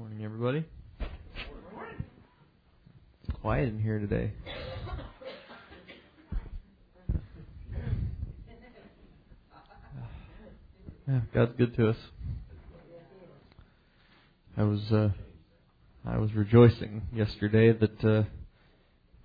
Morning, 0.00 0.24
everybody. 0.24 0.64
It's 3.28 3.38
quiet 3.42 3.68
in 3.68 3.82
here 3.82 3.98
today. 3.98 4.32
Yeah, 11.06 11.20
God's 11.34 11.52
good 11.58 11.76
to 11.76 11.90
us. 11.90 11.96
I 14.56 14.62
was 14.62 14.80
uh, 14.90 15.10
I 16.06 16.16
was 16.16 16.32
rejoicing 16.32 17.02
yesterday 17.12 17.72
that 17.72 18.02
uh, 18.02 18.22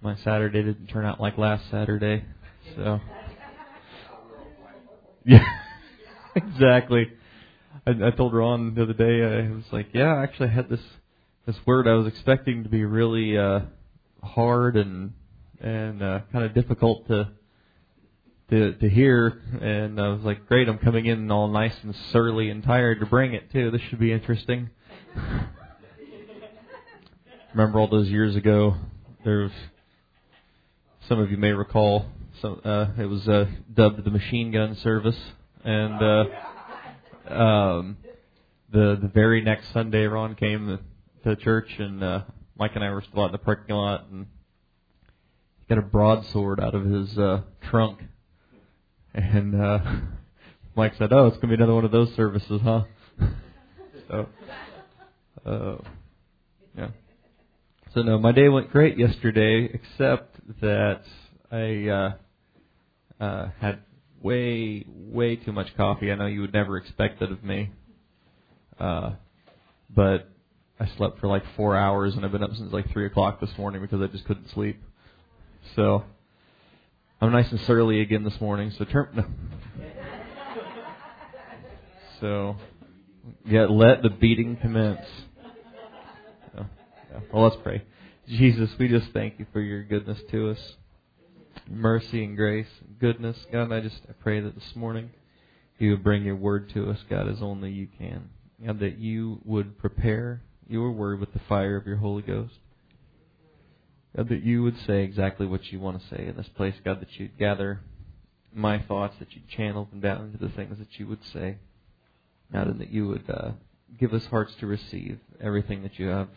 my 0.02 0.18
Saturday 0.26 0.62
didn't 0.62 0.88
turn 0.88 1.06
out 1.06 1.22
like 1.22 1.38
last 1.38 1.72
Saturday. 1.72 2.26
So 2.76 3.00
yeah, 5.26 5.40
exactly. 6.36 7.14
I, 7.88 8.08
I 8.08 8.12
told 8.12 8.34
Ron 8.34 8.74
the 8.74 8.84
other 8.84 8.94
day. 8.94 9.24
I 9.24 9.52
was 9.54 9.66
like, 9.72 9.88
yeah, 9.94 10.16
I 10.16 10.24
actually 10.24 10.50
had 10.50 10.70
this 10.70 10.82
this 11.46 11.56
word 11.66 11.88
I 11.88 11.94
was 11.94 12.08
expecting 12.08 12.64
to 12.64 12.70
be 12.70 12.84
really 12.84 13.38
uh, 13.38 13.60
hard 14.24 14.76
and 14.76 15.14
and 15.60 16.02
uh, 16.02 16.22
kind 16.32 16.46
of 16.46 16.56
difficult 16.56 17.08
to 17.08 17.30
to 18.50 18.74
to 18.74 18.90
hear, 18.90 19.42
and 19.62 20.00
I 20.02 20.10
was 20.10 20.22
like, 20.24 20.48
great, 20.48 20.68
I'm 20.68 20.80
coming 20.80 21.06
in 21.06 21.30
all 21.30 21.48
nice 21.48 21.76
and 21.84 21.96
surly 22.12 22.50
and 22.50 22.64
tired 22.64 23.00
to 23.02 23.06
bring 23.06 23.34
it 23.34 23.52
too. 23.52 23.70
This 23.70 23.82
should 23.90 24.00
be 24.00 24.12
interesting. 24.12 24.72
Remember 27.54 27.80
all 27.80 27.88
those 27.88 28.10
years 28.10 28.36
ago? 28.36 28.76
There 29.24 29.42
was 29.44 29.52
some 31.08 31.20
of 31.20 31.30
you 31.30 31.38
may 31.38 31.52
recall. 31.52 32.08
So 32.42 32.56
uh, 32.56 32.90
it 32.98 33.06
was 33.06 33.28
uh, 33.28 33.46
dubbed 33.74 34.04
the 34.04 34.12
machine 34.12 34.52
gun 34.52 34.76
service, 34.84 35.18
and 35.64 36.04
uh, 36.04 36.26
um, 37.30 37.98
the 38.72 38.98
the 39.02 39.08
very 39.14 39.42
next 39.42 39.72
Sunday, 39.74 40.06
Ron 40.06 40.36
came 40.36 40.80
to 41.24 41.36
church, 41.36 41.70
and 41.80 42.04
uh, 42.04 42.22
Mike 42.58 42.72
and 42.76 42.84
I 42.84 42.92
were 42.92 43.02
still 43.02 43.24
out 43.24 43.28
in 43.28 43.32
the 43.32 43.38
parking 43.38 43.76
lot, 43.76 44.08
and 44.12 44.28
he 45.60 45.66
got 45.68 45.78
a 45.78 45.82
broadsword 45.82 46.60
out 46.60 46.76
of 46.76 46.86
his 46.86 47.18
uh, 47.18 47.42
trunk, 47.70 48.00
and 49.14 49.60
uh, 49.60 49.80
Mike 50.76 50.94
said, 50.98 51.12
"Oh, 51.12 51.28
it's 51.28 51.38
gonna 51.38 51.50
be 51.50 51.56
another 51.56 51.76
one 51.76 51.86
of 51.86 51.92
those 51.92 52.14
services, 52.16 52.62
huh?" 52.64 52.84
so, 54.08 54.28
uh, 55.46 55.78
yeah. 56.78 56.90
So 57.94 58.02
no, 58.02 58.20
my 58.20 58.34
day 58.34 58.50
went 58.50 58.72
great 58.72 58.98
yesterday, 58.98 59.70
except 59.74 60.36
that 60.62 61.02
I 61.50 61.88
uh, 61.88 63.24
uh, 63.24 63.50
had 63.60 63.80
way, 64.26 64.84
way 64.88 65.36
too 65.36 65.52
much 65.52 65.76
coffee. 65.78 66.12
I 66.12 66.16
know 66.16 66.26
you 66.26 66.42
would 66.42 66.54
never 66.54 66.78
expect 66.78 67.20
that 67.20 67.32
of 67.32 67.44
me, 67.44 67.70
uh, 68.80 69.12
but 69.96 70.28
I 70.80 70.88
slept 70.98 71.20
for 71.20 71.28
like 71.28 71.44
four 71.56 71.76
hours, 71.76 72.16
and 72.16 72.26
I've 72.26 72.32
been 72.32 72.44
up 72.44 72.54
since 72.56 72.74
like 72.74 72.92
three 72.92 73.06
o'clock 73.06 73.40
this 73.40 73.56
morning 73.58 73.82
because 73.82 74.02
I 74.02 74.08
just 74.08 74.26
couldn't 74.26 74.50
sleep. 74.50 74.82
So 75.76 76.04
I'm 77.22 77.32
nice 77.32 77.52
and 77.52 77.60
surly 77.62 78.02
again 78.02 78.24
this 78.24 78.42
morning. 78.42 78.72
So 78.78 78.84
turn. 78.86 79.10
No. 79.14 79.26
So 82.22 82.56
yeah, 83.46 83.66
let 83.66 84.02
the 84.02 84.10
beating 84.10 84.56
commence. 84.56 85.06
So, 86.56 86.66
yeah. 87.12 87.20
Well, 87.32 87.44
let's 87.44 87.58
pray. 87.62 87.84
Jesus, 88.28 88.70
we 88.80 88.88
just 88.88 89.12
thank 89.12 89.38
you 89.38 89.46
for 89.52 89.60
your 89.60 89.84
goodness 89.84 90.18
to 90.32 90.52
us, 90.52 90.76
mercy 91.70 92.24
and 92.24 92.36
grace, 92.36 92.68
and 92.82 93.00
goodness. 93.00 93.38
God, 93.52 93.72
I 93.72 93.82
just 93.82 94.02
I 94.10 94.14
pray 94.14 94.40
that 94.40 94.56
this 94.56 94.76
morning 94.76 95.10
you 95.78 95.92
would 95.92 96.04
bring 96.04 96.24
your 96.24 96.36
word 96.36 96.70
to 96.74 96.90
us, 96.90 97.00
God, 97.10 97.28
as 97.28 97.42
only 97.42 97.72
you 97.72 97.88
can. 97.98 98.30
God, 98.66 98.80
that 98.80 98.98
you 98.98 99.42
would 99.44 99.78
prepare 99.78 100.42
your 100.68 100.92
word 100.92 101.20
with 101.20 101.34
the 101.34 101.42
fire 101.48 101.76
of 101.76 101.86
your 101.86 101.98
Holy 101.98 102.22
Ghost. 102.22 102.54
God, 104.16 104.30
that 104.30 104.44
you 104.44 104.64
would 104.64 104.78
say 104.86 105.04
exactly 105.04 105.46
what 105.46 105.72
you 105.72 105.80
want 105.80 106.02
to 106.02 106.16
say 106.16 106.26
in 106.26 106.38
this 106.38 106.48
place, 106.56 106.76
God, 106.84 107.02
that 107.02 107.20
you'd 107.20 107.38
gather 107.38 107.82
my 108.54 108.80
thoughts, 108.80 109.16
that 109.20 109.34
you'd 109.34 109.50
channel 109.50 109.88
them 109.92 110.00
down 110.00 110.26
into 110.26 110.38
the 110.38 110.54
things 110.54 110.80
that 110.80 110.98
you 110.98 111.08
would 111.08 111.24
say. 111.34 111.58
God, 112.54 112.68
and 112.68 112.80
that 112.80 112.92
you 112.92 113.08
would 113.08 113.30
uh, 113.30 113.52
give 114.00 114.14
us 114.14 114.26
hearts 114.28 114.54
to 114.60 114.68
receive 114.68 115.20
everything 115.42 115.84
that 115.84 116.00
you 116.00 116.08
have 116.08 116.30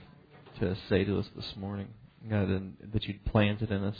to 0.59 0.77
say 0.89 1.05
to 1.05 1.19
us 1.19 1.27
this 1.37 1.55
morning. 1.57 1.89
God, 2.29 2.49
and 2.49 2.77
that 2.93 3.05
you'd 3.05 3.25
plant 3.27 3.63
it 3.63 3.71
in 3.71 3.85
us 3.85 3.97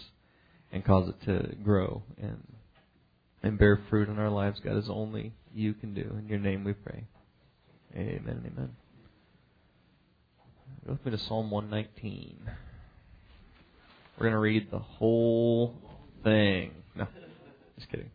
and 0.73 0.85
cause 0.85 1.09
it 1.09 1.25
to 1.25 1.55
grow 1.63 2.03
and 2.21 2.43
and 3.43 3.59
bear 3.59 3.81
fruit 3.89 4.09
in 4.09 4.19
our 4.19 4.31
lives, 4.31 4.61
God, 4.61 4.77
as 4.77 4.89
only 4.91 5.33
you 5.55 5.73
can 5.75 5.95
do. 5.95 6.17
In 6.19 6.29
your 6.29 6.39
name 6.39 6.65
we 6.65 6.73
pray. 6.73 7.05
Amen 7.95 8.23
and 8.27 8.47
amen. 8.47 8.71
Go 10.87 10.93
with 10.93 11.05
me 11.05 11.13
to 11.13 11.19
Psalm 11.19 11.51
119. 11.51 12.39
We're 14.19 14.25
going 14.25 14.33
to 14.33 14.39
read 14.39 14.71
the 14.71 14.79
whole 14.79 15.75
thing. 16.25 16.73
No, 16.97 17.07
just 17.79 17.91
kidding. 17.91 18.11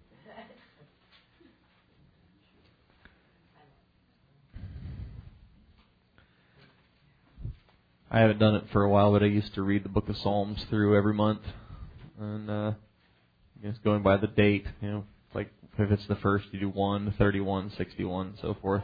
I 8.11 8.19
haven't 8.19 8.37
done 8.37 8.55
it 8.55 8.65
for 8.71 8.83
a 8.83 8.89
while, 8.89 9.11
but 9.11 9.23
I 9.23 9.25
used 9.25 9.55
to 9.55 9.63
read 9.63 9.83
the 9.83 9.89
book 9.89 10.07
of 10.07 10.17
Psalms 10.17 10.63
through 10.69 10.95
every 10.95 11.15
month. 11.15 11.41
And, 12.23 12.49
uh, 12.49 12.71
just 13.61 13.83
going 13.83 14.03
by 14.03 14.17
the 14.17 14.27
date, 14.27 14.65
you 14.81 14.89
know, 14.89 15.03
like 15.33 15.49
if 15.77 15.91
it's 15.91 16.07
the 16.07 16.15
first, 16.15 16.45
you 16.51 16.59
do 16.59 16.69
1, 16.69 17.15
31, 17.17 17.71
61, 17.77 18.35
so 18.41 18.55
forth 18.61 18.83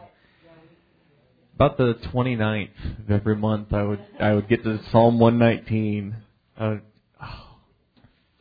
about 1.59 1.75
the 1.75 1.95
29th 2.13 2.69
of 3.03 3.11
every 3.11 3.35
month, 3.35 3.73
I 3.73 3.83
would 3.83 3.99
I 4.17 4.33
would 4.33 4.47
get 4.47 4.63
to 4.63 4.79
Psalm 4.94 5.19
119. 5.19 6.16
I 6.57 6.69
would, 6.69 6.81
oh, 7.22 7.57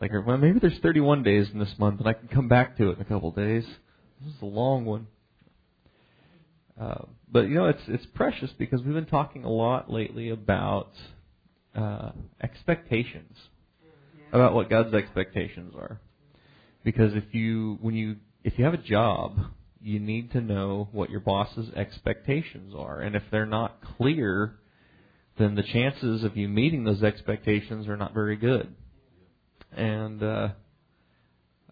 like, 0.00 0.12
well, 0.24 0.36
maybe 0.36 0.60
there's 0.60 0.78
31 0.80 1.24
days 1.24 1.48
in 1.52 1.58
this 1.58 1.74
month, 1.80 1.98
and 1.98 2.08
I 2.08 2.12
can 2.12 2.28
come 2.28 2.46
back 2.46 2.76
to 2.76 2.90
it 2.90 2.96
in 2.96 3.02
a 3.02 3.04
couple 3.04 3.30
of 3.30 3.34
days. 3.34 3.64
This 4.24 4.34
is 4.36 4.40
a 4.40 4.46
long 4.46 4.84
one. 4.84 5.08
Uh, 6.80 7.06
but 7.28 7.48
you 7.48 7.56
know, 7.56 7.66
it's 7.66 7.82
it's 7.88 8.06
precious 8.14 8.50
because 8.56 8.82
we've 8.82 8.94
been 8.94 9.04
talking 9.04 9.42
a 9.42 9.50
lot 9.50 9.90
lately 9.90 10.30
about 10.30 10.90
uh, 11.74 12.12
expectations, 12.40 13.36
about 14.32 14.54
what 14.54 14.70
God's 14.70 14.94
expectations 14.94 15.74
are. 15.76 16.00
Because 16.84 17.12
if 17.14 17.34
you 17.34 17.78
when 17.80 17.94
you 17.94 18.16
if 18.44 18.58
you 18.58 18.64
have 18.64 18.74
a 18.74 18.78
job 18.78 19.38
you 19.80 20.00
need 20.00 20.32
to 20.32 20.40
know 20.40 20.88
what 20.92 21.10
your 21.10 21.20
boss's 21.20 21.70
expectations 21.74 22.74
are. 22.76 23.00
And 23.00 23.14
if 23.14 23.22
they're 23.30 23.46
not 23.46 23.78
clear, 23.96 24.54
then 25.38 25.54
the 25.54 25.62
chances 25.62 26.24
of 26.24 26.36
you 26.36 26.48
meeting 26.48 26.84
those 26.84 27.02
expectations 27.02 27.86
are 27.86 27.96
not 27.96 28.12
very 28.12 28.36
good. 28.36 28.74
And 29.72 30.22
uh, 30.22 30.48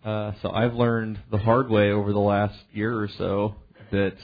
uh, 0.05 0.33
so 0.43 0.51
I've 0.51 0.75
learned 0.75 1.21
the 1.31 1.39
hard 1.39 1.69
way 1.69 1.91
over 1.91 2.13
the 2.13 2.19
last 2.19 2.59
year 2.73 2.97
or 2.97 3.09
so 3.19 3.57
that 3.91 4.17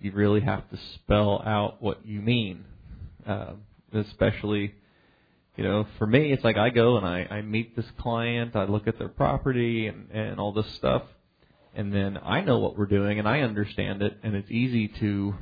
you 0.00 0.12
really 0.12 0.40
have 0.40 0.68
to 0.70 0.78
spell 0.94 1.42
out 1.44 1.82
what 1.82 2.06
you 2.06 2.20
mean. 2.20 2.64
Uh, 3.26 3.54
especially, 3.92 4.74
you 5.58 5.64
know, 5.64 5.86
for 5.98 6.06
me, 6.06 6.32
it's 6.32 6.44
like 6.44 6.56
I 6.56 6.70
go 6.70 6.96
and 6.96 7.06
I, 7.06 7.26
I 7.30 7.42
meet 7.42 7.76
this 7.76 7.84
client, 7.98 8.56
I 8.56 8.64
look 8.64 8.86
at 8.86 8.98
their 8.98 9.08
property 9.08 9.88
and, 9.88 10.10
and 10.10 10.40
all 10.40 10.52
this 10.52 10.72
stuff 10.76 11.02
and 11.78 11.92
then 11.92 12.18
I 12.20 12.40
know 12.40 12.58
what 12.58 12.76
we're 12.76 12.86
doing 12.86 13.20
and 13.20 13.28
I 13.28 13.40
understand 13.40 14.02
it, 14.02 14.18
and 14.24 14.34
it's 14.34 14.50
easy 14.50 14.88
to 14.88 15.34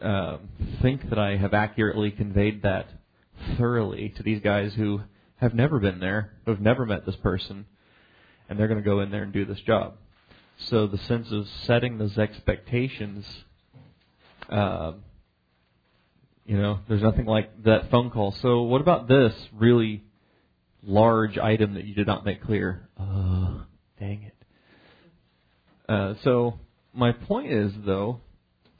uh, 0.00 0.36
think 0.80 1.08
that 1.10 1.18
I 1.18 1.36
have 1.36 1.54
accurately 1.54 2.12
conveyed 2.12 2.62
that 2.62 2.86
thoroughly 3.58 4.10
to 4.10 4.22
these 4.22 4.40
guys 4.40 4.74
who 4.74 5.00
have 5.38 5.54
never 5.54 5.80
been 5.80 5.98
there, 5.98 6.34
who 6.44 6.52
have 6.52 6.60
never 6.60 6.86
met 6.86 7.04
this 7.04 7.16
person, 7.16 7.66
and 8.48 8.56
they're 8.58 8.68
going 8.68 8.82
to 8.82 8.88
go 8.88 9.00
in 9.00 9.10
there 9.10 9.24
and 9.24 9.32
do 9.32 9.44
this 9.44 9.60
job. 9.60 9.94
So 10.58 10.86
the 10.86 10.98
sense 10.98 11.32
of 11.32 11.48
setting 11.64 11.98
those 11.98 12.16
expectations, 12.16 13.26
uh, 14.48 14.92
you 16.46 16.56
know, 16.56 16.78
there's 16.88 17.02
nothing 17.02 17.26
like 17.26 17.64
that 17.64 17.90
phone 17.90 18.10
call. 18.10 18.34
So 18.40 18.62
what 18.62 18.80
about 18.80 19.08
this 19.08 19.34
really 19.52 20.04
large 20.82 21.38
item 21.38 21.74
that 21.74 21.84
you 21.84 21.94
did 21.94 22.06
not 22.06 22.24
make 22.24 22.42
clear? 22.42 22.88
Uh, 22.98 23.64
dang 23.98 24.22
it. 24.22 24.34
Uh, 25.88 26.14
so 26.22 26.58
my 26.94 27.12
point 27.12 27.52
is, 27.52 27.72
though, 27.84 28.20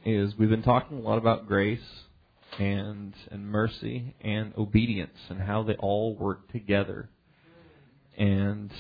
is 0.05 0.35
we've 0.39 0.49
been 0.49 0.63
talking 0.63 0.99
a 0.99 1.01
lot 1.01 1.19
about 1.19 1.49
grace 1.49 1.81
and 2.59 3.13
and 3.31 3.45
mercy 3.47 4.15
and 4.21 4.55
obedience 4.57 5.19
and 5.29 5.41
how 5.41 5.63
they 5.65 5.75
all 5.75 6.15
work 6.15 6.51
together. 6.53 7.11
And 8.17 8.71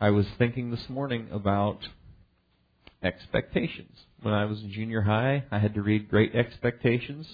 I 0.00 0.10
was 0.10 0.26
thinking 0.38 0.70
this 0.70 0.88
morning 0.88 1.28
about 1.32 1.88
expectations. 3.02 3.96
When 4.22 4.32
I 4.32 4.44
was 4.44 4.62
in 4.62 4.72
junior 4.72 5.02
high, 5.02 5.44
I 5.50 5.58
had 5.58 5.74
to 5.74 5.82
read 5.82 6.08
Great 6.08 6.34
Expectations. 6.34 7.26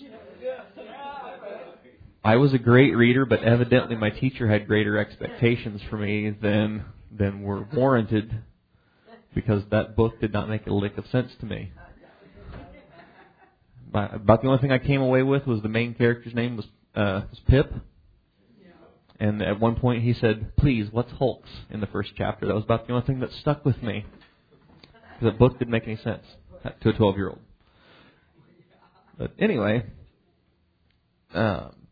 I 2.25 2.37
was 2.37 2.55
a 2.55 2.59
great 2.59 2.97
reader, 2.97 3.27
but 3.27 3.43
evidently 3.45 3.97
my 3.97 4.09
teacher 4.09 4.49
had 4.49 4.67
greater 4.67 4.97
expectations 4.97 5.83
for 5.91 5.99
me 5.99 6.31
than 6.31 6.87
than 7.13 7.43
were 7.43 7.69
warranted 7.75 8.43
because 9.35 9.63
that 9.71 9.95
book 9.95 10.19
did 10.21 10.33
not 10.33 10.49
make 10.49 10.67
a 10.67 10.73
lick 10.73 10.97
of 10.97 11.07
sense 11.13 11.33
to 11.41 11.47
me. 11.47 11.73
about 13.93 14.41
the 14.41 14.49
only 14.49 14.61
thing 14.61 14.73
I 14.73 14.79
came 14.79 15.03
away 15.03 15.23
with 15.23 15.47
was 15.47 15.61
the 15.61 15.69
main 15.69 15.93
character's 15.95 16.35
name 16.35 16.57
was 16.57 16.67
uh, 16.95 17.23
was 17.29 17.41
Pip. 17.47 17.71
And 19.21 19.43
at 19.43 19.61
one 19.61 19.77
point 19.77 20.03
he 20.03 20.15
said, 20.15 20.57
"Please, 20.57 20.89
what's 20.91 21.13
Hulks?" 21.13 21.51
in 21.71 21.81
the 21.81 21.87
first 21.87 22.13
chapter. 22.17 22.47
That 22.47 22.55
was 22.55 22.65
about 22.65 22.87
the 22.87 22.95
only 22.95 23.07
thing 23.07 23.21
that 23.21 23.33
stuck 23.33 23.67
with 23.67 23.83
me. 23.83 24.07
because 25.21 25.35
The 25.35 25.39
book 25.39 25.59
didn't 25.59 25.71
make 25.71 25.85
any 25.85 25.97
sense 25.97 26.25
to 26.81 26.89
a 26.89 26.93
12-year-old. 26.95 27.39
But 29.19 29.33
anyway, 29.39 29.85
um, 31.35 31.84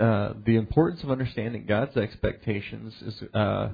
uh, 0.00 0.32
the 0.46 0.56
importance 0.56 1.02
of 1.02 1.10
understanding 1.10 1.66
God's 1.68 1.96
expectations 1.96 2.94
is 3.02 3.22
uh, 3.34 3.68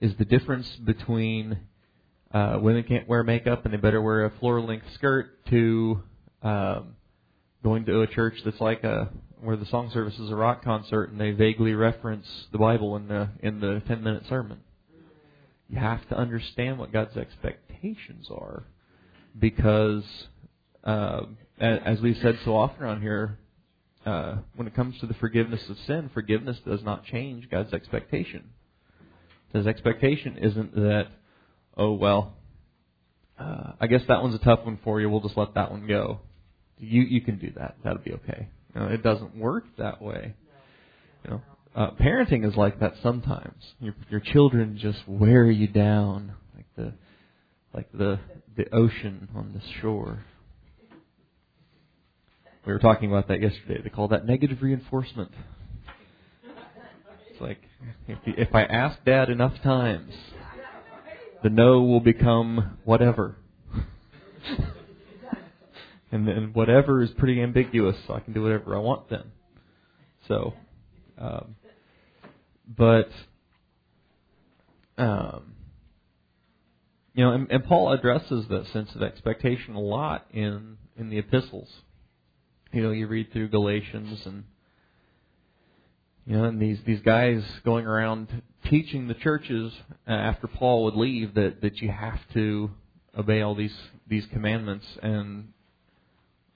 is 0.00 0.12
the 0.18 0.24
difference 0.24 0.66
between 0.84 1.58
uh, 2.32 2.58
women 2.60 2.82
can't 2.84 3.06
wear 3.06 3.22
makeup 3.22 3.64
and 3.64 3.74
they 3.74 3.78
better 3.78 4.00
wear 4.00 4.24
a 4.24 4.30
floor 4.38 4.60
length 4.60 4.86
skirt 4.94 5.44
to 5.50 6.00
um, 6.42 6.94
going 7.62 7.84
to 7.84 8.00
a 8.00 8.06
church 8.06 8.34
that's 8.44 8.60
like 8.60 8.84
a 8.84 9.10
where 9.42 9.56
the 9.56 9.66
song 9.66 9.90
service 9.92 10.18
is 10.18 10.30
a 10.30 10.34
rock 10.34 10.62
concert 10.64 11.10
and 11.10 11.20
they 11.20 11.30
vaguely 11.30 11.74
reference 11.74 12.26
the 12.52 12.58
Bible 12.58 12.96
in 12.96 13.08
the 13.08 13.28
in 13.40 13.60
the 13.60 13.82
ten 13.86 14.02
minute 14.02 14.24
sermon. 14.28 14.60
You 15.68 15.78
have 15.78 16.06
to 16.08 16.16
understand 16.16 16.78
what 16.78 16.92
God's 16.92 17.16
expectations 17.16 18.28
are, 18.30 18.64
because 19.38 20.04
uh, 20.84 21.20
as 21.60 22.00
we've 22.00 22.18
said 22.22 22.38
so 22.44 22.56
often 22.56 22.82
around 22.82 23.02
here, 23.02 23.38
uh, 24.06 24.36
when 24.56 24.66
it 24.66 24.74
comes 24.74 24.98
to 25.00 25.06
the 25.06 25.14
forgiveness 25.14 25.68
of 25.68 25.76
sin, 25.86 26.10
forgiveness 26.12 26.58
does 26.66 26.82
not 26.82 27.04
change 27.04 27.50
God's 27.50 27.72
expectation. 27.72 28.50
His 29.52 29.66
expectation 29.66 30.38
isn't 30.38 30.74
that, 30.74 31.08
oh 31.76 31.92
well, 31.92 32.34
uh, 33.38 33.72
I 33.80 33.86
guess 33.86 34.02
that 34.08 34.22
one's 34.22 34.34
a 34.34 34.38
tough 34.38 34.64
one 34.64 34.78
for 34.84 35.00
you. 35.00 35.08
We'll 35.10 35.20
just 35.20 35.36
let 35.36 35.54
that 35.54 35.70
one 35.70 35.86
go. 35.86 36.20
You 36.78 37.02
you 37.02 37.20
can 37.20 37.38
do 37.38 37.52
that. 37.56 37.76
That'll 37.84 38.02
be 38.02 38.12
okay. 38.12 38.48
You 38.74 38.80
know, 38.80 38.86
it 38.88 39.02
doesn't 39.02 39.36
work 39.36 39.64
that 39.78 40.00
way. 40.00 40.34
You 41.24 41.30
know, 41.30 41.42
uh, 41.74 41.90
parenting 42.00 42.46
is 42.46 42.56
like 42.56 42.80
that 42.80 42.94
sometimes. 43.02 43.62
Your 43.80 43.94
your 44.08 44.20
children 44.20 44.78
just 44.78 44.98
wear 45.06 45.50
you 45.50 45.68
down 45.68 46.34
like 46.54 46.66
the 46.76 46.94
like 47.74 47.92
the 47.92 48.18
the 48.56 48.74
ocean 48.74 49.28
on 49.34 49.52
the 49.52 49.80
shore. 49.80 50.24
We 52.66 52.72
were 52.72 52.78
talking 52.78 53.10
about 53.10 53.28
that 53.28 53.40
yesterday. 53.40 53.80
They 53.82 53.88
call 53.88 54.08
that 54.08 54.26
negative 54.26 54.58
reinforcement. 54.60 55.30
It's 57.30 57.40
like 57.40 57.58
if 58.06 58.18
if 58.26 58.54
I 58.54 58.64
ask 58.64 59.02
Dad 59.04 59.30
enough 59.30 59.54
times, 59.62 60.12
the 61.42 61.48
no 61.48 61.82
will 61.82 62.00
become 62.00 62.76
whatever. 62.84 63.36
and 66.12 66.28
then 66.28 66.50
whatever 66.52 67.02
is 67.02 67.10
pretty 67.12 67.40
ambiguous, 67.40 67.96
so 68.06 68.12
I 68.14 68.20
can 68.20 68.34
do 68.34 68.42
whatever 68.42 68.76
I 68.76 68.80
want 68.80 69.08
then. 69.08 69.24
So, 70.28 70.52
um, 71.16 71.56
but 72.68 73.08
um, 74.98 75.54
you 77.14 77.24
know, 77.24 77.32
and, 77.32 77.50
and 77.50 77.64
Paul 77.64 77.90
addresses 77.92 78.46
that 78.48 78.66
sense 78.66 78.90
of 78.94 79.02
expectation 79.02 79.74
a 79.74 79.80
lot 79.80 80.26
in 80.30 80.76
in 80.98 81.08
the 81.08 81.16
epistles. 81.16 81.68
You 82.72 82.82
know, 82.82 82.92
you 82.92 83.08
read 83.08 83.32
through 83.32 83.48
Galatians 83.48 84.24
and 84.26 84.44
you 86.26 86.36
know, 86.36 86.44
and 86.44 86.60
these 86.60 86.78
these 86.86 87.00
guys 87.00 87.42
going 87.64 87.86
around 87.86 88.42
teaching 88.66 89.08
the 89.08 89.14
churches 89.14 89.72
after 90.06 90.46
Paul 90.46 90.84
would 90.84 90.94
leave 90.94 91.34
that 91.34 91.62
that 91.62 91.80
you 91.80 91.90
have 91.90 92.20
to 92.34 92.70
obey 93.18 93.42
all 93.42 93.56
these 93.56 93.76
these 94.06 94.24
commandments. 94.26 94.86
And 95.02 95.52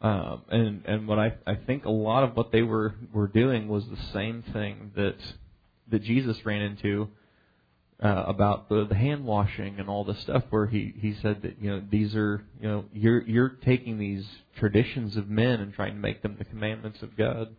um, 0.00 0.42
and 0.50 0.84
and 0.86 1.08
what 1.08 1.18
I 1.18 1.34
I 1.46 1.56
think 1.56 1.84
a 1.84 1.90
lot 1.90 2.22
of 2.22 2.36
what 2.36 2.52
they 2.52 2.62
were 2.62 2.94
were 3.12 3.28
doing 3.28 3.66
was 3.66 3.84
the 3.88 4.12
same 4.12 4.44
thing 4.52 4.92
that 4.94 5.16
that 5.90 6.02
Jesus 6.02 6.46
ran 6.46 6.62
into 6.62 7.08
uh, 8.04 8.24
about 8.26 8.68
the 8.68 8.86
the 8.86 8.94
hand 8.94 9.24
washing 9.24 9.80
and 9.80 9.88
all 9.88 10.04
this 10.04 10.20
stuff 10.20 10.44
where 10.50 10.66
he 10.66 10.94
he 10.98 11.16
said 11.22 11.42
that 11.42 11.56
you 11.60 11.70
know 11.70 11.82
these 11.90 12.14
are 12.14 12.44
you 12.60 12.68
know 12.68 12.84
you're 12.92 13.22
you're 13.22 13.48
taking 13.64 13.98
these 13.98 14.24
traditions 14.58 15.16
of 15.16 15.28
men 15.28 15.60
and 15.60 15.72
trying 15.74 15.94
to 15.94 16.00
make 16.00 16.22
them 16.22 16.36
the 16.38 16.44
commandments 16.44 17.02
of 17.02 17.16
God. 17.16 17.56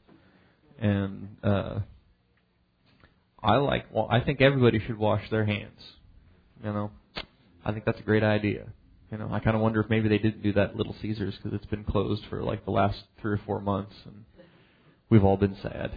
And 0.80 1.38
uh 1.44 1.80
I 3.42 3.56
like 3.58 3.86
well 3.92 4.08
I 4.10 4.20
think 4.20 4.42
everybody 4.42 4.80
should 4.80 4.98
wash 4.98 5.30
their 5.30 5.46
hands 5.46 5.82
you 6.64 6.74
know. 6.74 6.92
I 7.64 7.72
think 7.72 7.86
that's 7.86 8.00
a 8.00 8.04
great 8.04 8.24
idea. 8.24 8.66
You 9.12 9.18
know, 9.18 9.30
I 9.32 9.40
kind 9.40 9.56
of 9.56 9.62
wonder 9.62 9.80
if 9.80 9.90
maybe 9.90 10.10
they 10.10 10.18
didn't 10.18 10.44
do 10.44 10.54
that 10.54 10.72
at 10.72 10.76
Little 10.76 10.96
Caesars 11.02 11.36
because 11.36 11.54
it's 11.54 11.70
been 11.70 11.84
closed 11.84 12.24
for 12.30 12.42
like 12.44 12.66
the 12.66 12.72
last 12.72 13.04
three 13.22 13.34
or 13.34 13.42
four 13.46 13.62
months, 13.62 13.94
and 14.06 14.26
we've 15.10 15.24
all 15.24 15.38
been 15.38 15.56
sad. 15.62 15.92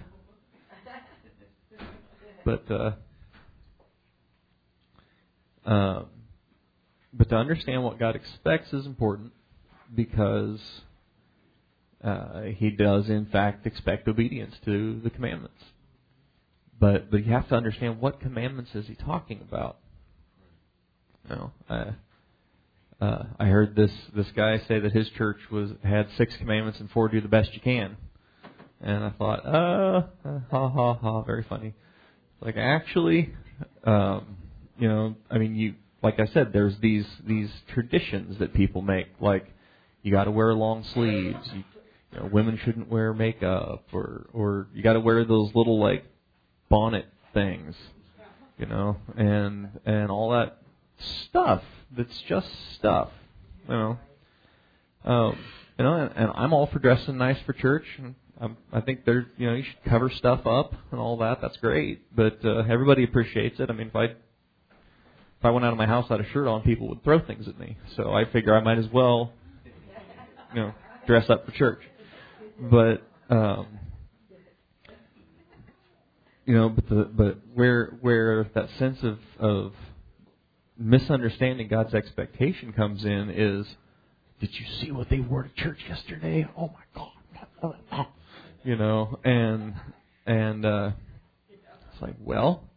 But 2.45 2.71
uh, 2.71 2.93
um, 5.69 6.07
but 7.13 7.29
to 7.29 7.37
understand 7.37 7.85
what 7.85 7.99
God 7.99 8.17
expects 8.17 8.73
is 8.73 8.87
important 8.87 9.33
because 9.95 10.61
uh, 12.03 12.43
He 12.57 12.71
does 12.71 13.11
in 13.11 13.27
fact 13.27 13.67
expect 13.67 14.09
obedience 14.09 14.55
to 14.65 14.99
the 15.01 15.11
commandments. 15.11 15.63
But 16.81 17.11
but 17.11 17.27
you 17.27 17.33
have 17.33 17.49
to 17.49 17.55
understand 17.55 18.01
what 18.01 18.21
commandments 18.21 18.75
is 18.75 18.87
He 18.87 18.95
talking 18.95 19.41
about. 19.47 19.77
You 21.29 21.37
know, 21.37 21.53
uh, 21.69 23.05
uh, 23.05 23.25
I 23.39 23.47
heard 23.47 23.77
this 23.77 23.93
this 24.17 24.29
guy 24.35 24.59
say 24.69 24.81
that 24.81 24.93
his 24.93 25.11
church 25.11 25.39
was 25.51 25.71
had 25.85 26.09
six 26.17 26.35
commandments 26.39 26.81
and 26.81 26.91
four 26.91 27.09
do 27.09 27.21
the 27.21 27.29
best 27.29 27.53
you 27.53 27.61
can, 27.61 27.99
and 28.81 29.05
I 29.05 29.11
thought, 29.11 29.45
uh 29.45 30.03
ha 30.51 30.69
ha 30.71 30.95
ha, 30.95 31.23
very 31.25 31.43
funny. 31.43 31.75
Like 32.41 32.57
actually, 32.57 33.35
um, 33.85 34.38
you 34.79 34.89
know, 34.89 35.17
I 35.31 35.39
mean, 35.39 35.55
you 35.55 35.75
like 36.03 36.21
I 36.21 36.27
said, 36.27 36.53
there's 36.53 36.79
these 36.79 37.07
these 37.27 37.51
traditions 37.73 38.39
that 38.39 38.55
people 38.55 38.83
make, 38.83 39.09
like 39.21 39.47
you 40.03 40.13
got 40.13 40.25
to 40.25 40.31
wear 40.31 40.55
long 40.55 40.85
sleeves, 40.95 41.39
you, 41.53 41.65
you 42.13 42.21
know, 42.21 42.27
women 42.27 42.59
shouldn't 42.65 42.89
wear 42.89 43.13
makeup, 43.13 43.85
or 43.93 44.27
or 44.33 44.69
you 44.75 44.83
got 44.83 44.95
to 44.95 45.01
wear 45.01 45.25
those 45.25 45.55
little 45.55 45.81
like 45.81 46.05
bonnet 46.69 47.07
things, 47.35 47.75
you 48.59 48.67
know, 48.67 48.97
and 49.17 49.81
and 49.85 50.11
all 50.11 50.31
that 50.31 50.59
stuff 51.25 51.63
that's 51.97 52.23
just 52.29 52.49
stuff. 52.75 53.11
You 53.69 53.75
know, 53.75 53.99
um, 55.05 55.39
you 55.79 55.85
know, 55.85 55.95
and, 55.95 56.13
and 56.17 56.33
I'm 56.35 56.53
all 56.53 56.67
for 56.67 56.79
dressing 56.79 57.19
nice 57.19 57.39
for 57.45 57.53
church. 57.53 57.85
And 57.99 58.15
I'm, 58.41 58.57
I 58.73 58.81
think 58.81 59.05
there, 59.05 59.27
you 59.37 59.49
know, 59.49 59.55
you 59.55 59.65
should 59.65 59.83
cover 59.85 60.11
stuff 60.11 60.47
up 60.47 60.75
and 60.93 61.01
all 61.01 61.19
that. 61.19 61.41
That's 61.43 61.57
great, 61.59 62.15
but 62.15 62.39
uh, 62.45 62.63
everybody 62.71 63.05
appreciates 63.05 63.59
it. 63.61 63.69
I 63.69 63.73
mean, 63.73 63.89
if 63.89 63.97
I 63.97 64.15
if 65.39 65.45
I 65.45 65.51
went 65.51 65.65
out 65.65 65.73
of 65.73 65.79
my 65.79 65.87
house 65.87 66.09
without 66.09 66.25
a 66.25 66.31
shirt 66.31 66.47
on, 66.47 66.63
people 66.63 66.89
would 66.89 67.05
throw 67.05 67.21
things 67.21 67.47
at 67.49 67.59
me. 67.59 67.77
So 67.97 68.13
I 68.13 68.25
figure 68.31 68.57
I 68.57 68.61
might 68.61 68.79
as 68.79 68.89
well, 68.93 69.33
you 70.55 70.61
know, 70.61 70.75
dress 71.07 71.29
up 71.31 71.47
for 71.47 71.53
church. 71.53 71.81
But 72.61 73.03
um, 73.31 73.67
you 76.45 76.55
know, 76.55 76.69
but 76.69 76.89
the 76.89 77.11
but 77.13 77.39
where 77.55 77.99
where 78.01 78.51
that 78.55 78.69
sense 78.79 78.99
of 79.03 79.19
of 79.39 79.73
misunderstanding 80.79 81.69
God's 81.69 81.95
expectation 81.95 82.73
comes 82.73 83.05
in 83.05 83.31
is, 83.31 83.67
did 84.41 84.51
you 84.53 84.67
see 84.81 84.93
what 84.93 85.09
they 85.11 85.19
wore 85.19 85.43
to 85.43 85.63
church 85.63 85.79
yesterday? 85.89 86.49
Oh 86.57 86.69
my 86.69 86.85
God. 86.95 88.07
You 88.65 88.77
know, 88.77 89.19
and, 89.25 89.75
and, 90.27 90.67
uh, 90.67 90.91
it's 91.49 92.03
like, 92.03 92.17
well, 92.23 92.68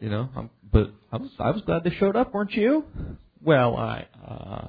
you 0.00 0.08
know, 0.08 0.28
I'm, 0.36 0.50
but 0.70 0.92
I 1.12 1.16
was, 1.16 1.30
I 1.38 1.50
was 1.50 1.62
glad 1.62 1.84
they 1.84 1.90
showed 1.90 2.16
up, 2.16 2.34
weren't 2.34 2.52
you? 2.52 2.84
Well, 3.42 3.76
I, 3.76 4.06
uh, 4.26 4.68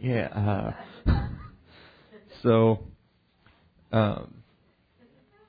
yeah, 0.00 0.74
uh, 1.06 1.20
so, 2.42 2.84
um, 3.92 4.34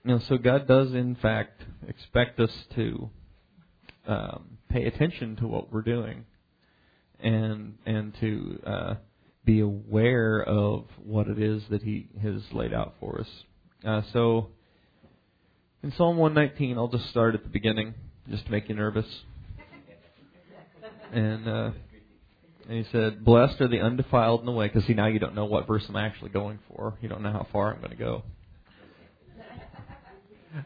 you 0.03 0.11
know, 0.11 0.19
so 0.27 0.37
God 0.37 0.67
does 0.67 0.93
in 0.93 1.15
fact 1.15 1.61
expect 1.87 2.39
us 2.39 2.51
to 2.75 3.09
um, 4.07 4.57
pay 4.69 4.85
attention 4.85 5.35
to 5.37 5.47
what 5.47 5.71
we're 5.71 5.81
doing 5.81 6.25
and 7.19 7.77
and 7.85 8.13
to 8.19 8.61
uh, 8.65 8.95
be 9.43 9.59
aware 9.59 10.43
of 10.43 10.85
what 11.03 11.27
it 11.27 11.39
is 11.39 11.63
that 11.69 11.83
He 11.83 12.07
has 12.21 12.41
laid 12.51 12.73
out 12.73 12.95
for 12.99 13.19
us. 13.19 13.27
Uh, 13.85 14.01
so 14.13 14.49
in 15.83 15.91
Psalm 15.93 16.17
119, 16.17 16.77
I'll 16.77 16.87
just 16.87 17.09
start 17.09 17.35
at 17.35 17.43
the 17.43 17.49
beginning, 17.49 17.93
just 18.29 18.45
to 18.45 18.51
make 18.51 18.69
you 18.69 18.75
nervous. 18.75 19.05
And, 21.11 21.47
uh, 21.47 21.71
and 22.67 22.85
he 22.85 22.91
said, 22.91 23.23
"Blessed 23.23 23.61
are 23.61 23.67
the 23.67 23.79
undefiled 23.79 24.41
in 24.41 24.45
the 24.45 24.51
way." 24.51 24.67
Because 24.67 24.85
see, 24.85 24.93
now 24.93 25.07
you 25.07 25.19
don't 25.19 25.35
know 25.35 25.45
what 25.45 25.67
verse 25.67 25.85
I'm 25.87 25.95
actually 25.95 26.31
going 26.31 26.59
for. 26.67 26.95
You 27.01 27.07
don't 27.07 27.21
know 27.21 27.31
how 27.31 27.47
far 27.51 27.73
I'm 27.73 27.79
going 27.79 27.91
to 27.91 27.95
go. 27.97 28.23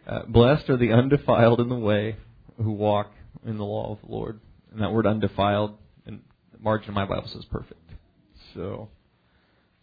Uh, 0.07 0.23
Blessed 0.27 0.69
are 0.69 0.77
the 0.77 0.93
undefiled 0.93 1.59
in 1.59 1.69
the 1.69 1.75
way 1.75 2.15
who 2.57 2.71
walk 2.71 3.11
in 3.45 3.57
the 3.57 3.65
law 3.65 3.91
of 3.91 3.99
the 4.01 4.11
Lord. 4.11 4.39
And 4.71 4.81
that 4.81 4.91
word 4.91 5.05
undefiled, 5.05 5.77
in 6.05 6.21
the 6.51 6.59
margin 6.59 6.89
of 6.89 6.95
my 6.95 7.05
Bible 7.05 7.27
says 7.27 7.45
perfect. 7.51 7.79
So 8.53 8.89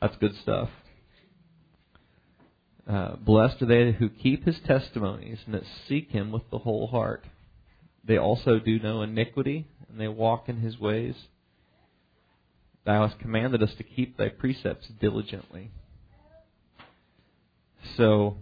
that's 0.00 0.16
good 0.16 0.34
stuff. 0.42 0.70
uh, 2.88 3.16
blessed 3.16 3.60
are 3.62 3.66
they 3.66 3.92
who 3.92 4.08
keep 4.08 4.44
his 4.44 4.58
testimonies 4.66 5.38
and 5.44 5.54
that 5.54 5.64
seek 5.86 6.10
him 6.10 6.32
with 6.32 6.48
the 6.50 6.58
whole 6.58 6.86
heart. 6.86 7.24
They 8.04 8.16
also 8.16 8.58
do 8.58 8.78
no 8.78 9.02
iniquity, 9.02 9.66
and 9.88 10.00
they 10.00 10.08
walk 10.08 10.48
in 10.48 10.60
his 10.60 10.78
ways. 10.78 11.14
Thou 12.84 13.06
hast 13.06 13.18
commanded 13.18 13.62
us 13.62 13.74
to 13.76 13.82
keep 13.82 14.16
thy 14.16 14.28
precepts 14.28 14.88
diligently. 15.00 15.70
So, 17.96 18.36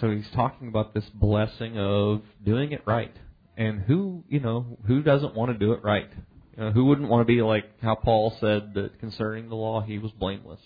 so 0.00 0.10
he's 0.10 0.28
talking 0.34 0.68
about 0.68 0.94
this 0.94 1.08
blessing 1.14 1.78
of 1.78 2.22
doing 2.44 2.72
it 2.72 2.82
right. 2.86 3.14
And 3.56 3.80
who, 3.80 4.24
you 4.28 4.40
know, 4.40 4.78
who 4.86 5.02
doesn't 5.02 5.34
want 5.34 5.52
to 5.52 5.58
do 5.58 5.72
it 5.72 5.82
right? 5.82 6.10
You 6.56 6.64
know, 6.64 6.70
who 6.72 6.84
wouldn't 6.86 7.08
want 7.08 7.26
to 7.26 7.32
be 7.32 7.40
like 7.42 7.80
how 7.80 7.94
Paul 7.94 8.36
said 8.40 8.74
that 8.74 8.98
concerning 8.98 9.48
the 9.48 9.54
law 9.54 9.80
he 9.80 9.98
was 9.98 10.12
blameless? 10.12 10.60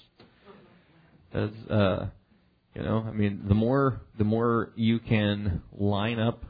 As, 1.33 1.51
uh, 1.71 2.07
you 2.75 2.83
know, 2.83 3.05
I 3.07 3.13
mean, 3.13 3.45
the 3.47 3.55
more 3.55 4.01
the 4.19 4.25
more 4.25 4.73
you 4.75 4.99
can 4.99 5.63
line 5.73 6.19
up 6.19 6.45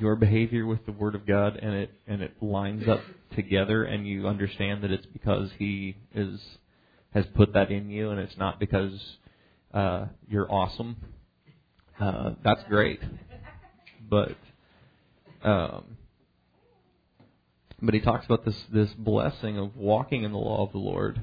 your 0.00 0.16
behavior 0.16 0.66
with 0.66 0.84
the 0.86 0.92
Word 0.92 1.14
of 1.14 1.26
God, 1.26 1.56
and 1.56 1.74
it 1.74 1.90
and 2.06 2.22
it 2.22 2.42
lines 2.42 2.88
up 2.88 3.00
together, 3.34 3.84
and 3.84 4.06
you 4.06 4.26
understand 4.26 4.82
that 4.82 4.90
it's 4.90 5.06
because 5.06 5.50
He 5.58 5.96
is 6.14 6.40
has 7.14 7.24
put 7.34 7.54
that 7.54 7.70
in 7.70 7.90
you, 7.90 8.10
and 8.10 8.20
it's 8.20 8.36
not 8.36 8.60
because 8.60 9.16
uh, 9.72 10.06
you're 10.28 10.50
awesome. 10.50 10.96
Uh, 12.00 12.32
that's 12.44 12.62
great, 12.68 13.00
but 14.08 14.36
um, 15.42 15.96
but 17.80 17.94
he 17.94 18.00
talks 18.00 18.26
about 18.26 18.44
this 18.44 18.56
this 18.72 18.90
blessing 18.94 19.58
of 19.58 19.76
walking 19.76 20.24
in 20.24 20.32
the 20.32 20.38
law 20.38 20.64
of 20.64 20.72
the 20.72 20.78
Lord, 20.78 21.22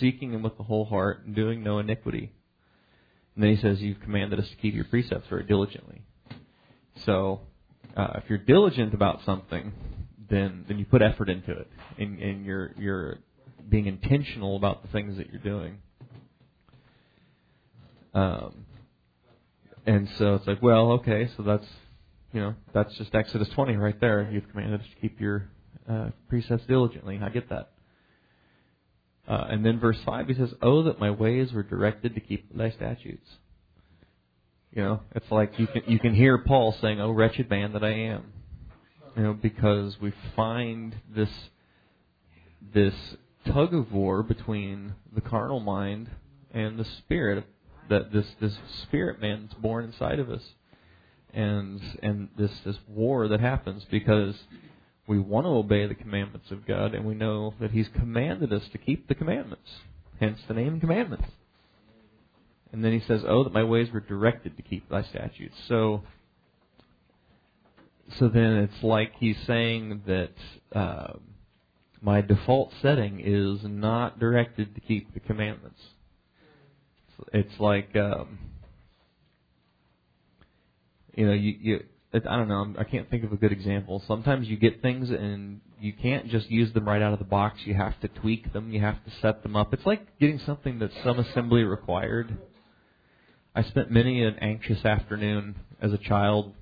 seeking 0.00 0.32
Him 0.32 0.42
with 0.42 0.56
the 0.56 0.64
whole 0.64 0.84
heart, 0.84 1.24
and 1.24 1.34
doing 1.34 1.62
no 1.62 1.78
iniquity. 1.78 2.32
And 3.34 3.42
then 3.42 3.54
he 3.54 3.60
says, 3.60 3.80
"You've 3.80 4.00
commanded 4.00 4.38
us 4.38 4.48
to 4.50 4.56
keep 4.56 4.74
your 4.74 4.84
precepts 4.84 5.28
very 5.28 5.44
diligently." 5.44 6.02
So 7.06 7.40
uh, 7.96 8.14
if 8.16 8.24
you're 8.28 8.38
diligent 8.38 8.94
about 8.94 9.20
something, 9.24 9.72
then 10.30 10.64
then 10.68 10.78
you 10.78 10.84
put 10.84 11.02
effort 11.02 11.28
into 11.28 11.52
it, 11.52 11.68
and, 11.98 12.18
and 12.20 12.44
you're 12.44 12.72
you're 12.78 13.18
being 13.68 13.86
intentional 13.86 14.56
about 14.56 14.82
the 14.82 14.88
things 14.88 15.16
that 15.16 15.30
you're 15.30 15.42
doing. 15.42 15.78
Um, 18.14 18.66
and 19.86 20.08
so 20.18 20.34
it's 20.34 20.46
like, 20.46 20.62
well, 20.62 20.92
okay, 20.92 21.28
so 21.36 21.42
that's 21.42 21.66
you 22.32 22.40
know 22.40 22.54
that's 22.72 22.96
just 22.96 23.14
Exodus 23.14 23.48
20 23.54 23.76
right 23.76 23.98
there. 24.00 24.28
You've 24.30 24.48
commanded 24.50 24.80
us 24.80 24.86
to 24.94 25.00
keep 25.00 25.20
your 25.20 25.48
uh, 25.88 26.10
precepts 26.28 26.66
diligently. 26.66 27.20
I 27.22 27.28
get 27.28 27.48
that. 27.50 27.70
Uh, 29.26 29.46
and 29.50 29.64
then 29.64 29.78
verse 29.78 29.98
5, 30.04 30.28
he 30.28 30.34
says, 30.34 30.52
Oh, 30.60 30.82
that 30.84 30.98
my 30.98 31.10
ways 31.10 31.52
were 31.52 31.62
directed 31.62 32.14
to 32.14 32.20
keep 32.20 32.56
thy 32.56 32.70
statutes. 32.70 33.28
You 34.74 34.82
know, 34.82 35.00
it's 35.14 35.30
like 35.30 35.58
you 35.58 35.66
can 35.66 35.82
you 35.86 35.98
can 35.98 36.14
hear 36.14 36.38
Paul 36.38 36.74
saying, 36.80 36.98
"Oh 36.98 37.10
wretched 37.10 37.50
man 37.50 37.74
that 37.74 37.84
I 37.84 37.90
am," 37.90 38.32
you 39.16 39.22
know, 39.22 39.34
because 39.34 40.00
we 40.00 40.14
find 40.34 40.96
this 41.14 41.28
this 42.72 42.94
tug 43.46 43.74
of 43.74 43.92
war 43.92 44.22
between 44.22 44.94
the 45.14 45.20
carnal 45.20 45.60
mind 45.60 46.08
and 46.52 46.78
the 46.78 46.86
spirit 46.86 47.44
that 47.90 48.12
this 48.12 48.26
this 48.40 48.56
spirit 48.82 49.20
man 49.20 49.42
that's 49.42 49.60
born 49.60 49.84
inside 49.84 50.18
of 50.18 50.30
us, 50.30 50.42
and 51.34 51.78
and 52.02 52.30
this 52.38 52.52
this 52.64 52.78
war 52.88 53.28
that 53.28 53.40
happens 53.40 53.84
because 53.90 54.36
we 55.06 55.18
want 55.18 55.44
to 55.44 55.50
obey 55.50 55.86
the 55.86 55.94
commandments 55.94 56.50
of 56.50 56.66
God, 56.66 56.94
and 56.94 57.04
we 57.04 57.14
know 57.14 57.52
that 57.60 57.72
He's 57.72 57.88
commanded 57.88 58.54
us 58.54 58.66
to 58.72 58.78
keep 58.78 59.06
the 59.06 59.14
commandments. 59.14 59.70
Hence 60.18 60.38
the 60.48 60.54
name 60.54 60.80
commandments. 60.80 61.28
And 62.72 62.84
then 62.84 62.92
he 62.92 63.00
says, 63.06 63.22
"Oh, 63.26 63.44
that 63.44 63.52
my 63.52 63.64
ways 63.64 63.90
were 63.92 64.00
directed 64.00 64.56
to 64.56 64.62
keep 64.62 64.88
thy 64.88 65.02
statutes." 65.02 65.54
So, 65.68 66.02
so 68.18 68.28
then 68.28 68.56
it's 68.56 68.82
like 68.82 69.12
he's 69.18 69.36
saying 69.46 70.02
that 70.06 70.32
uh, 70.74 71.14
my 72.00 72.22
default 72.22 72.72
setting 72.80 73.20
is 73.24 73.60
not 73.62 74.18
directed 74.18 74.74
to 74.74 74.80
keep 74.80 75.12
the 75.12 75.20
commandments. 75.20 75.80
It's 77.32 77.60
like 77.60 77.94
um, 77.94 78.38
you 81.14 81.26
know, 81.26 81.32
you, 81.32 81.56
you 81.60 81.84
I 82.14 82.36
don't 82.36 82.48
know. 82.48 82.74
I 82.78 82.84
can't 82.84 83.08
think 83.08 83.24
of 83.24 83.32
a 83.32 83.36
good 83.36 83.52
example. 83.52 84.02
Sometimes 84.06 84.46
you 84.46 84.56
get 84.56 84.82
things 84.82 85.08
and 85.10 85.60
you 85.80 85.92
can't 85.92 86.28
just 86.28 86.50
use 86.50 86.72
them 86.74 86.86
right 86.86 87.00
out 87.00 87.12
of 87.12 87.18
the 87.18 87.24
box. 87.24 87.60
You 87.64 87.74
have 87.74 87.98
to 88.00 88.08
tweak 88.08 88.52
them. 88.52 88.70
You 88.70 88.80
have 88.80 89.02
to 89.04 89.10
set 89.22 89.42
them 89.42 89.56
up. 89.56 89.72
It's 89.72 89.86
like 89.86 90.18
getting 90.18 90.38
something 90.44 90.78
that 90.80 90.90
some 91.04 91.18
assembly 91.18 91.62
required 91.62 92.36
I 93.54 93.62
spent 93.64 93.90
many 93.90 94.24
an 94.24 94.36
anxious 94.40 94.82
afternoon 94.82 95.56
as 95.82 95.92
a 95.92 95.98
child 95.98 96.54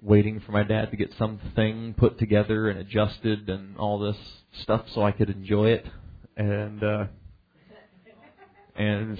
waiting 0.00 0.38
for 0.38 0.52
my 0.52 0.62
dad 0.62 0.92
to 0.92 0.96
get 0.96 1.12
something 1.18 1.94
put 1.98 2.20
together 2.20 2.68
and 2.68 2.78
adjusted 2.78 3.48
and 3.50 3.76
all 3.76 3.98
this 3.98 4.16
stuff 4.62 4.84
so 4.94 5.02
I 5.02 5.10
could 5.10 5.28
enjoy 5.28 5.70
it. 5.70 5.86
And 6.36 6.84
uh 6.84 7.06
and 8.76 9.18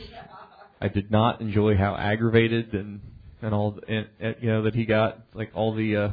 I 0.81 0.87
did 0.87 1.11
not 1.11 1.40
enjoy 1.40 1.76
how 1.76 1.97
aggravated 1.97 2.75
and 2.75 3.00
and 3.42 3.52
all 3.52 3.81
and, 3.88 4.07
and 4.21 4.37
you 4.40 4.49
know 4.49 4.62
that 4.62 4.76
he 4.76 4.85
got 4.85 5.19
like 5.35 5.50
all 5.54 5.75
the 5.75 5.97
uh 5.97 6.09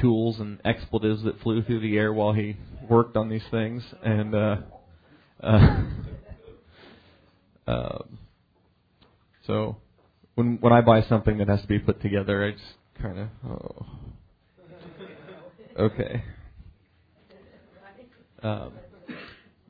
tools 0.00 0.40
and 0.40 0.58
expletives 0.64 1.22
that 1.22 1.40
flew 1.40 1.62
through 1.62 1.80
the 1.80 1.96
air 1.96 2.12
while 2.12 2.32
he 2.32 2.56
worked 2.90 3.16
on 3.16 3.28
these 3.28 3.44
things 3.52 3.84
and 4.02 4.34
uh 4.34 4.56
uh 5.40 5.82
uh 7.68 7.98
so 9.46 9.76
when 10.34 10.58
when 10.60 10.72
I 10.72 10.80
buy 10.80 11.02
something 11.02 11.38
that 11.38 11.48
has 11.48 11.60
to 11.62 11.66
be 11.66 11.78
put 11.78 12.00
together, 12.00 12.44
I 12.44 12.52
just 12.52 12.64
kind 13.00 13.18
of 13.18 13.28
oh 13.46 13.86
okay. 15.78 16.24
Um, 18.42 18.72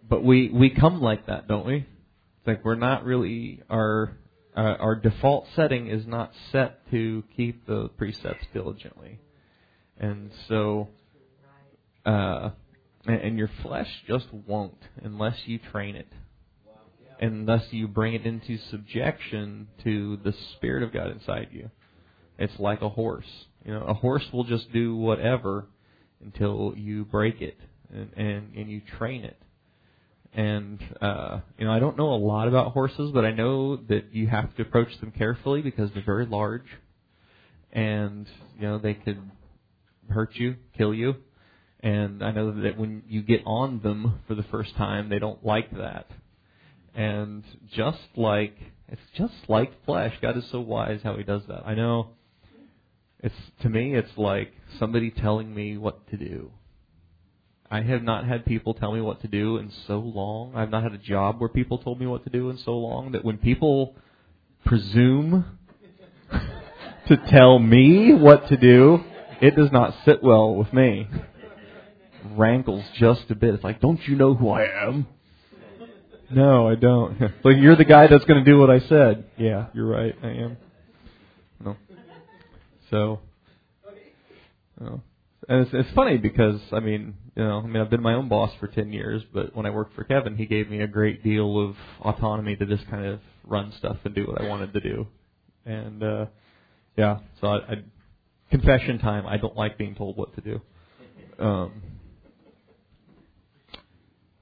but 0.08 0.24
we 0.24 0.48
we 0.50 0.70
come 0.70 1.00
like 1.00 1.26
that, 1.26 1.48
don't 1.48 1.66
we? 1.66 1.76
It's 1.76 2.46
like 2.46 2.64
we're 2.64 2.74
not 2.74 3.04
really 3.04 3.62
our 3.70 4.16
uh, 4.56 4.60
our 4.60 4.94
default 4.94 5.46
setting 5.56 5.88
is 5.88 6.06
not 6.06 6.32
set 6.50 6.90
to 6.90 7.22
keep 7.36 7.66
the 7.66 7.88
precepts 7.96 8.46
diligently, 8.52 9.20
and 9.98 10.30
so 10.48 10.88
uh, 12.04 12.50
and, 13.06 13.20
and 13.20 13.38
your 13.38 13.50
flesh 13.62 13.88
just 14.06 14.26
won't 14.46 14.78
unless 15.02 15.36
you 15.46 15.58
train 15.58 15.96
it 15.96 16.08
unless 17.22 17.62
you 17.70 17.86
bring 17.86 18.14
it 18.14 18.26
into 18.26 18.58
subjection 18.70 19.68
to 19.84 20.18
the 20.24 20.34
Spirit 20.56 20.82
of 20.82 20.92
God 20.92 21.10
inside 21.10 21.48
you. 21.52 21.70
It's 22.38 22.58
like 22.58 22.82
a 22.82 22.88
horse. 22.88 23.28
You 23.64 23.74
know, 23.74 23.84
a 23.84 23.94
horse 23.94 24.24
will 24.32 24.44
just 24.44 24.72
do 24.72 24.96
whatever 24.96 25.66
until 26.22 26.74
you 26.76 27.04
break 27.04 27.40
it 27.40 27.58
and 27.92 28.10
and, 28.16 28.54
and 28.56 28.70
you 28.70 28.82
train 28.98 29.24
it. 29.24 29.36
And 30.34 30.80
uh, 31.00 31.40
you 31.58 31.66
know, 31.66 31.72
I 31.72 31.78
don't 31.78 31.96
know 31.96 32.12
a 32.12 32.16
lot 32.16 32.48
about 32.48 32.72
horses, 32.72 33.12
but 33.14 33.24
I 33.24 33.30
know 33.30 33.76
that 33.76 34.12
you 34.12 34.26
have 34.26 34.54
to 34.56 34.62
approach 34.62 34.88
them 35.00 35.12
carefully 35.12 35.62
because 35.62 35.90
they're 35.92 36.02
very 36.04 36.26
large, 36.26 36.66
and 37.70 38.26
you 38.58 38.62
know 38.62 38.78
they 38.78 38.94
could 38.94 39.20
hurt 40.08 40.34
you, 40.34 40.56
kill 40.76 40.94
you. 40.94 41.16
And 41.80 42.22
I 42.22 42.30
know 42.30 42.62
that 42.62 42.78
when 42.78 43.02
you 43.08 43.22
get 43.22 43.42
on 43.44 43.80
them 43.82 44.20
for 44.26 44.34
the 44.34 44.44
first 44.44 44.74
time, 44.76 45.08
they 45.08 45.18
don't 45.18 45.44
like 45.44 45.70
that. 45.76 46.06
And 46.94 47.42
just 47.74 47.98
like 48.16 48.54
it's 48.88 49.00
just 49.16 49.34
like 49.48 49.84
flesh, 49.84 50.14
God 50.20 50.36
is 50.36 50.44
so 50.50 50.60
wise 50.60 51.00
how 51.02 51.16
He 51.16 51.24
does 51.24 51.42
that. 51.48 51.66
I 51.66 51.74
know. 51.74 52.10
It's 53.20 53.34
to 53.62 53.68
me, 53.68 53.94
it's 53.94 54.16
like 54.16 54.52
somebody 54.78 55.10
telling 55.10 55.54
me 55.54 55.78
what 55.78 56.08
to 56.10 56.16
do. 56.16 56.50
I 57.70 57.80
have 57.80 58.02
not 58.02 58.26
had 58.26 58.44
people 58.44 58.74
tell 58.74 58.92
me 58.92 59.00
what 59.00 59.22
to 59.22 59.28
do 59.28 59.56
in 59.56 59.72
so 59.86 59.98
long. 59.98 60.54
I've 60.54 60.68
not 60.68 60.82
had 60.82 60.92
a 60.92 60.98
job 60.98 61.40
where 61.40 61.48
people 61.48 61.78
told 61.78 61.98
me 61.98 62.06
what 62.06 62.24
to 62.24 62.30
do 62.30 62.50
in 62.50 62.58
so 62.58 62.72
long 62.72 63.12
that 63.12 63.24
when 63.24 63.38
people 63.38 63.96
presume 64.66 65.58
to 67.08 67.16
tell 67.30 67.58
me 67.58 68.12
what 68.12 68.48
to 68.48 68.58
do, 68.58 68.98
it 69.40 69.56
does 69.56 69.72
not 69.72 69.94
sit 70.04 70.22
well 70.22 70.54
with 70.54 70.70
me. 70.74 71.08
Rankles 72.32 72.84
just 72.98 73.30
a 73.30 73.34
bit. 73.34 73.54
It's 73.54 73.64
like, 73.64 73.80
don't 73.80 74.06
you 74.06 74.16
know 74.16 74.34
who 74.34 74.50
I 74.50 74.64
am? 74.86 75.06
No, 76.32 76.68
I 76.68 76.74
don't. 76.74 77.18
but 77.42 77.50
you're 77.50 77.76
the 77.76 77.84
guy 77.84 78.06
that's 78.06 78.24
going 78.24 78.44
to 78.44 78.50
do 78.50 78.58
what 78.58 78.70
I 78.70 78.80
said. 78.80 79.26
Yeah, 79.36 79.66
you're 79.74 79.86
right. 79.86 80.14
I 80.22 80.28
am. 80.28 80.56
No. 81.64 81.76
So. 82.90 83.20
Oh. 84.80 85.00
And 85.48 85.66
it's, 85.66 85.70
it's 85.74 85.90
funny 85.94 86.18
because 86.18 86.60
I 86.72 86.80
mean, 86.80 87.14
you 87.34 87.42
know, 87.42 87.58
I 87.58 87.66
mean, 87.66 87.82
I've 87.82 87.90
been 87.90 88.02
my 88.02 88.14
own 88.14 88.28
boss 88.28 88.52
for 88.60 88.68
ten 88.68 88.92
years, 88.92 89.22
but 89.32 89.54
when 89.56 89.66
I 89.66 89.70
worked 89.70 89.94
for 89.94 90.04
Kevin, 90.04 90.36
he 90.36 90.46
gave 90.46 90.70
me 90.70 90.80
a 90.80 90.86
great 90.86 91.24
deal 91.24 91.60
of 91.60 91.76
autonomy 92.00 92.56
to 92.56 92.66
just 92.66 92.88
kind 92.88 93.04
of 93.04 93.20
run 93.44 93.72
stuff 93.78 93.96
and 94.04 94.14
do 94.14 94.26
what 94.26 94.40
I 94.40 94.48
wanted 94.48 94.72
to 94.72 94.80
do. 94.80 95.06
And 95.66 96.02
uh 96.02 96.26
yeah, 96.96 97.18
so 97.40 97.48
I, 97.48 97.56
I 97.56 97.74
confession 98.50 98.98
time. 98.98 99.26
I 99.26 99.36
don't 99.36 99.56
like 99.56 99.78
being 99.78 99.94
told 99.94 100.16
what 100.16 100.34
to 100.36 100.40
do. 100.40 100.60
Um, 101.38 101.82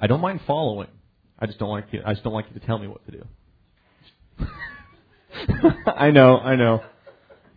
I 0.01 0.07
don't 0.07 0.21
mind 0.21 0.41
following. 0.47 0.89
I 1.41 1.47
just 1.47 1.59
don't 1.59 1.71
like 1.71 1.87
you. 1.93 2.03
I 2.05 2.13
just 2.13 2.23
don't 2.23 2.35
like 2.35 2.47
you 2.53 2.61
to 2.61 2.67
tell 2.67 2.79
me 2.79 2.87
what 2.87 3.01
to 3.07 3.13
do. 3.13 3.25
I 5.87 6.11
know, 6.11 6.39
I 6.39 6.57
know. 6.57 6.83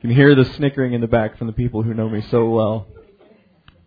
You 0.02 0.10
can 0.10 0.16
hear 0.16 0.36
the 0.36 0.46
snickering 0.56 0.94
in 0.94 1.02
the 1.02 1.08
back 1.08 1.38
from 1.38 1.48
the 1.48 1.54
people 1.54 1.84
who 1.84 1.94
know 1.94 2.10
me 2.10 2.24
so 2.30 2.50
well. 2.50 2.88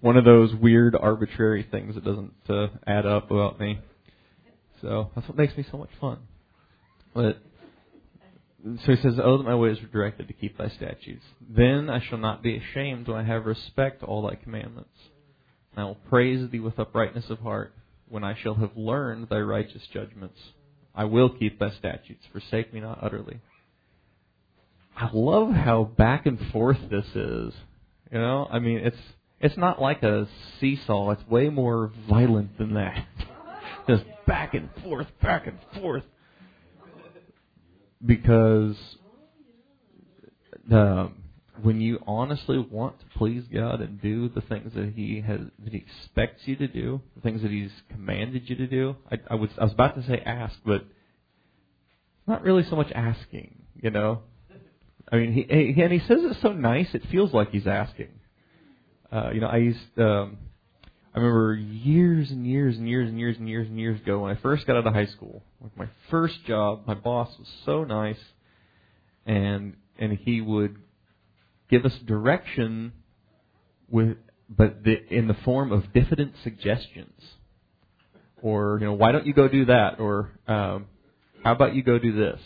One 0.01 0.17
of 0.17 0.25
those 0.25 0.55
weird, 0.55 0.95
arbitrary 0.95 1.67
things 1.71 1.95
that 1.95 2.05
doesn't 2.05 2.33
uh, 2.49 2.69
add 2.87 3.07
up 3.07 3.31
about 3.31 3.59
me. 3.59 3.79
So 4.83 5.11
that's 5.15 5.27
what 5.29 5.37
makes 5.37 5.57
me 5.57 5.65
so 5.71 5.79
much 5.79 5.91
fun. 6.01 6.19
But 7.15 7.39
so 8.85 8.95
he 8.95 8.97
says, 8.97 9.19
"Oh, 9.23 9.39
that 9.39 9.45
my 9.45 9.55
ways 9.55 9.79
are 9.83 9.87
directed 9.87 10.29
to 10.29 10.35
keep 10.35 10.59
thy 10.59 10.69
statutes. 10.69 11.25
Then 11.49 11.89
I 11.89 12.01
shall 12.01 12.19
not 12.19 12.43
be 12.43 12.57
ashamed 12.57 13.09
when 13.09 13.17
I 13.17 13.25
have 13.25 13.47
respect 13.47 14.01
to 14.01 14.07
all 14.07 14.23
thy 14.23 14.35
commandments. 14.35 14.91
And 15.73 15.83
I 15.83 15.85
will 15.85 15.99
praise 16.09 16.51
thee 16.51 16.61
with 16.61 16.79
uprightness 16.79 17.31
of 17.31 17.39
heart 17.41 17.73
when 18.09 18.25
I 18.25 18.37
shall 18.41 18.55
have 18.55 18.77
learned 18.77 19.29
thy 19.29 19.41
righteous 19.41 19.83
judgments. 19.93 20.39
I 20.95 21.05
will 21.05 21.29
keep 21.29 21.59
thy 21.59 21.71
statutes. 21.71 22.25
Forsake 22.33 22.73
me 22.73 22.81
not 22.81 22.99
utterly." 23.03 23.41
I 24.97 25.11
love 25.13 25.51
how 25.53 25.85
back 25.85 26.25
and 26.25 26.39
forth 26.53 26.79
this 26.91 27.05
is. 27.15 27.53
You 28.11 28.19
know, 28.19 28.49
I 28.51 28.61
mean, 28.61 28.79
it's 28.79 28.97
it's 29.41 29.57
not 29.59 29.81
like 29.81 30.03
a 30.03 30.27
seesaw. 30.59 31.11
It's 31.11 31.27
way 31.29 31.51
more 31.51 31.93
violent 32.09 32.57
than 32.57 32.75
that. 32.75 33.07
Just 33.89 34.05
back 34.27 34.55
and 34.55 34.71
forth, 34.83 35.07
back 35.23 35.47
and 35.47 35.59
forth. 35.81 36.05
Because 38.05 38.77
um, 40.73 41.15
when 41.63 41.81
you 41.81 41.99
honestly 42.07 42.59
want 42.59 42.99
to 43.01 43.07
please 43.19 43.45
God 43.53 43.81
and 43.81 44.01
do 44.01 44.29
the 44.29 44.41
things 44.41 44.73
that 44.75 44.93
He 44.95 45.23
has 45.27 45.41
that 45.65 45.73
He 45.73 45.79
expects 45.79 46.43
you 46.47 46.57
to 46.57 46.69
do, 46.69 47.01
the 47.15 47.23
things 47.23 47.43
that 47.43 47.51
He's 47.51 47.71
commanded 47.91 48.49
you 48.49 48.57
to 48.57 48.67
do, 48.67 48.97
I, 49.11 49.19
I 49.31 49.35
was 49.35 49.51
I 49.59 49.65
was 49.65 49.73
about 49.73 49.95
to 49.97 50.07
say 50.07 50.23
ask, 50.25 50.55
but 50.65 50.85
not 52.27 52.43
really 52.43 52.65
so 52.69 52.77
much 52.77 52.91
asking. 52.95 53.63
You 53.81 53.91
know, 53.91 54.23
I 55.11 55.17
mean, 55.17 55.33
he, 55.33 55.43
he 55.43 55.83
and 55.83 55.93
he 55.93 56.01
says 56.01 56.19
it 56.23 56.37
so 56.43 56.53
nice. 56.53 56.89
It 56.95 57.03
feels 57.11 57.33
like 57.33 57.51
he's 57.51 57.67
asking. 57.67 58.09
Uh, 59.13 59.31
you 59.33 59.41
know, 59.41 59.49
I 59.49 59.59
used. 59.59 59.99
Um, 59.99 60.39
I 61.15 61.19
remember 61.19 61.55
years 61.55 62.31
and 62.31 62.47
years 62.47 62.77
and 62.77 62.87
years 62.87 63.09
and 63.09 63.19
years 63.19 63.39
and 63.39 63.49
years 63.49 63.69
and 63.69 63.81
years 63.81 64.01
ago 64.01 64.19
when 64.19 64.37
I 64.37 64.41
first 64.41 64.67
got 64.67 64.77
out 64.77 64.87
of 64.87 64.93
high 64.93 65.07
school, 65.07 65.43
like 65.63 65.75
my 65.75 65.89
first 66.11 66.45
job, 66.47 66.83
my 66.87 66.93
boss 66.93 67.31
was 67.39 67.49
so 67.65 67.85
nice, 67.85 68.19
and 69.25 69.77
and 69.99 70.13
he 70.13 70.43
would 70.43 70.77
give 71.71 71.85
us 71.85 71.93
direction 72.07 72.93
with, 73.89 74.17
but 74.49 74.83
the, 74.85 74.97
in 75.11 75.29
the 75.29 75.37
form 75.45 75.73
of 75.73 75.93
diffident 75.93 76.35
suggestions, 76.43 77.21
or 78.43 78.79
you 78.81 78.87
know, 78.87 78.93
why 78.93 79.13
don't 79.13 79.27
you 79.27 79.35
go 79.35 79.49
do 79.49 79.67
that, 79.67 79.99
or 79.99 80.31
um, 80.47 80.87
how 81.43 81.53
about 81.53 81.75
you 81.75 81.83
go 81.83 81.99
do 81.99 82.15
this, 82.15 82.41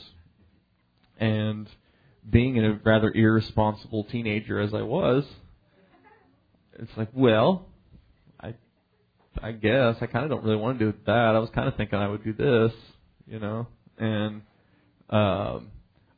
and 1.19 1.69
being 2.29 2.59
a 2.59 2.81
rather 2.85 3.11
irresponsible 3.12 4.05
teenager 4.05 4.61
as 4.61 4.75
I 4.75 4.83
was, 4.83 5.25
it's 6.79 6.91
like, 6.97 7.09
well, 7.15 7.67
I, 8.41 8.55
I 9.43 9.53
guess 9.53 9.97
I 10.00 10.07
kind 10.07 10.25
of 10.25 10.31
don't 10.31 10.45
really 10.45 10.57
want 10.57 10.79
to 10.79 10.93
do 10.93 10.99
that. 11.07 11.12
I 11.12 11.39
was 11.39 11.50
kind 11.55 11.69
of 11.69 11.77
thinking 11.77 11.99
I 11.99 12.09
would 12.09 12.25
do 12.25 12.33
this, 12.33 12.73
you 13.27 13.39
know, 13.39 13.67
and 13.99 14.43
um, 15.11 15.71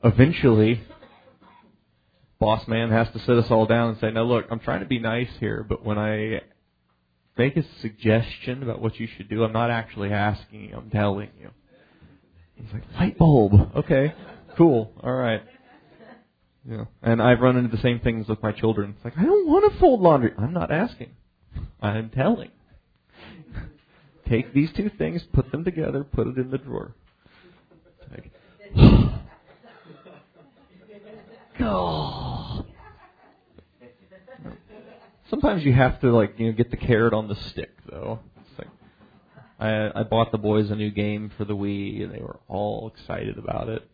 eventually, 0.05 0.83
boss 2.43 2.67
man 2.67 2.91
has 2.91 3.07
to 3.13 3.21
sit 3.21 3.39
us 3.39 3.47
all 3.51 3.67
down 3.67 3.91
and 3.91 3.99
say, 4.01 4.11
"Now 4.11 4.25
look, 4.25 4.47
I'm 4.51 4.59
trying 4.59 4.81
to 4.81 4.87
be 4.87 4.99
nice 4.99 5.31
here, 5.39 5.65
but 5.67 5.85
when 5.85 5.97
I 5.97 6.41
make 7.39 7.57
a 7.57 7.63
suggestion 7.81 8.65
about 8.65 8.83
what 8.83 8.99
you 8.99 9.07
should 9.07 9.29
do, 9.29 9.45
I'm 9.45 9.53
not 9.53 9.71
actually 9.71 10.13
asking 10.13 10.63
you. 10.65 10.77
I'm 10.77 10.91
telling 10.91 11.29
you." 11.41 11.51
He's 12.57 12.73
like, 12.73 12.83
"Light 12.99 13.17
bulb, 13.17 13.53
okay, 13.77 14.13
cool, 14.57 14.93
all 15.01 15.13
right." 15.13 15.43
Yeah. 16.69 16.85
And 17.01 17.23
I've 17.23 17.41
run 17.41 17.57
into 17.57 17.75
the 17.75 17.83
same 17.83 18.01
things 18.01 18.29
with 18.29 18.43
my 18.43 18.53
children. 18.53 18.95
It's 18.97 19.05
like, 19.05 19.19
I 19.19 19.25
don't 19.25 19.49
want 19.49 19.73
to 19.73 19.79
fold 19.81 20.01
laundry. 20.01 20.33
I'm 20.39 20.53
not 20.53 20.71
asking. 20.71 21.11
I'm 21.81 22.11
telling. 22.11 22.51
Take 24.29 24.55
these 24.55 24.73
two 24.73 24.91
things, 24.97 25.23
put 25.33 25.51
them 25.51 25.65
together, 25.65 26.05
put 26.05 26.29
it 26.29 26.39
in 26.39 26.51
the 26.51 26.59
drawer. 26.59 26.95
Like, 28.11 28.31
oh. 31.61 32.32
Sometimes 35.33 35.65
you 35.65 35.73
have 35.73 35.99
to 36.03 36.15
like 36.15 36.35
you 36.39 36.49
know 36.49 36.53
get 36.53 36.71
the 36.71 36.77
carrot 36.77 37.15
on 37.15 37.27
the 37.27 37.37
stick 37.37 37.71
though. 37.91 38.21
It's 38.37 38.59
like 38.59 38.69
I 39.59 40.01
I 40.01 40.03
bought 40.03 40.31
the 40.31 40.37
boys 40.37 40.71
a 40.71 40.77
new 40.77 40.91
game 40.91 41.33
for 41.39 41.47
the 41.47 41.57
Wii 41.57 42.05
and 42.05 42.13
they 42.15 42.21
were 42.21 42.39
all 42.49 42.93
excited 42.95 43.39
about 43.39 43.71
it 43.71 43.89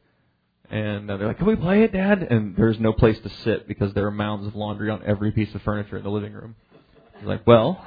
and 0.68 1.08
uh, 1.08 1.16
they're 1.16 1.28
like, 1.28 1.38
"Can 1.38 1.46
we 1.46 1.54
play 1.54 1.84
it, 1.84 1.92
Dad?" 1.92 2.24
And 2.24 2.56
there's 2.56 2.80
no 2.80 2.92
place 2.92 3.18
to 3.20 3.28
sit 3.44 3.68
because 3.68 3.94
there 3.94 4.04
are 4.06 4.10
mounds 4.10 4.48
of 4.48 4.56
laundry 4.56 4.90
on 4.90 5.02
every 5.06 5.30
piece 5.30 5.54
of 5.54 5.62
furniture 5.62 5.96
in 5.96 6.02
the 6.02 6.10
living 6.10 6.32
room. 6.32 6.56
He's 7.18 7.28
like, 7.28 7.46
"Well, 7.46 7.86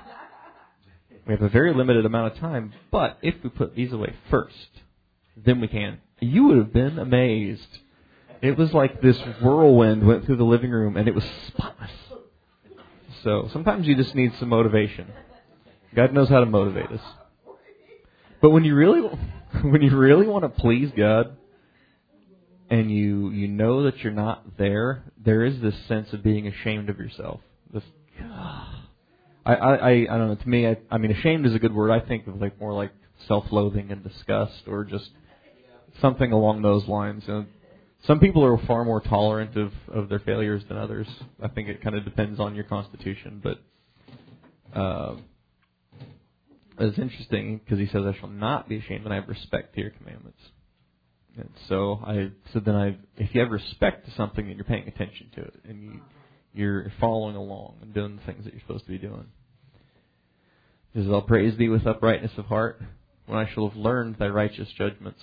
we 1.28 1.34
have 1.34 1.42
a 1.42 1.50
very 1.50 1.74
limited 1.74 2.06
amount 2.06 2.34
of 2.34 2.40
time, 2.40 2.72
but 2.90 3.18
if 3.22 3.36
we 3.44 3.50
put 3.50 3.76
these 3.76 3.92
away 3.92 4.16
first, 4.30 4.82
then 5.36 5.60
we 5.60 5.68
can." 5.68 6.00
You 6.22 6.46
would 6.46 6.58
have 6.58 6.74
been 6.74 6.98
amazed. 6.98 7.80
It 8.42 8.58
was 8.58 8.74
like 8.74 9.02
this 9.02 9.20
whirlwind 9.42 10.08
went 10.08 10.26
through 10.26 10.38
the 10.38 10.46
living 10.46 10.72
room, 10.72 10.96
and 10.96 11.10
it 11.10 11.14
was 11.14 11.26
spotless. 11.48 11.92
So 13.24 13.50
sometimes 13.54 13.88
you 13.88 13.96
just 13.96 14.16
need 14.16 14.32
some 14.40 14.50
motivation. 14.50 15.08
God 15.96 16.14
knows 16.14 16.30
how 16.30 16.40
to 16.40 16.46
motivate 16.46 16.92
us. 16.92 17.02
But 18.42 18.50
when 18.50 18.64
you 18.64 18.76
really, 18.76 19.02
when 19.64 19.82
you 19.82 19.96
really 19.96 20.28
want 20.28 20.44
to 20.44 20.50
please 20.50 20.92
God, 20.96 21.38
and 22.70 22.90
you 22.90 23.30
you 23.32 23.48
know 23.48 23.84
that 23.84 23.98
you're 24.00 24.14
not 24.14 24.58
there, 24.58 25.04
there 25.24 25.44
is 25.44 25.60
this 25.62 25.76
sense 25.88 26.14
of 26.14 26.24
being 26.24 26.48
ashamed 26.48 26.90
of 26.90 26.98
yourself. 26.98 27.42
This, 27.72 27.84
I, 29.46 29.54
I 29.54 29.76
I 29.76 29.92
I 29.92 30.18
don't 30.18 30.30
know. 30.30 30.36
To 30.36 30.50
me, 30.50 30.68
I, 30.68 30.78
I 30.90 30.98
mean, 30.98 31.12
ashamed 31.12 31.46
is 31.46 31.54
a 31.54 31.60
good 31.60 31.74
word. 31.74 31.92
I 31.92 32.00
think 32.00 32.28
of 32.28 32.40
like 32.42 32.60
more 32.60 32.74
like 32.74 32.92
self-loathing 33.28 33.92
and 33.92 34.04
disgust, 34.04 34.64
or 34.68 34.84
just 34.84 35.10
something 36.00 36.32
along 36.32 36.62
those 36.62 36.88
lines. 36.88 37.28
Know, 37.28 37.46
some 38.08 38.20
people 38.20 38.44
are 38.44 38.58
far 38.66 38.84
more 38.84 39.02
tolerant 39.02 39.56
of 39.56 39.72
of 39.88 40.10
their 40.10 40.20
failures 40.20 40.64
than 40.68 40.78
others. 40.78 41.08
I 41.42 41.48
think 41.48 41.70
it 41.70 41.82
kind 41.82 41.96
of 41.96 42.04
depends 42.06 42.40
on 42.40 42.56
your 42.56 42.66
constitution, 42.66 43.42
but. 43.44 43.60
Uh, 44.78 45.18
it's 46.80 46.98
interesting 46.98 47.60
because 47.60 47.78
he 47.78 47.86
says, 47.88 48.04
"I 48.06 48.18
shall 48.20 48.30
not 48.30 48.68
be 48.68 48.78
ashamed, 48.78 49.04
and 49.04 49.14
I 49.14 49.18
have 49.18 49.28
respect 49.28 49.76
to 49.76 49.82
your 49.82 49.92
commandments." 49.92 50.40
And 51.38 51.50
so 51.70 52.02
I 52.06 52.32
so 52.54 52.60
then 52.60 52.76
I 52.76 52.98
if 53.18 53.34
you 53.34 53.42
have 53.42 53.52
respect 53.52 54.06
to 54.06 54.12
something 54.12 54.48
then 54.48 54.56
you're 54.56 54.66
paying 54.66 54.88
attention 54.88 55.30
to 55.36 55.42
it 55.42 55.54
and 55.68 55.82
you 55.82 56.02
you're 56.54 56.92
following 57.00 57.36
along 57.36 57.76
and 57.82 57.94
doing 57.94 58.18
the 58.18 58.22
things 58.24 58.44
that 58.44 58.54
you're 58.54 58.62
supposed 58.62 58.86
to 58.86 58.92
be 58.92 58.98
doing. 58.98 59.28
He 60.94 61.02
says, 61.02 61.10
I'll 61.10 61.22
praise 61.22 61.58
thee 61.58 61.70
with 61.70 61.88
uprightness 61.88 62.34
of 62.38 62.46
heart 62.46 62.82
when 63.26 63.40
I 63.40 63.50
shall 63.50 63.70
have 63.70 63.78
learned 63.78 64.18
thy 64.20 64.28
righteous 64.28 64.68
judgments. 64.78 65.22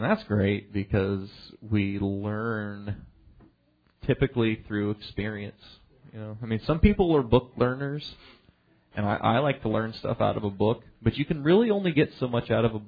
And 0.00 0.10
that's 0.10 0.26
great 0.26 0.72
because 0.72 1.28
we 1.60 1.98
learn 1.98 3.04
typically 4.06 4.64
through 4.66 4.92
experience. 4.92 5.60
You 6.14 6.20
know, 6.20 6.38
I 6.42 6.46
mean, 6.46 6.62
some 6.66 6.78
people 6.80 7.14
are 7.14 7.22
book 7.22 7.52
learners, 7.58 8.14
and 8.96 9.04
I, 9.04 9.16
I 9.16 9.38
like 9.40 9.60
to 9.60 9.68
learn 9.68 9.92
stuff 9.92 10.22
out 10.22 10.38
of 10.38 10.44
a 10.44 10.48
book, 10.48 10.84
but 11.02 11.18
you 11.18 11.26
can 11.26 11.42
really 11.42 11.68
only 11.68 11.92
get 11.92 12.08
so 12.18 12.28
much 12.28 12.50
out 12.50 12.64
of 12.64 12.76
a 12.76 12.80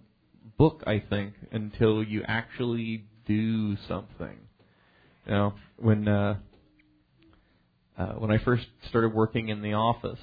book, 0.56 0.84
I 0.86 1.02
think, 1.06 1.34
until 1.50 2.02
you 2.02 2.22
actually 2.26 3.04
do 3.26 3.76
something. 3.88 4.38
You 5.26 5.32
know, 5.32 5.54
when 5.76 6.08
uh, 6.08 6.36
uh, 7.98 8.12
when 8.12 8.30
I 8.30 8.38
first 8.42 8.64
started 8.88 9.12
working 9.12 9.50
in 9.50 9.60
the 9.60 9.74
office, 9.74 10.18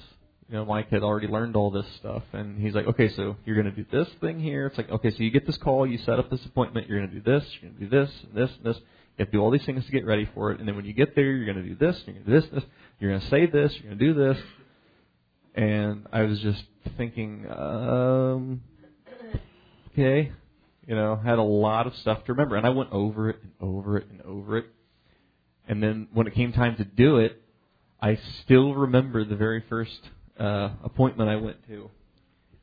you 0.50 0.56
know, 0.56 0.64
Mike 0.64 0.90
had 0.90 1.04
already 1.04 1.28
learned 1.28 1.54
all 1.54 1.70
this 1.70 1.86
stuff, 2.00 2.24
and 2.32 2.60
he's 2.60 2.74
like, 2.74 2.86
okay, 2.86 3.08
so 3.14 3.36
you're 3.44 3.54
going 3.54 3.72
to 3.72 3.82
do 3.82 3.86
this 3.92 4.08
thing 4.20 4.40
here. 4.40 4.66
It's 4.66 4.76
like, 4.76 4.90
okay, 4.90 5.10
so 5.12 5.18
you 5.22 5.30
get 5.30 5.46
this 5.46 5.56
call, 5.56 5.86
you 5.86 5.96
set 5.98 6.18
up 6.18 6.28
this 6.28 6.44
appointment, 6.44 6.88
you're 6.88 6.98
going 6.98 7.10
to 7.10 7.20
do 7.20 7.22
this, 7.22 7.48
you're 7.60 7.70
going 7.70 7.80
to 7.80 7.86
do 7.86 7.88
this, 7.88 8.10
and 8.24 8.34
this, 8.34 8.50
and 8.56 8.66
this. 8.66 8.76
You 8.76 9.24
have 9.24 9.28
to 9.28 9.32
do 9.32 9.40
all 9.40 9.52
these 9.52 9.64
things 9.64 9.86
to 9.86 9.92
get 9.92 10.04
ready 10.04 10.28
for 10.34 10.50
it, 10.50 10.58
and 10.58 10.66
then 10.66 10.74
when 10.74 10.86
you 10.86 10.92
get 10.92 11.14
there, 11.14 11.30
you're 11.30 11.44
going 11.44 11.64
to 11.64 11.68
do 11.68 11.76
this, 11.76 12.02
you're 12.04 12.14
going 12.14 12.26
to 12.26 12.32
do 12.32 12.40
this, 12.40 12.50
this. 12.50 12.64
You're 12.98 13.10
going 13.10 13.20
to 13.20 13.28
say 13.28 13.46
this, 13.46 13.72
you're 13.74 13.94
going 13.94 13.98
to 13.98 14.04
do 14.04 14.14
this. 14.14 14.42
And 15.54 16.06
I 16.12 16.22
was 16.22 16.40
just 16.40 16.64
thinking, 16.96 17.46
um, 17.48 18.60
okay, 19.92 20.32
you 20.84 20.96
know, 20.96 21.14
had 21.14 21.38
a 21.38 21.42
lot 21.42 21.86
of 21.86 21.94
stuff 21.96 22.24
to 22.24 22.32
remember, 22.32 22.56
and 22.56 22.66
I 22.66 22.70
went 22.70 22.90
over 22.90 23.30
it 23.30 23.36
and 23.40 23.52
over 23.60 23.98
it 23.98 24.08
and 24.10 24.20
over 24.22 24.58
it. 24.58 24.66
And 25.68 25.80
then 25.80 26.08
when 26.12 26.26
it 26.26 26.34
came 26.34 26.52
time 26.52 26.74
to 26.76 26.84
do 26.84 27.18
it, 27.18 27.40
I 28.02 28.18
still 28.42 28.74
remember 28.74 29.24
the 29.24 29.36
very 29.36 29.62
first 29.68 30.00
uh, 30.40 30.70
appointment 30.82 31.28
I 31.28 31.36
went 31.36 31.66
to. 31.68 31.90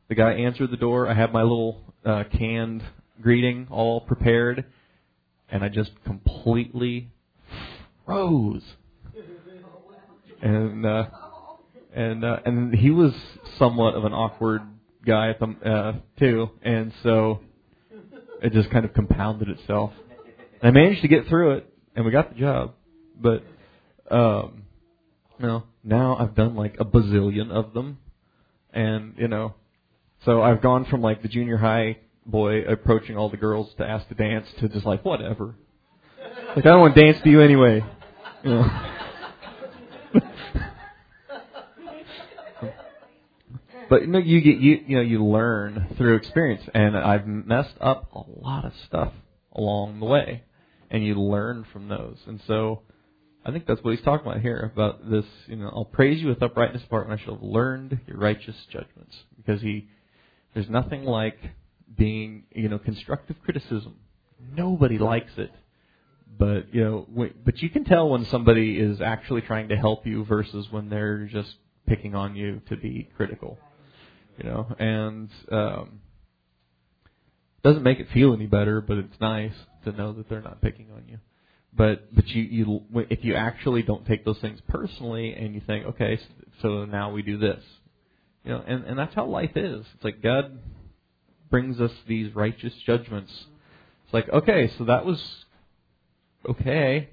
The 0.10 0.16
guy 0.16 0.34
answered 0.34 0.72
the 0.72 0.78
door. 0.78 1.08
I 1.08 1.14
had 1.14 1.32
my 1.32 1.44
little 1.44 1.82
uh, 2.06 2.24
canned 2.32 2.84
greeting 3.22 3.68
all 3.70 4.02
prepared, 4.02 4.66
and 5.50 5.64
I 5.64 5.70
just 5.70 5.92
completely 6.06 7.10
froze. 8.06 8.64
And 10.42 10.86
uh, 10.86 11.06
and 11.94 12.24
uh, 12.24 12.40
and 12.46 12.74
he 12.74 12.92
was 12.92 13.14
somewhat 13.58 13.96
of 13.96 14.06
an 14.06 14.14
awkward 14.14 14.62
guy 15.06 15.30
at 15.30 15.40
the 15.40 15.48
uh, 15.66 15.94
too, 16.20 16.50
and 16.62 16.94
so 17.04 17.42
it 18.42 18.54
just 18.54 18.70
kind 18.70 18.86
of 18.86 18.94
compounded 18.94 19.50
itself. 19.50 19.92
And 20.62 20.70
I 20.70 20.72
managed 20.72 21.02
to 21.02 21.08
get 21.08 21.28
through 21.28 21.58
it, 21.58 21.74
and 21.96 22.06
we 22.06 22.12
got 22.12 22.34
the 22.34 22.40
job. 22.40 22.74
But 23.20 23.44
um, 24.12 24.64
know, 25.46 25.64
now 25.84 26.18
I've 26.18 26.36
done 26.36 26.56
like 26.56 26.78
a 26.80 26.86
bazillion 26.86 27.52
of 27.52 27.74
them, 27.74 28.00
and 28.74 29.14
you 29.18 29.28
know, 29.28 29.54
so 30.26 30.42
I've 30.42 30.62
gone 30.62 30.86
from 30.86 31.02
like 31.02 31.22
the 31.22 31.28
junior 31.28 31.58
high 31.58 31.98
boy 32.26 32.62
approaching 32.64 33.18
all 33.18 33.30
the 33.30 33.38
girls 33.38 33.74
to 33.78 33.88
ask 33.88 34.08
to 34.10 34.16
dance 34.16 34.48
to 34.60 34.68
just 34.68 34.86
like 34.86 35.06
whatever. 35.06 35.56
Like 36.56 36.66
I 36.66 36.70
don't 36.70 36.82
want 36.82 36.96
to 36.96 37.02
dance 37.02 37.22
to 37.24 37.30
you 37.30 37.42
anyway. 37.42 37.84
You 38.44 38.50
know. 38.50 38.68
but 43.90 44.02
you 44.02 44.08
know, 44.08 44.20
you 44.20 44.42
get 44.42 44.58
you 44.58 44.80
you 44.86 44.96
know 44.96 45.02
you 45.02 45.24
learn 45.24 45.96
through 45.98 46.16
experience, 46.16 46.64
and 46.74 46.98
I've 46.98 47.28
messed 47.28 47.76
up 47.80 48.12
a 48.14 48.24
lot 48.42 48.66
of 48.66 48.74
stuff 48.86 49.14
along 49.54 50.00
the 50.00 50.06
way, 50.06 50.44
and 50.90 51.06
you 51.06 51.16
learn 51.16 51.66
from 51.72 51.88
those. 51.88 52.18
And 52.28 52.42
so, 52.48 52.82
I 53.48 53.52
think 53.52 53.66
that's 53.66 53.82
what 53.84 53.96
he's 53.96 54.04
talking 54.04 54.28
about 54.28 54.42
here 54.42 54.72
about 54.74 55.10
this. 55.10 55.26
You 55.48 55.56
know, 55.56 55.70
I'll 55.70 55.86
praise 55.86 56.22
you 56.22 56.28
with 56.28 56.44
uprightness 56.44 56.84
of 56.84 56.90
heart, 56.90 57.08
and 57.10 57.20
I 57.20 57.24
shall 57.24 57.36
have 57.36 57.44
learned 57.44 58.00
your 58.06 58.18
righteous 58.18 58.56
judgments, 58.72 59.16
because 59.38 59.62
he 59.62 59.88
there's 60.54 60.70
nothing 60.70 61.06
like 61.06 61.38
being 61.98 62.44
you 62.52 62.70
know 62.70 62.78
constructive 62.78 63.38
criticism. 63.44 63.96
Nobody 64.54 64.98
likes 64.98 65.32
it, 65.38 65.52
but 66.38 66.74
you 66.74 66.84
know, 66.84 67.32
but 67.46 67.62
you 67.62 67.70
can 67.70 67.86
tell 67.86 68.10
when 68.10 68.26
somebody 68.26 68.78
is 68.78 69.02
actually 69.02 69.42
trying 69.42 69.70
to 69.70 69.78
help 69.78 70.06
you 70.06 70.26
versus 70.26 70.68
when 70.70 70.90
they're 70.90 71.26
just 71.26 71.56
picking 71.88 72.16
on 72.16 72.36
you 72.36 72.62
to 72.68 72.76
be 72.76 73.10
critical 73.16 73.58
you 74.38 74.50
know, 74.50 74.68
and 74.78 75.30
um, 75.52 76.00
doesn't 77.64 77.84
make 77.84 78.00
it 78.00 78.08
feel 78.14 78.34
any 78.34 78.46
better, 78.46 78.82
but 78.82 78.98
it's 78.98 79.20
nice 79.20 79.54
to 79.84 79.92
know 79.92 80.14
that 80.14 80.30
they're 80.30 80.42
not 80.42 80.62
picking 80.62 80.92
on 80.92 81.04
you. 81.08 81.18
But 81.78 82.14
but 82.16 82.28
you 82.28 82.42
you 82.44 82.82
if 83.10 83.24
you 83.24 83.36
actually 83.36 83.84
don't 83.84 84.06
take 84.06 84.26
those 84.26 84.40
things 84.40 84.60
personally 84.68 85.34
and 85.34 85.54
you 85.54 85.62
think, 85.66 85.86
okay, 85.86 86.20
so 86.62 86.86
now 86.86 87.12
we 87.12 87.22
do 87.22 87.38
this, 87.38 87.64
you 88.44 88.52
know, 88.52 88.64
and 88.66 88.84
and 88.86 88.98
that's 88.98 89.14
how 89.14 89.26
life 89.26 89.56
is. 89.56 89.86
It's 89.96 90.04
like 90.04 90.22
God 90.22 90.60
brings 91.50 91.80
us 91.80 91.92
these 92.08 92.36
righteous 92.36 92.74
judgments. 92.86 93.32
It's 94.06 94.14
like, 94.14 94.28
okay, 94.30 94.72
so 94.78 94.86
that 94.86 95.06
was 95.06 95.46
okay, 96.50 97.10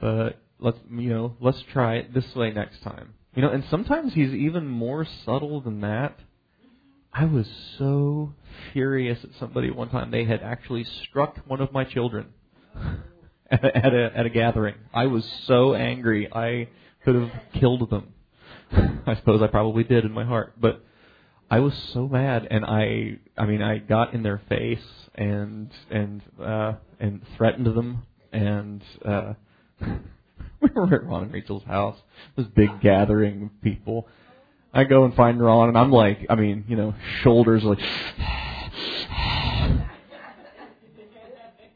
but 0.00 0.38
let's 0.58 0.78
you 0.90 1.08
know 1.08 1.36
let's 1.40 1.62
try 1.72 1.96
it 1.96 2.12
this 2.12 2.36
way 2.36 2.52
next 2.52 2.82
time 2.82 3.14
you 3.34 3.42
know, 3.42 3.50
and 3.50 3.64
sometimes 3.70 4.12
he's 4.12 4.32
even 4.32 4.66
more 4.66 5.06
subtle 5.24 5.60
than 5.60 5.80
that. 5.80 6.18
I 7.12 7.24
was 7.24 7.46
so 7.78 8.34
furious 8.72 9.18
at 9.24 9.30
somebody 9.38 9.70
one 9.70 9.90
time. 9.90 10.10
They 10.10 10.24
had 10.24 10.42
actually 10.42 10.84
struck 10.84 11.38
one 11.46 11.60
of 11.60 11.72
my 11.72 11.84
children 11.84 12.28
at 13.50 13.64
a, 13.64 14.10
at 14.16 14.26
a, 14.26 14.30
gathering. 14.30 14.74
I 14.94 15.06
was 15.06 15.24
so 15.46 15.74
angry. 15.74 16.32
I 16.32 16.68
could 17.04 17.14
have 17.14 17.30
killed 17.54 17.88
them. 17.90 18.14
I 19.06 19.14
suppose 19.16 19.42
I 19.42 19.48
probably 19.48 19.84
did 19.84 20.04
in 20.04 20.12
my 20.12 20.24
heart, 20.24 20.54
but 20.58 20.82
I 21.50 21.60
was 21.60 21.74
so 21.92 22.08
mad, 22.08 22.48
and 22.50 22.64
I, 22.64 23.18
I 23.36 23.44
mean, 23.44 23.60
I 23.60 23.76
got 23.78 24.14
in 24.14 24.22
their 24.22 24.40
face 24.48 24.80
and 25.14 25.70
and 25.90 26.22
uh, 26.42 26.74
and 26.98 27.20
threatened 27.36 27.66
them, 27.66 28.04
and 28.32 28.82
uh, 29.04 29.34
we 30.60 30.70
were 30.74 30.94
at 30.94 31.04
Ron 31.04 31.24
and 31.24 31.32
Rachel's 31.32 31.64
house. 31.64 31.98
This 32.36 32.46
big 32.46 32.80
gathering 32.80 33.42
of 33.42 33.62
people. 33.62 34.08
I 34.72 34.84
go 34.84 35.04
and 35.04 35.14
find 35.14 35.42
Ron, 35.42 35.68
and 35.68 35.76
I'm 35.76 35.92
like, 35.92 36.24
I 36.30 36.36
mean, 36.36 36.64
you 36.68 36.76
know, 36.76 36.94
shoulders 37.20 37.62
like. 37.62 37.80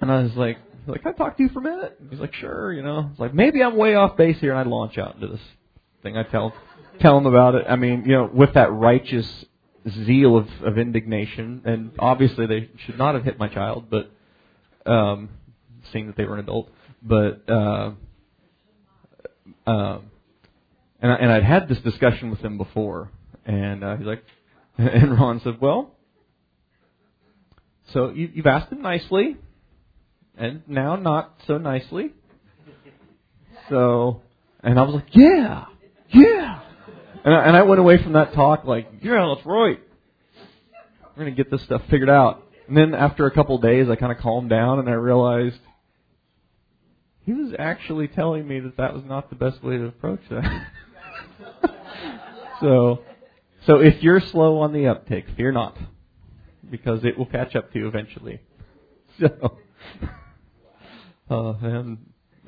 And 0.01 0.13
I 0.13 0.23
was 0.23 0.37
like, 0.37 0.59
like, 0.92 1.03
can 1.03 1.14
I 1.14 1.16
talk 1.16 1.37
to 1.37 1.42
you 1.42 1.49
for 1.51 1.61
a 1.61 1.62
minute? 1.62 1.99
he's 2.11 2.20
like, 2.20 2.35
sure, 2.35 2.72
you 2.72 2.83
know. 2.83 3.09
It's 3.11 3.20
like, 3.20 3.35
maybe 3.35 3.62
I'm 3.62 3.77
way 3.77 3.94
off 3.94 4.16
base 4.16 4.38
here, 4.40 4.51
and 4.53 4.59
I 4.59 4.62
launch 4.70 4.99
out 4.99 5.16
into 5.16 5.29
this 5.29 5.40
thing. 6.03 6.16
I 6.16 6.22
tell, 6.22 6.55
tell 7.01 7.16
him 7.18 7.27
about 7.27 7.55
it. 7.55 7.66
I 7.68 7.77
mean, 7.77 8.05
you 8.07 8.12
know, 8.12 8.31
with 8.33 8.55
that 8.55 8.72
righteous 8.72 9.44
zeal 9.88 10.37
of, 10.37 10.49
of 10.62 10.79
indignation, 10.79 11.62
and 11.64 11.92
obviously 11.99 12.46
they 12.46 12.70
should 12.85 12.99
not 12.99 13.14
have 13.14 13.25
hit 13.25 13.38
my 13.38 13.49
child, 13.49 13.87
but, 13.90 14.11
um, 14.90 15.31
seeing 15.92 16.09
that 16.09 16.16
they 16.16 16.25
were 16.25 16.35
an 16.35 16.40
adult, 16.40 16.70
but, 17.03 17.42
uh, 17.49 17.92
um, 19.66 20.11
and, 21.01 21.12
I, 21.12 21.14
and 21.16 21.33
I'd 21.33 21.44
had 21.44 21.68
this 21.68 21.79
discussion 21.79 22.31
with 22.31 22.40
him 22.40 22.59
before, 22.59 23.11
and 23.44 23.85
uh, 23.85 23.96
he's 23.96 24.07
like, 24.07 24.25
and 24.79 25.18
Ron 25.18 25.40
said, 25.42 25.61
"Well, 25.61 25.92
so 27.92 28.11
you, 28.11 28.31
you've 28.35 28.46
asked 28.46 28.70
him 28.70 28.83
nicely, 28.83 29.37
and 30.37 30.62
now 30.66 30.96
not 30.96 31.35
so 31.46 31.59
nicely." 31.59 32.12
So, 33.68 34.22
and 34.62 34.79
I 34.79 34.83
was 34.83 34.94
like, 34.94 35.14
"Yeah, 35.14 35.66
yeah," 36.11 36.61
and 37.25 37.35
I, 37.35 37.44
and 37.44 37.57
I 37.57 37.62
went 37.62 37.81
away 37.81 38.03
from 38.03 38.12
that 38.12 38.33
talk 38.33 38.64
like, 38.64 38.88
"Yeah, 39.03 39.35
that's 39.35 39.46
right. 39.46 39.81
We're 41.16 41.25
gonna 41.25 41.31
get 41.33 41.51
this 41.51 41.62
stuff 41.62 41.83
figured 41.90 42.11
out." 42.11 42.42
And 42.68 42.77
then 42.77 42.94
after 42.94 43.27
a 43.27 43.31
couple 43.31 43.57
of 43.57 43.62
days, 43.62 43.88
I 43.88 43.96
kind 43.96 44.12
of 44.12 44.18
calmed 44.18 44.51
down, 44.51 44.79
and 44.79 44.88
I 44.88 44.92
realized 44.92 45.59
he 47.27 47.33
was 47.33 47.53
actually 47.59 48.07
telling 48.07 48.46
me 48.46 48.61
that 48.61 48.77
that 48.77 48.94
was 48.94 49.05
not 49.05 49.31
the 49.31 49.37
best 49.37 49.62
way 49.62 49.77
to 49.77 49.87
approach 49.87 50.20
that. 50.31 50.66
so, 52.61 53.01
so 53.66 53.81
if 53.81 54.01
you're 54.03 54.20
slow 54.20 54.61
on 54.61 54.72
the 54.72 54.87
uptake, 54.87 55.25
fear 55.37 55.51
not, 55.51 55.77
because 56.70 57.05
it 57.05 57.18
will 57.18 57.27
catch 57.27 57.57
up 57.57 57.72
to 57.72 57.79
you 57.79 57.88
eventually. 57.88 58.40
So, 59.18 59.57
uh, 61.31 61.53
and 61.62 61.99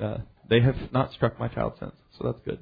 uh, 0.01 0.17
they 0.49 0.61
have 0.61 0.75
not 0.91 1.13
struck 1.13 1.39
my 1.39 1.47
child 1.47 1.73
since, 1.79 1.95
so 2.17 2.25
that's 2.25 2.39
good. 2.45 2.59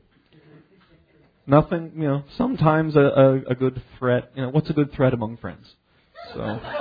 Nothing, 1.46 1.94
you 1.96 2.08
know. 2.08 2.24
Sometimes 2.38 2.96
a, 2.96 3.00
a, 3.00 3.36
a 3.52 3.56
good 3.56 3.82
threat. 3.98 4.32
You 4.36 4.44
know, 4.44 4.50
what's 4.50 4.70
a 4.70 4.74
good 4.74 4.92
threat 4.94 5.14
among 5.14 5.38
friends? 5.38 5.66
So. 6.34 6.60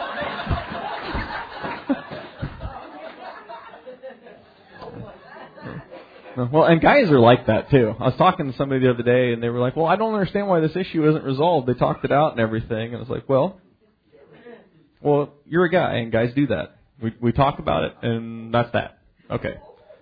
Well, 6.36 6.64
and 6.64 6.82
guys 6.82 7.10
are 7.10 7.18
like 7.18 7.46
that 7.46 7.70
too. 7.70 7.94
I 7.98 8.04
was 8.04 8.14
talking 8.18 8.50
to 8.52 8.56
somebody 8.58 8.82
the 8.82 8.90
other 8.90 9.02
day, 9.02 9.32
and 9.32 9.42
they 9.42 9.48
were 9.48 9.58
like, 9.58 9.74
"Well, 9.74 9.86
I 9.86 9.96
don't 9.96 10.12
understand 10.12 10.48
why 10.48 10.60
this 10.60 10.76
issue 10.76 11.08
isn't 11.08 11.24
resolved. 11.24 11.66
They 11.66 11.72
talked 11.72 12.04
it 12.04 12.12
out 12.12 12.32
and 12.32 12.40
everything." 12.40 12.88
And 12.92 12.96
I 12.96 12.98
was 12.98 13.08
like, 13.08 13.26
"Well, 13.26 13.58
well, 15.00 15.32
you're 15.46 15.64
a 15.64 15.70
guy, 15.70 15.94
and 15.96 16.12
guys 16.12 16.34
do 16.34 16.48
that. 16.48 16.76
We 17.02 17.14
we 17.20 17.32
talk 17.32 17.58
about 17.58 17.84
it, 17.84 17.94
and 18.02 18.52
that's 18.52 18.70
that. 18.72 18.95
Okay. 19.30 19.54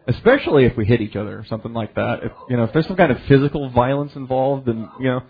Especially 0.07 0.67
if 0.67 0.77
we 0.77 0.85
hit 0.85 1.01
each 1.01 1.17
other 1.17 1.39
or 1.39 1.45
something 1.47 1.73
like 1.73 1.95
that. 1.95 2.25
If 2.25 2.33
you 2.49 2.57
know, 2.57 2.65
if 2.65 2.73
there's 2.73 2.87
some 2.87 2.97
kind 2.97 3.11
of 3.11 3.19
physical 3.27 3.71
violence 3.71 4.15
involved, 4.17 4.67
then 4.67 4.91
you 5.01 5.07
know, 5.07 5.23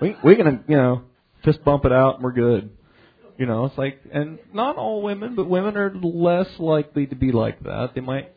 we 0.00 0.16
we 0.22 0.36
can 0.36 0.64
you 0.68 0.76
know 0.76 1.02
just 1.44 1.64
bump 1.64 1.84
it 1.84 1.92
out 1.92 2.16
and 2.16 2.24
we're 2.24 2.32
good. 2.32 2.70
You 3.36 3.46
know, 3.46 3.64
it's 3.64 3.78
like, 3.78 4.00
and 4.12 4.38
not 4.52 4.76
all 4.76 5.00
women, 5.00 5.34
but 5.34 5.48
women 5.48 5.74
are 5.76 5.90
less 5.94 6.46
likely 6.58 7.06
to 7.06 7.14
be 7.14 7.32
like 7.32 7.62
that. 7.64 7.94
They 7.94 8.02
might 8.02 8.30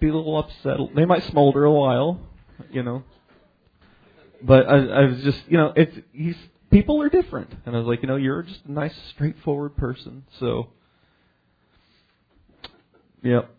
be 0.00 0.08
a 0.08 0.14
little 0.14 0.38
upset. 0.38 0.76
They 0.94 1.06
might 1.06 1.24
smolder 1.24 1.64
a 1.64 1.72
while, 1.72 2.20
you 2.70 2.82
know. 2.82 3.04
But 4.42 4.68
I, 4.68 4.76
I 4.76 5.04
was 5.06 5.22
just, 5.22 5.40
you 5.48 5.56
know, 5.56 5.72
it's 5.74 5.96
he's 6.12 6.36
people 6.70 7.00
are 7.02 7.08
different, 7.08 7.54
and 7.64 7.74
I 7.74 7.78
was 7.78 7.88
like, 7.88 8.02
you 8.02 8.08
know, 8.08 8.16
you're 8.16 8.42
just 8.42 8.60
a 8.66 8.70
nice, 8.70 8.94
straightforward 9.14 9.76
person, 9.76 10.24
so. 10.38 10.68
Yep. 13.22 13.50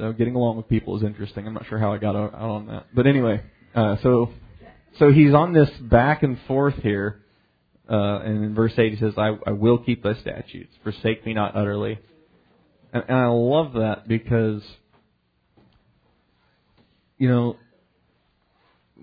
So 0.00 0.12
getting 0.14 0.34
along 0.34 0.56
with 0.56 0.66
people 0.66 0.96
is 0.96 1.02
interesting. 1.02 1.46
I'm 1.46 1.52
not 1.52 1.66
sure 1.68 1.78
how 1.78 1.92
I 1.92 1.98
got 1.98 2.16
out 2.16 2.32
on 2.32 2.68
that, 2.68 2.86
but 2.94 3.06
anyway, 3.06 3.42
uh, 3.74 3.96
so 4.02 4.30
so 4.98 5.12
he's 5.12 5.34
on 5.34 5.52
this 5.52 5.68
back 5.78 6.22
and 6.22 6.38
forth 6.48 6.76
here, 6.76 7.20
uh, 7.88 8.20
and 8.20 8.42
in 8.42 8.54
verse 8.54 8.72
eight 8.78 8.94
he 8.94 8.98
says, 8.98 9.12
"I, 9.18 9.36
I 9.46 9.50
will 9.50 9.76
keep 9.76 10.02
thy 10.02 10.14
statutes. 10.14 10.72
Forsake 10.82 11.26
me 11.26 11.34
not 11.34 11.54
utterly." 11.54 11.98
And, 12.94 13.04
and 13.08 13.16
I 13.18 13.26
love 13.26 13.74
that 13.74 14.08
because, 14.08 14.62
you 17.18 17.28
know, 17.28 17.56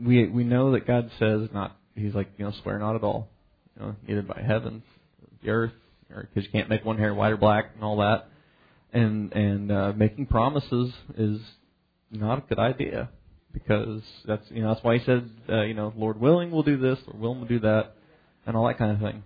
we 0.04 0.28
we 0.28 0.44
know 0.44 0.72
that 0.72 0.88
God 0.88 1.12
says 1.20 1.50
not. 1.54 1.78
He's 1.94 2.16
like, 2.16 2.30
you 2.40 2.46
know, 2.46 2.54
swear 2.64 2.80
not 2.80 2.96
at 2.96 3.04
all. 3.04 3.30
You 3.76 3.86
know, 3.86 3.96
either 4.08 4.24
by 4.24 4.42
heaven, 4.42 4.82
the 5.44 5.52
earth, 5.52 5.74
because 6.10 6.44
you 6.44 6.50
can't 6.52 6.70
make 6.70 6.84
one 6.84 6.98
hair 6.98 7.14
white 7.14 7.34
or 7.34 7.38
black 7.38 7.70
and 7.76 7.84
all 7.84 7.98
that. 7.98 8.30
And 8.93 9.34
and 9.34 9.71
uh, 9.71 9.93
making 9.95 10.28
promises 10.28 10.93
is 11.17 11.39
not 12.10 12.39
a 12.39 12.41
good 12.41 12.60
idea 12.60 13.10
because 13.54 14.02
that's 14.26 14.43
you 14.50 14.62
know 14.62 14.73
that's 14.73 14.84
why 14.84 14.97
he 14.97 15.06
said 15.06 15.30
uh, 15.50 15.63
you 15.63 15.73
know 15.73 15.93
Lord 15.95 16.19
willing 16.19 16.52
we'll 16.52 16.63
do 16.63 16.78
this, 16.78 17.00
Lord 17.08 17.19
willing 17.19 17.39
we'll 17.39 17.50
do 17.50 17.60
that, 17.60 17.95
and 18.45 18.56
all 18.56 18.67
that 18.67 18.78
kind 18.78 18.91
of 18.91 19.00
thing. 19.00 19.23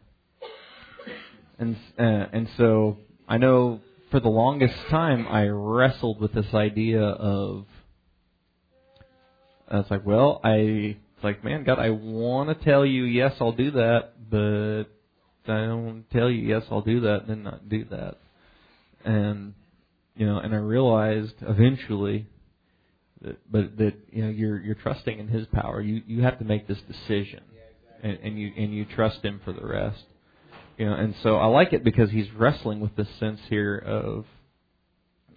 And 1.59 1.75
uh, 1.99 2.27
and 2.33 2.49
so 2.57 2.97
I 3.27 3.37
know 3.37 3.81
for 4.09 4.19
the 4.19 4.29
longest 4.29 4.75
time, 4.89 5.27
I 5.27 5.47
wrestled 5.47 6.19
with 6.19 6.33
this 6.33 6.53
idea 6.53 7.01
of. 7.01 7.65
I 9.69 9.77
was 9.77 9.85
like, 9.89 10.05
well, 10.05 10.41
I 10.43 10.97
it's 11.21 11.23
like, 11.23 11.43
man, 11.43 11.63
God, 11.63 11.77
I 11.77 11.91
want 11.91 12.49
to 12.49 12.65
tell 12.65 12.83
you 12.83 13.03
yes, 13.03 13.33
I'll 13.39 13.51
do 13.51 13.71
that, 13.71 14.13
but 14.29 14.85
I 15.47 15.65
don't 15.67 16.03
tell 16.11 16.31
you 16.31 16.47
yes, 16.47 16.63
I'll 16.71 16.81
do 16.81 17.01
that, 17.01 17.27
then 17.27 17.43
not 17.43 17.69
do 17.69 17.85
that. 17.91 18.17
And 19.05 19.53
you 20.15 20.25
know, 20.25 20.39
and 20.39 20.53
I 20.53 20.57
realized 20.57 21.33
eventually 21.41 22.27
that, 23.21 23.39
but 23.51 23.77
that 23.77 23.93
you 24.11 24.23
know, 24.23 24.29
you're 24.29 24.59
you're 24.59 24.75
trusting 24.75 25.19
in 25.19 25.27
His 25.27 25.47
power. 25.47 25.81
You 25.81 26.01
you 26.05 26.23
have 26.23 26.39
to 26.39 26.45
make 26.45 26.67
this 26.67 26.79
decision, 26.87 27.41
and, 28.03 28.17
and 28.23 28.39
you 28.39 28.51
and 28.57 28.73
you 28.73 28.85
trust 28.85 29.23
Him 29.23 29.41
for 29.43 29.53
the 29.53 29.65
rest. 29.65 30.03
You 30.77 30.85
know, 30.85 30.93
and 30.93 31.13
so 31.21 31.35
I 31.35 31.45
like 31.45 31.73
it 31.73 31.83
because 31.83 32.09
He's 32.11 32.31
wrestling 32.37 32.79
with 32.79 32.95
this 32.95 33.07
sense 33.19 33.39
here 33.49 33.77
of 33.77 34.25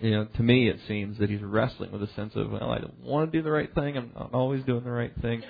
you 0.01 0.11
know, 0.11 0.27
to 0.37 0.43
me 0.43 0.69
it 0.69 0.79
seems 0.87 1.19
that 1.19 1.31
he's 1.31 1.41
wrestling 1.41 1.93
with 1.93 2.03
a 2.03 2.13
sense 2.15 2.33
of, 2.35 2.51
well, 2.51 2.71
I 2.71 2.79
don't 2.79 3.01
want 3.01 3.31
to 3.31 3.39
do 3.39 3.43
the 3.43 3.51
right 3.51 3.73
thing. 3.75 3.97
I'm 3.97 4.11
not 4.15 4.35
always 4.35 4.65
doing 4.65 4.85
the 4.85 4.91
right 4.91 5.13
thing. 5.23 5.43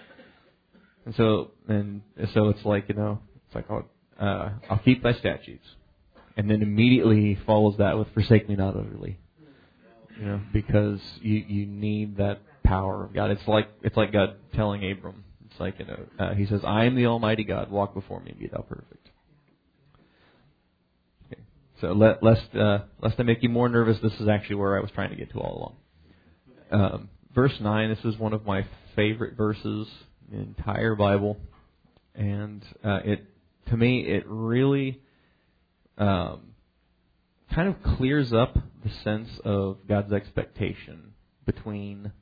And 1.06 1.14
so, 1.16 1.50
and 1.68 2.02
so 2.34 2.48
it's 2.50 2.64
like, 2.64 2.88
you 2.88 2.94
know, 2.94 3.20
it's 3.46 3.54
like, 3.54 3.66
I'll, 3.70 3.88
uh, 4.20 4.50
I'll 4.70 4.78
keep 4.84 5.02
thy 5.02 5.14
statutes. 5.14 5.66
And 6.36 6.50
then 6.50 6.62
immediately 6.62 7.38
follows 7.46 7.76
that 7.78 7.96
with 7.96 8.08
forsake 8.14 8.48
me 8.48 8.56
not 8.56 8.76
utterly. 8.76 9.18
You 10.18 10.26
know, 10.26 10.40
because 10.52 11.00
you, 11.20 11.34
you 11.34 11.66
need 11.66 12.16
that 12.18 12.40
power 12.62 13.04
of 13.04 13.14
God. 13.14 13.30
It's 13.30 13.46
like, 13.46 13.68
it's 13.82 13.96
like 13.96 14.12
God 14.12 14.36
telling 14.54 14.90
Abram. 14.90 15.24
It's 15.50 15.60
like, 15.60 15.78
you 15.78 15.86
know, 15.86 16.00
uh, 16.18 16.34
he 16.34 16.46
says, 16.46 16.60
I 16.64 16.84
am 16.84 16.96
the 16.96 17.06
Almighty 17.06 17.44
God. 17.44 17.70
Walk 17.70 17.94
before 17.94 18.20
me 18.20 18.30
and 18.30 18.38
be 18.38 18.46
thou 18.48 18.62
perfect. 18.62 19.04
So 21.80 21.92
let, 21.92 22.22
lest 22.22 22.54
uh, 22.54 22.78
lest 23.02 23.16
I 23.18 23.24
make 23.24 23.42
you 23.42 23.48
more 23.48 23.68
nervous, 23.68 23.98
this 24.00 24.14
is 24.20 24.28
actually 24.28 24.56
where 24.56 24.76
I 24.76 24.80
was 24.80 24.90
trying 24.92 25.10
to 25.10 25.16
get 25.16 25.30
to 25.32 25.40
all 25.40 25.76
along. 26.70 26.82
Um, 26.82 27.08
verse 27.34 27.52
nine. 27.60 27.90
This 27.90 28.04
is 28.04 28.18
one 28.18 28.32
of 28.32 28.46
my 28.46 28.64
favorite 28.94 29.36
verses 29.36 29.88
in 30.30 30.38
the 30.38 30.38
entire 30.38 30.94
Bible, 30.94 31.36
and 32.14 32.64
uh, 32.84 33.00
it 33.04 33.26
to 33.66 33.76
me 33.76 34.00
it 34.02 34.24
really 34.26 35.00
um, 35.98 36.54
kind 37.54 37.68
of 37.68 37.82
clears 37.96 38.32
up 38.32 38.54
the 38.82 38.90
sense 39.02 39.28
of 39.44 39.78
God's 39.88 40.12
expectation 40.12 41.12
between 41.46 42.12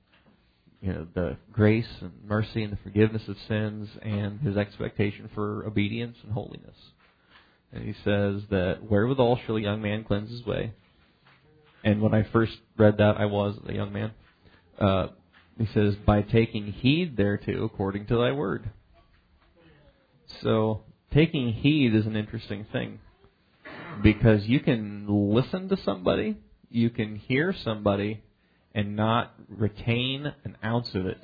you 0.80 0.92
know 0.92 1.06
the 1.14 1.36
grace 1.52 1.88
and 2.00 2.12
mercy 2.26 2.62
and 2.62 2.72
the 2.72 2.78
forgiveness 2.82 3.22
of 3.28 3.36
sins 3.48 3.88
and 4.02 4.40
His 4.40 4.56
expectation 4.56 5.30
for 5.34 5.64
obedience 5.66 6.16
and 6.22 6.32
holiness. 6.32 6.76
And 7.72 7.84
he 7.84 7.94
says 8.04 8.42
that 8.50 8.80
wherewithal 8.88 9.40
shall 9.46 9.56
a 9.56 9.60
young 9.60 9.80
man 9.80 10.04
cleanse 10.04 10.30
his 10.30 10.44
way. 10.44 10.72
And 11.82 12.02
when 12.02 12.14
I 12.14 12.22
first 12.22 12.52
read 12.76 12.98
that, 12.98 13.16
I 13.16 13.24
was 13.24 13.58
a 13.66 13.72
young 13.72 13.92
man. 13.92 14.12
Uh, 14.78 15.08
he 15.58 15.66
says, 15.72 15.94
by 16.06 16.22
taking 16.22 16.72
heed 16.72 17.16
thereto 17.16 17.64
according 17.64 18.06
to 18.06 18.16
thy 18.16 18.32
word. 18.32 18.70
So, 20.42 20.82
taking 21.12 21.52
heed 21.52 21.94
is 21.94 22.06
an 22.06 22.16
interesting 22.16 22.66
thing. 22.72 23.00
Because 24.02 24.46
you 24.46 24.60
can 24.60 25.06
listen 25.08 25.68
to 25.68 25.76
somebody, 25.76 26.36
you 26.70 26.90
can 26.90 27.16
hear 27.16 27.52
somebody, 27.64 28.22
and 28.74 28.96
not 28.96 29.34
retain 29.48 30.32
an 30.44 30.56
ounce 30.64 30.94
of 30.94 31.06
it 31.06 31.18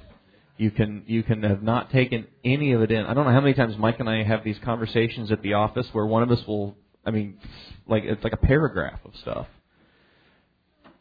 you 0.59 0.73
can 0.73 1.05
you 1.07 1.23
can 1.23 1.45
have 1.45 1.63
not 1.63 1.91
taken 1.91 2.27
any 2.45 2.73
of 2.73 2.83
it 2.83 2.91
in. 2.91 3.07
I 3.07 3.15
don't 3.15 3.25
know 3.25 3.33
how 3.33 3.41
many 3.41 3.55
times 3.55 3.79
Mike 3.79 4.01
and 4.01 4.11
I 4.11 4.25
have 4.25 4.43
these 4.43 4.59
conversations 4.59 5.31
at 5.31 5.41
the 5.41 5.55
office 5.55 5.89
where 5.93 6.05
one 6.05 6.25
of 6.25 6.31
us 6.31 6.45
will 6.47 6.77
I 7.07 7.13
mean 7.13 7.39
like 7.87 8.03
it's 8.05 8.23
like 8.25 8.33
a 8.33 8.39
paragraph 8.39 8.99
of 9.05 9.15
stuff. 9.17 9.47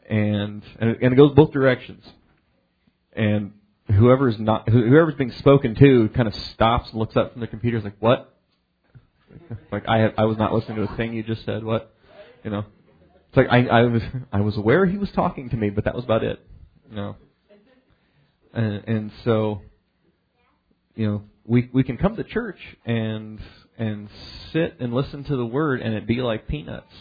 And 0.08 0.62
and 0.78 0.96
it, 1.02 1.16
goes 1.16 1.34
both 1.34 1.50
directions. 1.52 2.04
And 3.12 3.52
whoever's 3.88 4.38
not 4.38 4.68
whoever's 4.68 5.16
being 5.16 5.32
spoken 5.32 5.74
to 5.74 6.08
kind 6.14 6.28
of 6.28 6.34
stops 6.36 6.90
and 6.90 6.98
looks 7.00 7.16
up 7.16 7.32
from 7.32 7.40
the 7.40 7.48
computer 7.48 7.78
is 7.78 7.84
like, 7.84 7.96
"What?" 7.98 8.37
like 9.72 9.88
I 9.88 10.12
I 10.16 10.24
was 10.24 10.38
not 10.38 10.52
listening 10.52 10.76
to 10.76 10.92
a 10.92 10.96
thing 10.96 11.12
you 11.14 11.22
just 11.22 11.44
said. 11.44 11.64
What? 11.64 11.94
You 12.44 12.50
know. 12.50 12.64
It's 13.28 13.36
like 13.36 13.48
I 13.50 13.66
I 13.66 13.82
was 13.82 14.02
I 14.32 14.40
was 14.40 14.56
aware 14.56 14.86
he 14.86 14.98
was 14.98 15.10
talking 15.12 15.50
to 15.50 15.56
me, 15.56 15.70
but 15.70 15.84
that 15.84 15.94
was 15.94 16.04
about 16.04 16.24
it. 16.24 16.40
You 16.90 16.96
know. 16.96 17.16
And, 18.54 18.84
and 18.88 19.12
so, 19.24 19.60
you 20.94 21.06
know, 21.06 21.22
we 21.44 21.68
we 21.72 21.84
can 21.84 21.96
come 21.98 22.16
to 22.16 22.24
church 22.24 22.58
and 22.84 23.38
and 23.78 24.08
sit 24.52 24.76
and 24.80 24.92
listen 24.92 25.24
to 25.24 25.36
the 25.36 25.46
word, 25.46 25.80
and 25.80 25.94
it 25.94 26.06
be 26.06 26.16
like 26.16 26.48
peanuts 26.48 26.92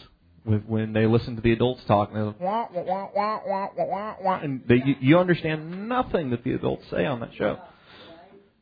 with 0.46 0.64
when 0.66 0.94
they 0.94 1.06
listen 1.06 1.36
to 1.36 1.42
the 1.42 1.52
adults 1.52 1.82
talk, 1.88 2.10
and 2.10 2.18
they're 2.18 2.26
like, 2.26 2.40
wah, 2.40 2.68
wah, 2.72 2.84
wah, 2.84 3.10
wah, 3.16 3.40
wah, 3.46 3.70
wah, 3.76 4.16
wah, 4.22 4.40
and 4.40 4.64
they, 4.68 4.76
you, 4.76 4.96
you 5.00 5.18
understand 5.20 5.90
nothing 5.90 6.30
that 6.30 6.44
the 6.44 6.54
adults 6.54 6.84
say 6.90 7.06
on 7.06 7.20
that 7.20 7.32
show, 7.38 7.60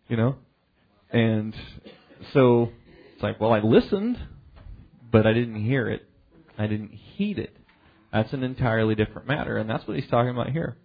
you 0.08 0.18
know, 0.18 0.36
and 1.12 1.56
so 2.34 2.72
it's 3.16 3.24
like, 3.24 3.40
well, 3.40 3.52
I 3.52 3.60
listened, 3.62 4.20
but 5.12 5.26
I 5.26 5.34
didn't 5.34 5.64
hear 5.64 5.90
it, 5.90 6.04
I 6.58 6.68
didn't 6.68 6.92
heed 6.92 7.40
it. 7.40 7.58
That's 8.14 8.32
an 8.32 8.44
entirely 8.44 8.96
different 8.96 9.28
matter, 9.28 9.58
and 9.58 9.70
that's 9.70 9.88
what 9.88 9.98
he's 9.98 10.10
talking 10.10 10.30
about 10.30 10.52
here 10.52 10.78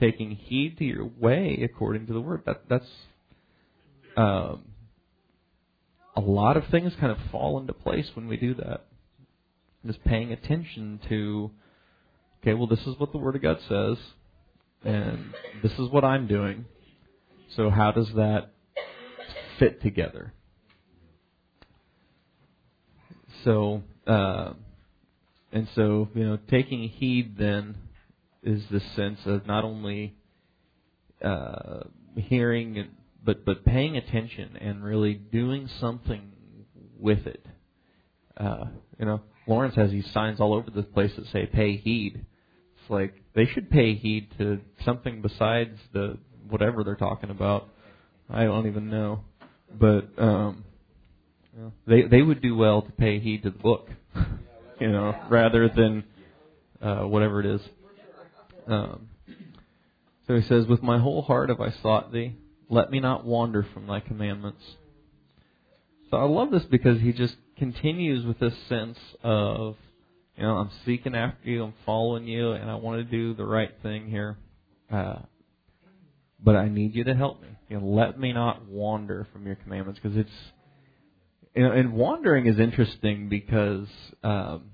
taking 0.00 0.32
heed 0.32 0.78
to 0.78 0.84
your 0.84 1.10
way 1.18 1.60
according 1.62 2.06
to 2.06 2.12
the 2.12 2.20
word. 2.20 2.42
That 2.46 2.62
that's 2.68 2.88
um, 4.16 4.64
a 6.16 6.20
lot 6.20 6.56
of 6.56 6.64
things 6.70 6.92
kind 7.00 7.12
of 7.12 7.18
fall 7.30 7.58
into 7.58 7.72
place 7.72 8.08
when 8.14 8.28
we 8.28 8.36
do 8.36 8.54
that. 8.54 8.86
Just 9.86 10.02
paying 10.04 10.32
attention 10.32 11.00
to, 11.08 11.50
okay, 12.42 12.54
well, 12.54 12.66
this 12.66 12.80
is 12.80 12.98
what 12.98 13.12
the 13.12 13.18
Word 13.18 13.36
of 13.36 13.42
God 13.42 13.58
says, 13.68 13.98
and 14.82 15.34
this 15.62 15.72
is 15.72 15.90
what 15.90 16.04
I'm 16.04 16.26
doing. 16.26 16.64
So 17.54 17.68
how 17.68 17.92
does 17.92 18.08
that 18.14 18.50
fit 19.58 19.82
together? 19.82 20.32
So, 23.44 23.82
uh, 24.06 24.54
and 25.52 25.68
so, 25.74 26.08
you 26.14 26.24
know, 26.24 26.38
taking 26.50 26.88
heed 26.88 27.36
then 27.38 27.76
is 28.42 28.62
the 28.70 28.80
sense 28.96 29.20
of 29.26 29.46
not 29.46 29.64
only 29.64 30.14
uh, 31.22 31.84
hearing 32.16 32.88
but 33.24 33.44
but 33.44 33.64
paying 33.64 33.96
attention 33.96 34.56
and 34.60 34.84
really 34.84 35.14
doing 35.14 35.68
something 35.80 36.32
with 36.98 37.26
it. 37.26 37.44
Uh, 38.36 38.66
you 38.98 39.06
know, 39.06 39.20
Lawrence 39.46 39.74
has 39.76 39.90
these 39.90 40.10
signs 40.12 40.40
all 40.40 40.54
over 40.54 40.70
the 40.70 40.82
place 40.82 41.12
that 41.16 41.26
say 41.26 41.46
"Pay 41.46 41.76
heed." 41.76 42.24
It's 42.80 42.90
like 42.90 43.14
they 43.34 43.46
should 43.46 43.70
pay 43.70 43.94
heed 43.94 44.28
to 44.38 44.60
something 44.84 45.22
besides 45.22 45.78
the 45.92 46.18
whatever 46.48 46.84
they're 46.84 46.96
talking 46.96 47.30
about. 47.30 47.68
I 48.28 48.44
don't 48.44 48.66
even 48.66 48.90
know, 48.90 49.20
but 49.78 50.08
um, 50.18 50.64
know, 51.60 51.72
they 51.86 52.02
they 52.02 52.22
would 52.22 52.42
do 52.42 52.56
well 52.56 52.82
to 52.82 52.92
pay 52.92 53.18
heed 53.20 53.42
to 53.44 53.50
the 53.50 53.58
book, 53.58 53.88
you 54.80 54.90
know, 54.90 55.14
rather 55.30 55.68
than 55.68 56.04
uh, 56.82 57.02
whatever 57.02 57.40
it 57.40 57.46
is. 57.46 57.60
Um, 58.66 59.08
so 60.26 60.36
he 60.36 60.42
says, 60.42 60.66
With 60.66 60.82
my 60.82 60.98
whole 60.98 61.22
heart 61.22 61.50
have 61.50 61.60
I 61.60 61.70
sought 61.82 62.12
thee. 62.12 62.34
Let 62.68 62.90
me 62.90 63.00
not 63.00 63.24
wander 63.24 63.66
from 63.74 63.86
thy 63.86 64.00
commandments. 64.00 64.62
So 66.10 66.16
I 66.16 66.24
love 66.24 66.50
this 66.50 66.64
because 66.64 67.00
he 67.00 67.12
just 67.12 67.36
continues 67.58 68.24
with 68.24 68.38
this 68.38 68.54
sense 68.68 68.98
of, 69.22 69.76
you 70.36 70.42
know, 70.42 70.56
I'm 70.56 70.70
seeking 70.84 71.14
after 71.14 71.48
you, 71.48 71.64
I'm 71.64 71.74
following 71.84 72.26
you, 72.26 72.52
and 72.52 72.70
I 72.70 72.76
want 72.76 72.98
to 72.98 73.04
do 73.04 73.34
the 73.34 73.44
right 73.44 73.70
thing 73.82 74.08
here. 74.08 74.38
Uh, 74.90 75.20
but 76.42 76.56
I 76.56 76.68
need 76.68 76.94
you 76.94 77.04
to 77.04 77.14
help 77.14 77.42
me. 77.42 77.48
You 77.68 77.80
know, 77.80 77.86
let 77.86 78.18
me 78.18 78.32
not 78.32 78.66
wander 78.66 79.26
from 79.32 79.46
your 79.46 79.56
commandments 79.56 80.00
because 80.02 80.16
it's, 80.16 80.30
you 81.54 81.66
and 81.70 81.92
wandering 81.92 82.46
is 82.46 82.58
interesting 82.58 83.28
because 83.28 83.88
um, 84.22 84.70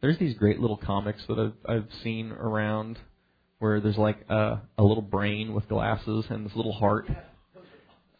there's 0.00 0.18
these 0.18 0.36
great 0.36 0.60
little 0.60 0.76
comics 0.76 1.22
that 1.28 1.38
I've 1.38 1.70
I've 1.76 1.88
seen 2.02 2.32
around 2.32 2.98
where 3.58 3.80
there's 3.80 3.98
like 3.98 4.18
a 4.28 4.60
a 4.78 4.82
little 4.82 5.02
brain 5.02 5.54
with 5.54 5.68
glasses 5.68 6.26
and 6.28 6.46
this 6.46 6.54
little 6.56 6.72
heart. 6.72 7.08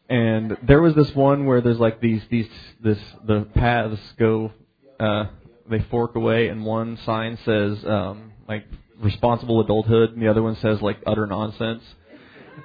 And 0.08 0.56
there 0.66 0.82
was 0.82 0.94
this 0.94 1.10
one 1.14 1.46
where 1.46 1.60
there's 1.60 1.78
like 1.78 2.00
these 2.00 2.22
these 2.30 2.48
this 2.82 2.98
the 3.26 3.48
paths 3.54 4.00
go 4.18 4.52
uh 5.00 5.24
they 5.70 5.84
fork 5.90 6.16
away 6.16 6.48
and 6.48 6.64
one 6.64 6.98
sign 7.06 7.38
says 7.44 7.78
um 7.86 8.32
like 8.48 8.64
responsible 9.00 9.60
adulthood 9.60 10.10
and 10.12 10.22
the 10.22 10.28
other 10.28 10.42
one 10.42 10.56
says 10.56 10.80
like 10.80 10.98
utter 11.06 11.26
nonsense. 11.26 11.82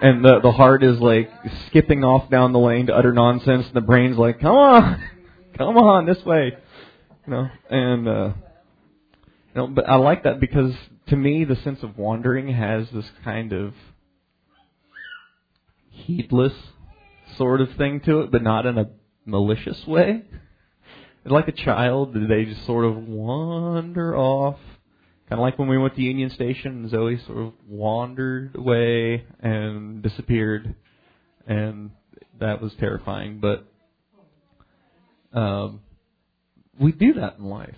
And 0.01 0.23
the 0.23 0.39
the 0.41 0.51
heart 0.51 0.83
is 0.83 0.99
like 0.99 1.29
skipping 1.67 2.03
off 2.03 2.29
down 2.29 2.53
the 2.53 2.59
lane 2.59 2.87
to 2.87 2.95
utter 2.95 3.13
nonsense 3.13 3.65
and 3.65 3.75
the 3.75 3.81
brain's 3.81 4.17
like, 4.17 4.39
Come 4.39 4.55
on 4.55 5.03
come 5.57 5.75
on 5.75 6.05
this 6.05 6.23
way 6.23 6.55
you 7.25 7.33
know 7.33 7.49
and 7.67 8.07
uh 8.07 8.33
you 9.57 9.63
know, 9.63 9.67
but 9.69 9.89
I 9.89 9.95
like 9.95 10.23
that 10.23 10.39
because 10.39 10.73
to 11.07 11.15
me 11.15 11.43
the 11.43 11.55
sense 11.55 11.81
of 11.81 11.97
wandering 11.97 12.49
has 12.49 12.87
this 12.93 13.09
kind 13.23 13.53
of 13.53 13.73
heedless 15.89 16.53
sort 17.37 17.61
of 17.61 17.69
thing 17.75 18.01
to 18.01 18.21
it, 18.21 18.31
but 18.31 18.43
not 18.43 18.67
in 18.67 18.77
a 18.77 18.91
malicious 19.25 19.85
way. 19.87 20.25
Like 21.25 21.47
a 21.47 21.51
child, 21.51 22.13
they 22.13 22.45
just 22.45 22.67
sort 22.67 22.85
of 22.85 22.95
wander 23.07 24.15
off. 24.15 24.59
Kind 25.29 25.39
of 25.39 25.43
like 25.43 25.59
when 25.59 25.67
we 25.67 25.77
went 25.77 25.95
to 25.95 26.01
Union 26.01 26.29
Station 26.29 26.89
Zoe 26.89 27.19
sort 27.25 27.37
of 27.39 27.53
wandered 27.67 28.55
away 28.55 29.25
and 29.41 30.01
disappeared, 30.01 30.75
and 31.45 31.91
that 32.39 32.61
was 32.61 32.73
terrifying. 32.79 33.41
But 33.41 33.65
um, 35.37 35.81
we 36.79 36.91
do 36.93 37.13
that 37.15 37.37
in 37.39 37.45
life, 37.45 37.75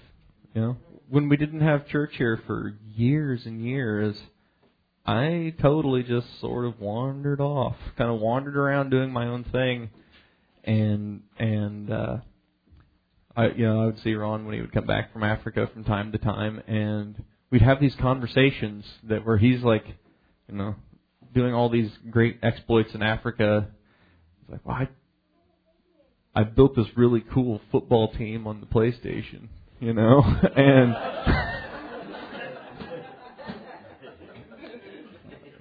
you 0.54 0.62
know 0.62 0.78
when 1.10 1.28
we 1.28 1.38
didn't 1.38 1.62
have 1.62 1.88
church 1.88 2.12
here 2.18 2.42
for 2.46 2.76
years 2.96 3.42
and 3.46 3.64
years, 3.66 4.16
I 5.06 5.56
totally 5.60 6.04
just 6.04 6.28
sort 6.40 6.66
of 6.66 6.80
wandered 6.80 7.42
off, 7.42 7.76
kind 7.98 8.12
of 8.12 8.20
wandered 8.20 8.56
around 8.56 8.92
doing 8.92 9.12
my 9.12 9.26
own 9.26 9.44
thing, 9.46 9.90
and 10.64 11.24
and 11.40 11.92
uh, 11.92 12.18
I 13.36 13.48
you 13.48 13.66
know 13.66 13.82
I 13.82 13.86
would 13.88 14.00
see 14.02 14.14
Ron 14.14 14.46
when 14.46 14.54
he 14.54 14.62
would 14.62 14.72
come 14.72 14.86
back 14.86 15.12
from 15.12 15.24
Africa 15.24 15.68
from 15.74 15.84
time 15.84 16.12
to 16.12 16.20
time, 16.20 16.62
and 16.68 17.16
we'd 17.52 17.62
have 17.62 17.80
these 17.80 17.96
conversations 18.00 18.86
that 19.04 19.26
where 19.26 19.38
he's 19.38 19.64
like, 19.64 19.86
you 20.48 20.56
know, 20.56 20.76
doing 21.34 21.54
all 21.54 21.70
these 21.70 21.92
great 22.10 22.40
exploits 22.44 22.94
in 22.94 23.02
Africa. 23.02 23.68
He's 24.42 24.52
like, 24.52 24.66
well, 24.66 24.76
I 24.76 24.90
I 26.36 26.44
built 26.44 26.76
this 26.76 26.88
really 26.96 27.24
cool 27.34 27.60
football 27.72 28.12
team 28.14 28.46
on 28.48 28.62
the 28.62 28.68
PlayStation, 28.68 29.48
you 29.80 29.94
know, 29.94 30.22
and 30.56 30.94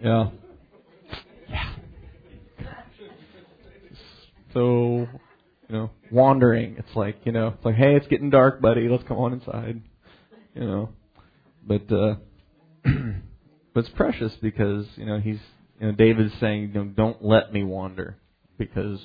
yeah, 0.02 0.30
yeah. 1.48 1.74
So, 4.52 5.08
you 5.68 5.74
know, 5.76 5.90
wandering. 6.10 6.76
It's 6.78 6.94
like, 6.94 7.16
you 7.24 7.32
know, 7.32 7.48
it's 7.56 7.64
like, 7.64 7.74
hey, 7.74 7.96
it's 7.96 8.06
getting 8.06 8.30
dark, 8.30 8.60
buddy. 8.60 8.88
Let's 8.88 9.04
come 9.04 9.18
on 9.18 9.32
inside, 9.32 9.80
you 10.54 10.64
know. 10.64 10.90
But 11.68 11.92
uh, 11.92 12.14
but 13.74 13.80
it's 13.84 13.88
precious 13.90 14.32
because 14.40 14.86
you 14.96 15.04
know 15.04 15.20
he's 15.20 15.38
you 15.78 15.86
know 15.86 15.92
David's 15.92 16.32
saying, 16.40 16.72
you 16.74 16.74
know, 16.74 16.84
don't 16.84 17.22
let 17.22 17.52
me 17.52 17.62
wander 17.62 18.16
because 18.56 18.98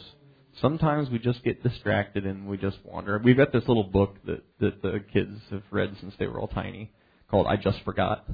sometimes 0.62 1.10
we 1.10 1.20
just 1.20 1.44
get 1.44 1.62
distracted 1.62 2.26
and 2.26 2.48
we 2.48 2.58
just 2.58 2.78
wander. 2.86 3.20
We've 3.24 3.38
got 3.38 3.52
this 3.52 3.68
little 3.68 3.84
book 3.84 4.16
that 4.26 4.44
that 4.62 4.82
the 4.82 5.04
kids 5.14 5.40
have 5.52 5.64
read 5.72 5.96
since 6.00 6.14
they 6.18 6.26
were 6.26 6.40
all 6.40 6.48
tiny 6.48 6.92
called 7.30 7.48
I 7.48 7.58
Just 7.58 7.84
Forgot. 7.84 8.26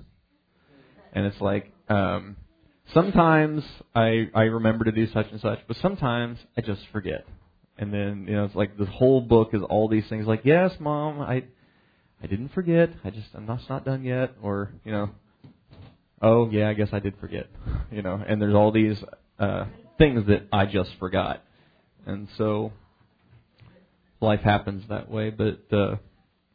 And 1.12 1.26
it's 1.26 1.42
like 1.42 1.72
um 1.90 2.36
sometimes 2.94 3.64
I 3.96 4.30
I 4.36 4.44
remember 4.44 4.86
to 4.86 4.92
do 4.92 5.12
such 5.12 5.26
and 5.32 5.42
such, 5.42 5.60
but 5.68 5.76
sometimes 5.82 6.38
I 6.56 6.62
just 6.62 6.82
forget. 6.92 7.26
And 7.80 7.94
then, 7.94 8.26
you 8.28 8.36
know, 8.36 8.44
it's 8.44 8.56
like 8.56 8.78
the 8.78 8.86
whole 8.86 9.22
book 9.22 9.52
is 9.54 9.62
all 9.62 9.88
these 9.88 10.04
things 10.10 10.28
like, 10.28 10.42
"Yes, 10.44 10.74
mom, 10.82 11.22
I 11.22 11.46
I 12.22 12.28
didn't 12.28 12.50
forget. 12.50 12.90
I 13.04 13.10
just 13.10 13.28
I'm 13.34 13.46
not, 13.46 13.62
not 13.70 13.86
done 13.86 14.04
yet 14.04 14.36
or, 14.42 14.72
you 14.84 14.92
know, 14.92 15.10
oh, 16.22 16.50
yeah, 16.50 16.70
I 16.70 16.74
guess 16.74 16.90
I 16.92 17.00
did 17.00 17.16
forget." 17.20 17.48
You 17.92 18.04
know, 18.04 18.24
and 18.28 18.40
there's 18.40 18.54
all 18.54 18.72
these 18.72 19.04
uh 19.40 19.66
things 19.98 20.28
that 20.28 20.48
I 20.54 20.68
just 20.68 20.92
forgot 21.00 21.44
and 22.06 22.28
so 22.38 22.72
life 24.22 24.42
happens 24.42 24.84
that 24.90 25.10
way. 25.10 25.30
But 25.30 25.66
uh, 25.72 25.98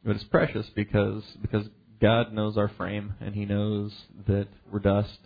but 0.05 0.17
it's 0.17 0.25
precious 0.25 0.67
because 0.75 1.23
because 1.41 1.67
God 2.01 2.33
knows 2.33 2.57
our 2.57 2.69
frame 2.69 3.15
and 3.21 3.35
He 3.35 3.45
knows 3.45 3.93
that 4.27 4.49
we're 4.71 4.81
dust, 4.81 5.19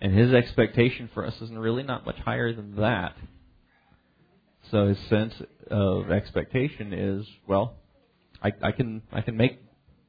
and 0.00 0.16
His 0.16 0.32
expectation 0.32 1.08
for 1.14 1.26
us 1.26 1.34
isn't 1.40 1.58
really 1.58 1.82
not 1.82 2.04
much 2.04 2.18
higher 2.18 2.52
than 2.52 2.76
that. 2.76 3.16
So 4.70 4.88
His 4.88 4.98
sense 5.08 5.34
of 5.70 6.10
expectation 6.10 6.92
is 6.92 7.26
well, 7.46 7.74
I, 8.42 8.52
I 8.62 8.72
can 8.72 9.02
I 9.12 9.20
can 9.20 9.36
make 9.36 9.61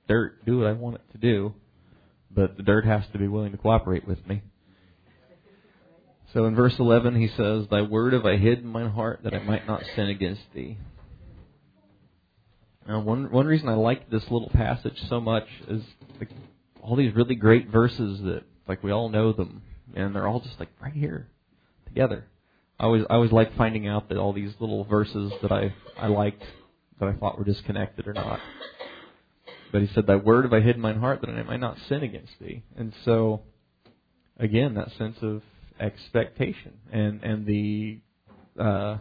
dirt 0.07 0.45
do 0.45 0.59
what 0.59 0.67
I 0.67 0.73
want 0.73 0.95
it 0.95 1.11
to 1.11 1.17
do, 1.17 1.53
but 2.31 2.57
the 2.57 2.63
dirt 2.63 2.85
has 2.85 3.03
to 3.13 3.19
be 3.19 3.27
willing 3.27 3.51
to 3.51 3.57
cooperate 3.57 4.07
with 4.07 4.25
me. 4.27 4.41
So 6.33 6.45
in 6.45 6.55
verse 6.55 6.77
11, 6.79 7.15
he 7.15 7.27
says, 7.27 7.67
Thy 7.69 7.83
word 7.83 8.13
have 8.13 8.25
I 8.25 8.37
hid 8.37 8.59
in 8.59 8.67
mine 8.67 8.89
heart 8.89 9.21
that 9.23 9.35
I 9.35 9.39
might 9.39 9.67
not 9.67 9.83
sin 9.95 10.09
against 10.09 10.41
thee. 10.53 10.77
Now, 12.87 13.01
one, 13.01 13.31
one 13.31 13.45
reason 13.45 13.69
I 13.69 13.75
like 13.75 14.09
this 14.09 14.23
little 14.23 14.49
passage 14.49 14.99
so 15.07 15.21
much 15.21 15.47
is 15.67 15.83
like, 16.19 16.29
all 16.81 16.95
these 16.95 17.13
really 17.13 17.35
great 17.35 17.69
verses 17.69 18.19
that, 18.23 18.41
like, 18.67 18.83
we 18.83 18.91
all 18.91 19.09
know 19.09 19.31
them, 19.31 19.61
and 19.95 20.13
they're 20.13 20.27
all 20.27 20.41
just, 20.41 20.59
like, 20.59 20.69
right 20.81 20.91
here 20.91 21.27
together. 21.85 22.25
I 22.79 22.85
always, 22.85 23.03
I 23.09 23.13
always 23.13 23.31
like 23.31 23.55
finding 23.55 23.87
out 23.87 24.09
that 24.09 24.17
all 24.17 24.33
these 24.33 24.53
little 24.59 24.83
verses 24.83 25.31
that 25.43 25.51
I, 25.51 25.73
I 25.97 26.07
liked, 26.07 26.43
that 26.99 27.07
I 27.07 27.13
thought 27.13 27.37
were 27.37 27.45
disconnected 27.45 28.07
or 28.07 28.13
not. 28.13 28.39
But 29.73 29.81
he 29.81 29.89
said, 29.95 30.05
Thy 30.05 30.17
word 30.17 30.45
have 30.45 30.53
I 30.53 30.61
hid 30.61 30.75
in 30.75 30.81
mine 30.81 30.99
heart 30.99 31.21
that 31.21 31.31
I 31.31 31.41
might 31.41 31.59
not 31.59 31.79
sin 31.89 32.03
against 32.03 32.33
thee. 32.39 32.61
And 32.77 32.93
so, 33.05 33.41
again, 34.37 34.75
that 34.75 34.91
sense 34.99 35.17
of 35.23 35.41
expectation 35.79 36.73
and 36.91 37.23
and 37.23 37.47
the 37.47 37.99
uh, 38.57 38.97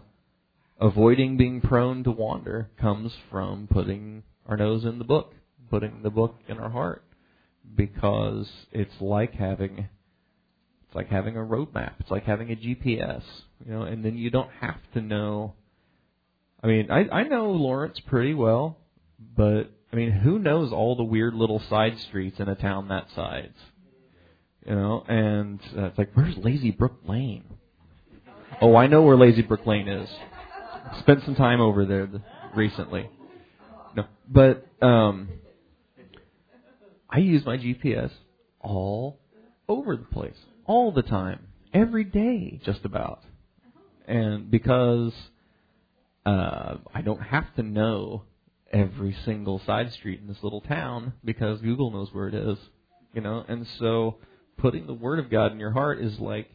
avoiding 0.80 1.36
being 1.36 1.60
prone 1.60 2.02
to 2.04 2.10
wander 2.10 2.70
comes 2.80 3.12
from 3.30 3.68
putting 3.70 4.22
our 4.46 4.56
nose 4.56 4.86
in 4.86 4.98
the 4.98 5.04
book, 5.04 5.34
putting 5.68 6.02
the 6.02 6.08
book 6.08 6.36
in 6.48 6.56
our 6.56 6.70
heart, 6.70 7.04
because 7.76 8.48
it's 8.72 8.98
like 8.98 9.34
having 9.34 9.88
it's 10.86 10.94
like 10.94 11.08
having 11.08 11.36
a 11.36 11.40
roadmap. 11.40 11.92
It's 12.00 12.10
like 12.10 12.24
having 12.24 12.50
a 12.50 12.56
GPS, 12.56 13.22
you 13.62 13.72
know, 13.72 13.82
and 13.82 14.02
then 14.02 14.16
you 14.16 14.30
don't 14.30 14.50
have 14.62 14.80
to 14.94 15.02
know. 15.02 15.52
I 16.64 16.66
mean, 16.66 16.90
I 16.90 17.04
I 17.12 17.24
know 17.24 17.50
Lawrence 17.50 18.00
pretty 18.06 18.32
well, 18.32 18.78
but 19.36 19.70
I 19.92 19.96
mean, 19.96 20.10
who 20.10 20.38
knows 20.38 20.72
all 20.72 20.96
the 20.96 21.04
weird 21.04 21.34
little 21.34 21.60
side 21.68 21.98
streets 21.98 22.40
in 22.40 22.48
a 22.48 22.54
town 22.54 22.88
that 22.88 23.08
size? 23.14 23.52
You 24.66 24.74
know, 24.74 25.04
and 25.06 25.60
uh, 25.76 25.86
it's 25.86 25.98
like, 25.98 26.12
where's 26.14 26.36
Lazy 26.38 26.70
Brook 26.70 27.00
Lane? 27.06 27.44
Oh, 28.60 28.74
I 28.76 28.86
know 28.86 29.02
where 29.02 29.16
Lazy 29.16 29.42
Brook 29.42 29.66
Lane 29.66 29.88
is. 29.88 30.08
Spent 31.00 31.24
some 31.24 31.34
time 31.34 31.60
over 31.60 31.84
there 31.84 32.08
recently. 32.54 33.10
No, 33.94 34.04
but 34.28 34.66
um, 34.80 35.28
I 37.10 37.18
use 37.18 37.44
my 37.44 37.58
GPS 37.58 38.10
all 38.60 39.18
over 39.68 39.96
the 39.96 40.04
place, 40.04 40.36
all 40.64 40.92
the 40.92 41.02
time, 41.02 41.48
every 41.74 42.04
day, 42.04 42.60
just 42.64 42.84
about. 42.84 43.20
And 44.06 44.50
because 44.50 45.12
uh, 46.24 46.76
I 46.94 47.02
don't 47.02 47.22
have 47.22 47.54
to 47.56 47.62
know 47.62 48.22
every 48.72 49.16
single 49.24 49.60
side 49.66 49.92
street 49.92 50.20
in 50.20 50.28
this 50.28 50.42
little 50.42 50.62
town 50.62 51.12
because 51.24 51.60
Google 51.60 51.90
knows 51.90 52.08
where 52.12 52.28
it 52.28 52.34
is, 52.34 52.58
you 53.12 53.20
know, 53.20 53.44
and 53.46 53.66
so 53.78 54.16
putting 54.56 54.86
the 54.86 54.94
Word 54.94 55.18
of 55.18 55.30
God 55.30 55.52
in 55.52 55.60
your 55.60 55.72
heart 55.72 56.00
is 56.00 56.18
like 56.18 56.48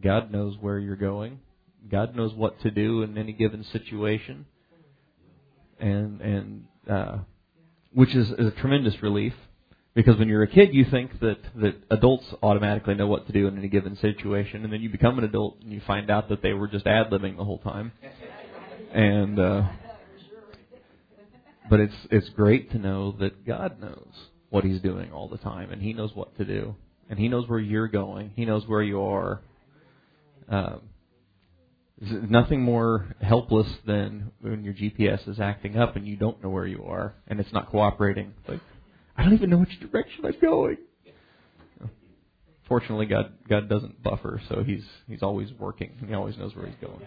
God 0.00 0.30
knows 0.32 0.56
where 0.60 0.78
you're 0.78 0.96
going. 0.96 1.40
God 1.90 2.16
knows 2.16 2.32
what 2.34 2.60
to 2.62 2.70
do 2.70 3.02
in 3.02 3.18
any 3.18 3.32
given 3.32 3.64
situation, 3.64 4.46
and 5.78 6.20
and 6.20 6.64
uh, 6.88 7.18
which 7.92 8.14
is, 8.14 8.30
is 8.30 8.46
a 8.46 8.50
tremendous 8.52 9.02
relief 9.02 9.34
because 9.94 10.16
when 10.16 10.28
you're 10.28 10.42
a 10.42 10.48
kid, 10.48 10.72
you 10.72 10.84
think 10.84 11.18
that 11.20 11.38
that 11.56 11.82
adults 11.90 12.24
automatically 12.42 12.94
know 12.94 13.06
what 13.06 13.26
to 13.26 13.32
do 13.32 13.46
in 13.48 13.58
any 13.58 13.68
given 13.68 13.96
situation, 13.96 14.64
and 14.64 14.72
then 14.72 14.80
you 14.80 14.88
become 14.88 15.18
an 15.18 15.24
adult 15.24 15.58
and 15.60 15.72
you 15.72 15.80
find 15.86 16.10
out 16.10 16.28
that 16.28 16.42
they 16.42 16.52
were 16.52 16.68
just 16.68 16.86
ad 16.86 17.10
libbing 17.10 17.36
the 17.36 17.44
whole 17.44 17.58
time, 17.58 17.92
and 18.92 19.38
uh, 19.38 19.68
but 21.70 21.80
it's 21.80 21.94
it's 22.10 22.28
great 22.30 22.70
to 22.72 22.78
know 22.78 23.12
that 23.20 23.46
God 23.46 23.80
knows 23.80 24.28
what 24.50 24.64
He's 24.64 24.80
doing 24.80 25.12
all 25.12 25.28
the 25.28 25.38
time, 25.38 25.70
and 25.70 25.82
He 25.82 25.92
knows 25.92 26.10
what 26.14 26.36
to 26.38 26.44
do 26.44 26.76
and 27.12 27.18
He 27.18 27.28
knows 27.28 27.46
where 27.46 27.58
you're 27.58 27.88
going. 27.88 28.30
He 28.36 28.46
knows 28.46 28.66
where 28.66 28.82
you 28.82 29.02
are. 29.02 29.42
Um, 30.48 30.80
nothing 32.00 32.62
more 32.62 33.14
helpless 33.20 33.68
than 33.86 34.32
when 34.40 34.64
your 34.64 34.72
GPS 34.72 35.28
is 35.28 35.38
acting 35.38 35.76
up 35.76 35.94
and 35.94 36.06
you 36.06 36.16
don't 36.16 36.42
know 36.42 36.48
where 36.48 36.66
you 36.66 36.84
are 36.84 37.14
and 37.28 37.38
it's 37.38 37.52
not 37.52 37.70
cooperating. 37.70 38.32
Like, 38.48 38.60
I 39.14 39.24
don't 39.24 39.34
even 39.34 39.50
know 39.50 39.58
which 39.58 39.78
direction 39.78 40.24
I'm 40.24 40.40
going. 40.40 40.78
Fortunately, 42.66 43.04
God 43.04 43.34
God 43.46 43.68
doesn't 43.68 44.02
buffer, 44.02 44.40
so 44.48 44.62
He's 44.64 44.84
He's 45.06 45.22
always 45.22 45.52
working. 45.58 45.92
He 46.06 46.14
always 46.14 46.38
knows 46.38 46.56
where 46.56 46.66
He's 46.66 46.76
going. 46.80 47.02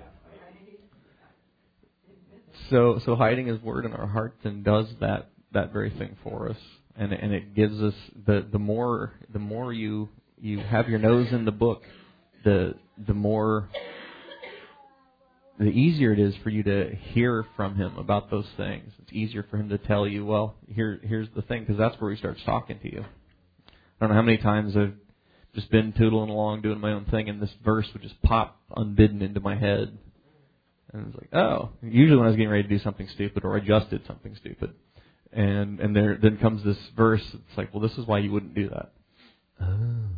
So 2.69 2.99
so 3.05 3.15
hiding 3.15 3.47
His 3.47 3.61
word 3.61 3.85
in 3.85 3.93
our 3.93 4.07
hearts 4.07 4.37
and 4.43 4.63
does 4.63 4.87
that 4.99 5.29
that 5.51 5.71
very 5.71 5.89
thing 5.91 6.17
for 6.23 6.49
us 6.49 6.57
and 6.97 7.13
and 7.13 7.33
it 7.33 7.55
gives 7.55 7.81
us 7.81 7.93
the 8.25 8.45
the 8.51 8.59
more 8.59 9.13
the 9.31 9.39
more 9.39 9.73
you 9.73 10.09
you 10.39 10.59
have 10.59 10.89
your 10.89 10.99
nose 10.99 11.27
in 11.31 11.45
the 11.45 11.51
book, 11.51 11.83
the 12.43 12.75
the 13.07 13.13
more 13.13 13.69
the 15.57 15.65
easier 15.65 16.11
it 16.11 16.19
is 16.19 16.35
for 16.43 16.49
you 16.49 16.63
to 16.63 16.95
hear 17.13 17.45
from 17.55 17.75
him 17.75 17.97
about 17.97 18.29
those 18.29 18.47
things. 18.57 18.91
It's 19.01 19.13
easier 19.13 19.45
for 19.49 19.57
him 19.57 19.69
to 19.69 19.77
tell 19.77 20.05
you, 20.05 20.25
well, 20.25 20.55
here 20.67 20.99
here's 21.03 21.29
the 21.35 21.41
thing, 21.41 21.61
because 21.61 21.77
that's 21.77 21.99
where 22.01 22.11
he 22.11 22.17
starts 22.17 22.41
talking 22.45 22.79
to 22.79 22.91
you. 22.91 23.05
I 23.69 23.73
don't 24.01 24.09
know 24.09 24.15
how 24.15 24.21
many 24.21 24.37
times 24.37 24.75
I've 24.75 24.95
just 25.53 25.71
been 25.71 25.93
tootling 25.93 26.29
along 26.29 26.61
doing 26.61 26.79
my 26.79 26.91
own 26.91 27.05
thing, 27.05 27.29
and 27.29 27.41
this 27.41 27.53
verse 27.63 27.87
would 27.93 28.01
just 28.01 28.21
pop 28.21 28.59
unbidden 28.75 29.21
into 29.21 29.39
my 29.39 29.55
head, 29.55 29.97
and 30.95 31.07
it's 31.07 31.15
like, 31.15 31.33
oh. 31.33 31.69
Usually 31.81 32.17
when 32.17 32.25
I 32.25 32.29
was 32.29 32.35
getting 32.35 32.49
ready 32.49 32.63
to 32.63 32.69
do 32.69 32.79
something 32.79 33.07
stupid, 33.09 33.43
or 33.43 33.55
I 33.55 33.59
just 33.59 33.89
did 33.89 34.05
something 34.05 34.35
stupid, 34.35 34.73
and 35.31 35.79
and 35.79 35.95
there 35.95 36.17
then 36.21 36.37
comes 36.37 36.63
this 36.63 36.77
verse. 36.95 37.23
It's 37.33 37.57
like, 37.57 37.73
well, 37.73 37.81
this 37.81 37.97
is 37.97 38.05
why 38.05 38.19
you 38.19 38.31
wouldn't 38.31 38.55
do 38.55 38.69
that. 38.69 38.91
Oh. 39.61 40.09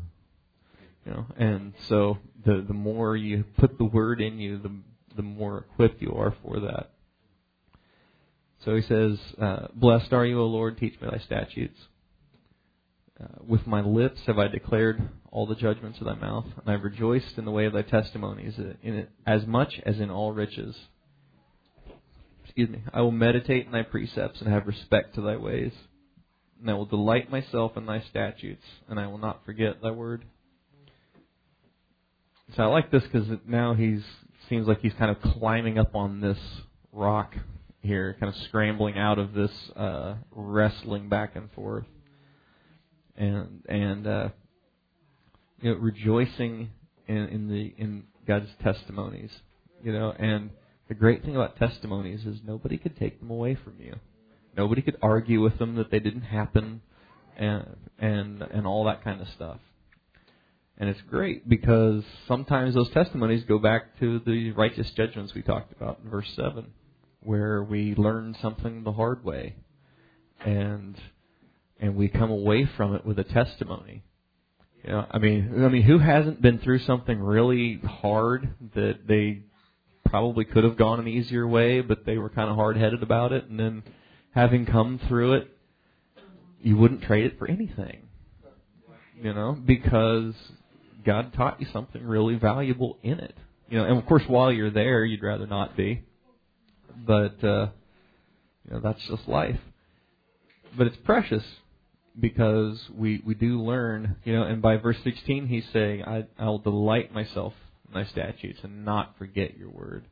You 1.06 1.12
know, 1.12 1.26
and 1.38 1.74
so 1.88 2.18
the 2.46 2.64
the 2.68 2.74
more 2.74 3.16
you 3.16 3.46
put 3.58 3.78
the 3.78 3.86
word 3.86 4.22
in 4.22 4.40
you, 4.40 4.58
the 4.60 4.72
the 5.16 5.24
more 5.24 5.60
equipped 5.60 6.02
you 6.02 6.14
are 6.14 6.36
for 6.44 6.60
that. 6.60 6.92
So 8.66 8.76
he 8.76 8.82
says, 8.82 9.18
uh, 9.40 9.68
Blessed 9.74 10.12
are 10.14 10.26
you, 10.26 10.40
O 10.42 10.46
Lord, 10.46 10.78
teach 10.78 11.00
me 11.00 11.08
thy 11.10 11.20
statutes. 11.20 11.80
Uh, 13.20 13.26
with 13.48 13.66
my 13.66 13.82
lips 13.82 14.22
have 14.28 14.38
I 14.38 14.48
declared 14.48 15.02
all 15.32 15.48
the 15.48 15.56
judgments 15.56 16.00
of 16.00 16.06
thy 16.06 16.14
mouth, 16.14 16.46
and 16.46 16.68
I 16.68 16.74
have 16.74 16.84
rejoiced 16.84 17.38
in 17.38 17.46
the 17.46 17.52
way 17.52 17.66
of 17.66 17.74
thy 17.74 17.82
testimonies, 17.82 18.60
in 18.60 18.94
it 18.94 19.10
as 19.26 19.48
much 19.48 19.80
as 19.86 20.00
in 20.00 20.12
all 20.12 20.34
riches. 20.34 20.76
Excuse 22.44 22.70
me. 22.70 22.84
I 22.94 23.02
will 23.02 23.12
meditate 23.12 23.66
in 23.66 23.72
thy 23.72 23.82
precepts 23.82 24.40
and 24.42 24.52
have 24.52 24.68
respect 24.68 25.16
to 25.16 25.22
thy 25.22 25.36
ways. 25.36 25.74
And 26.62 26.70
I 26.70 26.74
will 26.76 26.86
delight 26.86 27.32
myself 27.32 27.76
in 27.76 27.88
thy 27.88 28.02
statutes, 28.02 28.66
and 28.88 29.00
I 29.00 29.08
will 29.08 29.18
not 29.18 29.46
forget 29.46 29.82
thy 29.82 29.92
word. 29.92 30.24
So 32.56 32.64
I 32.64 32.68
like 32.68 32.92
this 32.92 33.04
because 33.04 33.28
now 33.48 33.74
he's 33.74 34.04
seems 34.48 34.68
like 34.68 34.80
he's 34.80 34.94
kind 34.94 35.12
of 35.12 35.22
climbing 35.34 35.78
up 35.78 35.94
on 35.94 36.22
this 36.22 36.38
rock 36.94 37.36
here, 37.82 38.16
kind 38.20 38.34
of 38.34 38.42
scrambling 38.44 38.98
out 38.98 39.20
of 39.20 39.34
this 39.34 39.52
uh, 39.76 40.16
wrestling 40.32 41.10
back 41.10 41.36
and 41.36 41.52
forth 41.52 41.86
and 43.18 43.64
and 43.68 44.08
uh, 44.08 44.30
you 45.62 45.72
know 45.72 45.78
rejoicing 45.78 46.70
in, 47.08 47.18
in 47.18 47.48
the 47.48 47.74
in 47.78 48.04
God's 48.28 48.50
testimonies. 48.64 49.32
You 49.84 49.94
know, 49.94 50.12
and 50.18 50.50
the 50.88 50.96
great 50.96 51.24
thing 51.24 51.36
about 51.36 51.58
testimonies 51.58 52.26
is 52.26 52.40
nobody 52.46 52.78
could 52.78 52.98
take 52.98 53.20
them 53.20 53.30
away 53.30 53.56
from 53.56 53.76
you. 53.80 53.96
Nobody 54.56 54.82
could 54.82 54.98
argue 55.02 55.42
with 55.42 55.58
them 55.60 55.76
that 55.76 55.92
they 55.92 56.00
didn't 56.00 56.22
happen, 56.22 56.82
and 57.38 57.76
and 58.00 58.42
and 58.42 58.68
all 58.68 58.86
that 58.86 59.04
kind 59.04 59.22
of 59.22 59.28
stuff. 59.30 59.60
And 60.80 60.90
it's 60.90 61.02
great 61.10 61.50
because 61.50 62.04
sometimes 62.28 62.76
those 62.76 62.90
testimonies 62.92 63.44
go 63.46 63.58
back 63.58 64.00
to 64.00 64.20
the 64.20 64.52
righteous 64.52 64.92
judgments 64.92 65.34
we 65.34 65.42
talked 65.42 65.72
about 65.72 66.00
in 66.04 66.10
verse 66.10 66.32
seven, 66.36 66.68
where 67.22 67.64
we 67.64 67.96
learn 67.96 68.36
something 68.42 68.84
the 68.84 68.92
hard 68.92 69.24
way, 69.24 69.56
and 70.46 70.96
and 71.80 71.96
we 71.96 72.08
come 72.08 72.32
away 72.32 72.66
from 72.78 72.96
it 72.96 73.06
with 73.06 73.20
a 73.20 73.24
testimony. 73.24 74.04
You 74.84 74.92
know, 74.92 75.06
I 75.12 75.18
mean, 75.20 75.64
I 75.64 75.68
mean, 75.68 75.84
who 75.84 76.00
hasn't 76.00 76.42
been 76.42 76.60
through 76.60 76.80
something 76.80 77.20
really 77.20 77.80
hard 77.84 78.50
that 78.76 79.08
they 79.08 79.42
probably 80.06 80.46
could 80.46 80.64
have 80.64 80.78
gone 80.78 81.00
an 81.00 81.08
easier 81.08 81.48
way, 81.48 81.82
but 81.82 82.06
they 82.06 82.18
were 82.18 82.30
kind 82.30 82.50
of 82.50 82.56
hard-headed 82.56 83.04
about 83.04 83.34
it, 83.34 83.50
and 83.50 83.60
then 83.60 83.84
having 84.32 84.66
come 84.66 85.00
through 85.08 85.34
it, 85.34 85.50
you 86.62 86.78
wouldn't 86.78 87.04
trade 87.04 87.26
it 87.26 87.38
for 87.38 87.48
anything. 87.48 88.04
You 89.22 89.34
know, 89.34 89.54
because 89.54 90.36
God 91.04 91.34
taught 91.34 91.60
you 91.60 91.68
something 91.74 92.04
really 92.04 92.36
valuable 92.36 92.98
in 93.02 93.20
it. 93.20 93.36
You 93.70 93.80
know, 93.80 93.86
and 93.86 93.98
of 93.98 94.06
course, 94.06 94.24
while 94.28 94.52
you're 94.52 94.72
there, 94.72 95.04
you'd 95.04 95.24
rather 95.24 95.48
not 95.48 95.76
be, 95.76 96.04
but 97.06 97.44
uh, 97.44 97.70
you 98.66 98.72
know 98.72 98.80
that's 98.82 99.06
just 99.08 99.28
life. 99.28 99.60
But 100.78 100.88
it's 100.88 100.98
precious 100.98 101.44
because 102.20 102.80
we 102.94 103.22
we 103.26 103.36
do 103.36 103.62
learn, 103.62 104.16
you 104.24 104.34
know, 104.34 104.44
and 104.44 104.62
by 104.62 104.78
verse 104.78 104.98
16 105.04 105.48
he's 105.48 105.66
saying, 105.72 106.04
I 106.04 106.26
I'll 106.40 106.58
delight 106.58 107.14
myself 107.14 107.54
in 107.88 107.94
thy 107.94 108.10
statutes 108.10 108.60
and 108.64 108.86
not 108.86 109.18
forget 109.18 109.58
your 109.58 109.70
word. 109.70 110.06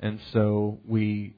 And 0.00 0.20
so 0.32 0.78
we 0.86 1.34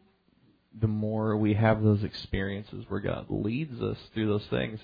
the 0.79 0.89
more 0.89 1.37
we 1.37 1.55
have 1.55 1.83
those 1.83 2.05
experiences 2.05 2.85
where 2.89 3.01
God 3.01 3.27
leads 3.29 3.81
us 3.81 3.97
through 4.15 4.29
those 4.29 4.47
things, 4.51 4.79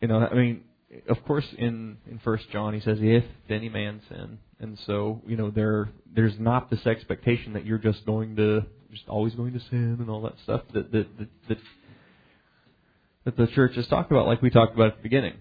you 0.00 0.08
know, 0.08 0.18
I 0.18 0.34
mean, 0.34 0.62
of 1.08 1.22
course 1.24 1.46
in 1.56 1.98
in 2.10 2.18
first 2.20 2.50
John 2.50 2.74
he 2.74 2.80
says 2.80 2.98
if 3.00 3.24
any 3.48 3.68
man 3.68 4.00
sin. 4.08 4.38
And 4.60 4.78
so, 4.86 5.22
you 5.26 5.36
know, 5.36 5.50
there 5.50 5.90
there's 6.14 6.38
not 6.38 6.70
this 6.70 6.86
expectation 6.86 7.52
that 7.54 7.66
you're 7.66 7.78
just 7.78 8.06
going 8.06 8.36
to 8.36 8.62
just 8.92 9.08
always 9.08 9.34
going 9.34 9.52
to 9.52 9.60
sin 9.70 9.98
and 10.00 10.08
all 10.08 10.22
that 10.22 10.34
stuff 10.44 10.62
that 10.72 10.92
that 10.92 11.18
that, 11.18 11.28
that 11.48 11.58
that 13.28 13.36
the 13.36 13.46
church 13.48 13.74
has 13.76 13.86
talked 13.88 14.10
about, 14.10 14.26
like 14.26 14.40
we 14.40 14.48
talked 14.48 14.74
about 14.74 14.92
at 14.92 14.96
the 14.96 15.02
beginning. 15.02 15.34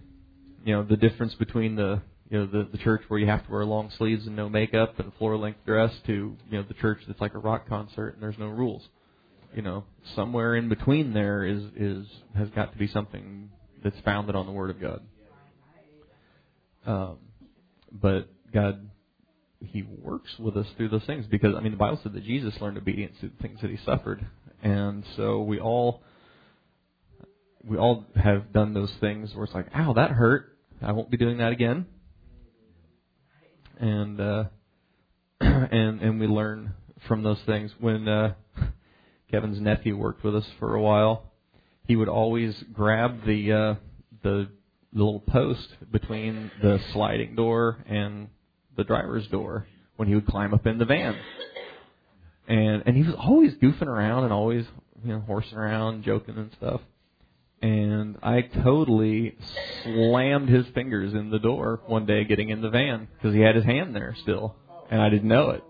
You 0.65 0.73
know, 0.73 0.83
the 0.83 0.97
difference 0.97 1.33
between 1.35 1.77
the 1.77 2.01
you 2.29 2.39
know 2.39 2.45
the 2.45 2.67
the 2.69 2.77
church 2.79 3.01
where 3.07 3.17
you 3.17 3.27
have 3.27 3.45
to 3.45 3.51
wear 3.51 3.63
long 3.63 3.89
sleeves 3.97 4.27
and 4.27 4.35
no 4.35 4.49
makeup 4.49 4.99
and 4.99 5.13
floor 5.13 5.37
length 5.37 5.59
dress 5.65 5.93
to 6.05 6.11
you 6.11 6.57
know 6.57 6.63
the 6.67 6.73
church 6.73 6.99
that's 7.07 7.21
like 7.21 7.33
a 7.33 7.37
rock 7.37 7.69
concert 7.69 8.09
and 8.09 8.21
there's 8.21 8.37
no 8.37 8.47
rules. 8.47 8.85
You 9.55 9.61
know, 9.61 9.85
somewhere 10.15 10.55
in 10.57 10.67
between 10.67 11.13
there 11.13 11.45
is 11.45 11.63
is 11.77 12.05
has 12.35 12.49
got 12.49 12.73
to 12.73 12.77
be 12.77 12.87
something 12.87 13.49
that's 13.81 13.95
founded 14.03 14.35
on 14.35 14.47
the 14.47 14.51
Word 14.51 14.71
of 14.71 14.81
God. 14.81 15.01
Um, 16.85 17.17
but 17.89 18.27
God, 18.53 18.89
He 19.61 19.83
works 19.83 20.31
with 20.37 20.57
us 20.57 20.67
through 20.75 20.89
those 20.89 21.05
things 21.05 21.25
because 21.25 21.55
I 21.55 21.61
mean 21.61 21.71
the 21.71 21.77
Bible 21.77 22.01
said 22.03 22.11
that 22.11 22.25
Jesus 22.25 22.53
learned 22.59 22.77
obedience 22.77 23.15
through 23.21 23.31
the 23.37 23.41
things 23.41 23.61
that 23.61 23.71
He 23.71 23.77
suffered, 23.85 24.27
and 24.61 25.05
so 25.15 25.41
we 25.41 25.61
all 25.61 26.01
we 27.67 27.77
all 27.77 28.05
have 28.15 28.53
done 28.53 28.73
those 28.73 28.91
things 29.01 29.33
where 29.35 29.43
it's 29.43 29.53
like, 29.53 29.67
ow, 29.75 29.93
that 29.93 30.11
hurt. 30.11 30.57
I 30.81 30.91
won't 30.93 31.09
be 31.09 31.17
doing 31.17 31.37
that 31.37 31.51
again. 31.51 31.85
And 33.79 34.19
uh, 34.19 34.43
and 35.41 36.01
and 36.01 36.19
we 36.19 36.27
learn 36.27 36.73
from 37.07 37.23
those 37.23 37.39
things. 37.45 37.71
When 37.79 38.07
uh, 38.07 38.33
Kevin's 39.31 39.59
nephew 39.59 39.97
worked 39.97 40.23
with 40.23 40.35
us 40.35 40.45
for 40.59 40.75
a 40.75 40.81
while, 40.81 41.31
he 41.87 41.95
would 41.95 42.09
always 42.09 42.55
grab 42.73 43.25
the 43.25 43.51
uh, 43.51 43.75
the 44.23 44.49
the 44.93 45.03
little 45.03 45.19
post 45.19 45.67
between 45.91 46.49
the 46.61 46.79
sliding 46.93 47.35
door 47.35 47.83
and 47.87 48.29
the 48.77 48.83
driver's 48.83 49.27
door 49.27 49.67
when 49.97 50.07
he 50.07 50.15
would 50.15 50.27
climb 50.27 50.53
up 50.53 50.65
in 50.65 50.77
the 50.77 50.85
van. 50.85 51.15
And 52.47 52.83
and 52.85 52.95
he 52.95 53.03
was 53.03 53.15
always 53.15 53.53
goofing 53.55 53.87
around 53.87 54.23
and 54.23 54.33
always 54.33 54.65
you 55.03 55.11
know 55.11 55.19
horsing 55.19 55.57
around, 55.57 56.03
joking 56.03 56.37
and 56.37 56.51
stuff 56.57 56.81
and 57.61 58.17
I 58.21 58.41
totally 58.41 59.35
slammed 59.83 60.49
his 60.49 60.65
fingers 60.73 61.13
in 61.13 61.29
the 61.29 61.39
door 61.39 61.81
one 61.87 62.05
day 62.05 62.23
getting 62.23 62.49
in 62.49 62.61
the 62.61 62.69
van 62.69 63.07
because 63.15 63.33
he 63.33 63.41
had 63.41 63.55
his 63.55 63.65
hand 63.65 63.95
there 63.95 64.15
still, 64.21 64.55
and 64.91 65.01
I 65.01 65.09
didn't 65.09 65.27
know 65.27 65.51
it. 65.51 65.63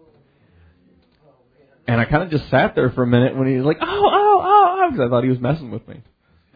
And 1.88 2.02
I 2.02 2.06
kind 2.06 2.24
of 2.24 2.30
just 2.30 2.50
sat 2.50 2.76
there 2.76 2.90
for 2.92 3.04
a 3.04 3.08
minute 3.08 3.38
when 3.38 3.48
he 3.48 3.56
was 3.56 3.66
like, 3.66 3.78
"Oh, 3.82 3.86
oh, 3.88 4.42
oh,", 4.44 4.78
oh 4.80 4.90
because 4.92 5.06
I 5.06 5.10
thought 5.10 5.24
he 5.24 5.30
was 5.30 5.40
messing 5.40 5.72
with 5.72 5.88
me. 5.88 6.02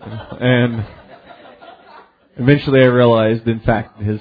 And 0.02 0.86
eventually, 2.36 2.82
I 2.82 2.88
realized, 2.88 3.48
in 3.48 3.62
fact, 3.62 4.02
his 4.02 4.20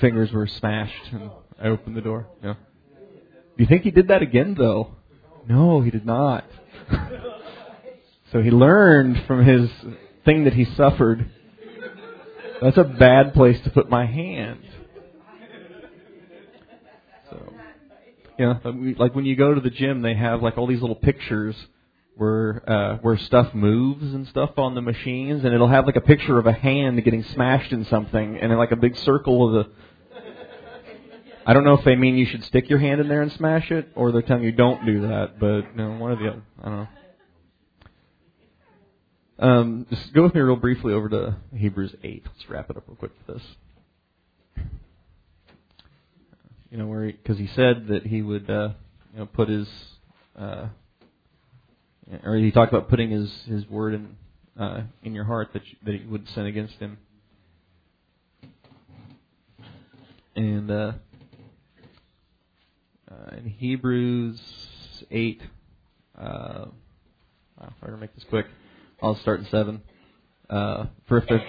fingers 0.00 0.30
were 0.30 0.46
smashed, 0.46 1.12
and 1.12 1.30
I 1.60 1.68
opened 1.68 1.96
the 1.96 2.00
door. 2.00 2.28
Yeah. 2.42 2.54
Do 2.94 3.64
you 3.64 3.66
think 3.66 3.82
he 3.82 3.90
did 3.90 4.08
that 4.08 4.22
again, 4.22 4.54
though? 4.56 4.94
No, 5.48 5.80
he 5.80 5.90
did 5.90 6.06
not. 6.06 6.44
so 8.32 8.40
he 8.40 8.50
learned 8.50 9.24
from 9.26 9.44
his 9.44 9.68
thing 10.28 10.44
that 10.44 10.52
he 10.52 10.66
suffered, 10.76 11.30
that's 12.60 12.76
a 12.76 12.84
bad 12.84 13.32
place 13.32 13.58
to 13.62 13.70
put 13.70 13.88
my 13.88 14.04
hand. 14.04 14.60
So, 17.30 17.52
you 18.38 18.44
know, 18.44 18.94
like 18.98 19.14
when 19.14 19.24
you 19.24 19.36
go 19.36 19.54
to 19.54 19.60
the 19.60 19.70
gym, 19.70 20.02
they 20.02 20.12
have 20.12 20.42
like 20.42 20.58
all 20.58 20.66
these 20.66 20.82
little 20.82 20.96
pictures 20.96 21.56
where 22.16 22.62
uh, 22.68 22.96
where 22.98 23.16
stuff 23.16 23.54
moves 23.54 24.02
and 24.12 24.28
stuff 24.28 24.50
on 24.58 24.74
the 24.74 24.82
machines, 24.82 25.44
and 25.44 25.54
it'll 25.54 25.68
have 25.68 25.86
like 25.86 25.96
a 25.96 26.02
picture 26.02 26.38
of 26.38 26.46
a 26.46 26.52
hand 26.52 27.02
getting 27.04 27.22
smashed 27.22 27.72
in 27.72 27.86
something, 27.86 28.36
and 28.36 28.54
like 28.58 28.72
a 28.72 28.76
big 28.76 28.98
circle 28.98 29.46
of 29.46 29.52
the. 29.54 29.72
I 31.46 31.54
don't 31.54 31.64
know 31.64 31.72
if 31.72 31.84
they 31.86 31.96
mean 31.96 32.18
you 32.18 32.26
should 32.26 32.44
stick 32.44 32.68
your 32.68 32.80
hand 32.80 33.00
in 33.00 33.08
there 33.08 33.22
and 33.22 33.32
smash 33.32 33.70
it, 33.70 33.88
or 33.94 34.12
they're 34.12 34.20
telling 34.20 34.42
you 34.42 34.52
don't 34.52 34.84
do 34.84 35.08
that. 35.08 35.40
But 35.40 35.62
you 35.70 35.76
know, 35.76 35.92
one 35.92 36.12
of 36.12 36.18
the. 36.18 36.42
I 36.60 36.68
don't 36.68 36.76
know. 36.80 36.88
Um, 39.40 39.86
just 39.88 40.12
go 40.14 40.24
with 40.24 40.34
me 40.34 40.40
real 40.40 40.56
briefly 40.56 40.92
over 40.92 41.08
to 41.10 41.36
Hebrews 41.54 41.94
8. 42.02 42.24
Let's 42.26 42.50
wrap 42.50 42.70
it 42.70 42.76
up 42.76 42.82
real 42.88 42.96
quick 42.96 43.12
for 43.24 43.34
this. 43.34 43.42
You 46.70 46.78
know, 46.78 46.86
where 46.86 47.06
because 47.06 47.38
he, 47.38 47.46
he, 47.46 47.54
said 47.54 47.86
that 47.88 48.04
he 48.04 48.20
would, 48.20 48.50
uh, 48.50 48.70
you 49.12 49.20
know, 49.20 49.26
put 49.26 49.48
his, 49.48 49.68
uh, 50.36 50.66
or 52.24 52.36
he 52.36 52.50
talked 52.50 52.72
about 52.72 52.90
putting 52.90 53.10
his 53.10 53.32
his 53.46 53.66
word 53.68 53.94
in 53.94 54.16
uh, 54.58 54.82
in 55.04 55.14
your 55.14 55.24
heart 55.24 55.50
that 55.52 55.64
you, 55.66 55.76
that 55.84 55.94
he 55.94 56.04
would 56.06 56.28
sin 56.30 56.46
against 56.46 56.74
him. 56.74 56.98
And 60.34 60.70
uh, 60.70 60.92
uh, 63.10 63.36
in 63.36 63.46
Hebrews 63.46 64.40
8, 65.10 65.42
uh, 66.16 66.22
wow, 66.22 66.70
I'm 67.60 67.72
going 67.80 67.92
to 67.94 67.98
make 67.98 68.14
this 68.14 68.24
quick. 68.28 68.46
I'll 69.02 69.16
start 69.16 69.40
in 69.40 69.46
seven. 69.46 69.82
Uh, 70.50 70.86
for 71.06 71.18
if 71.18 71.28
the 71.28 71.40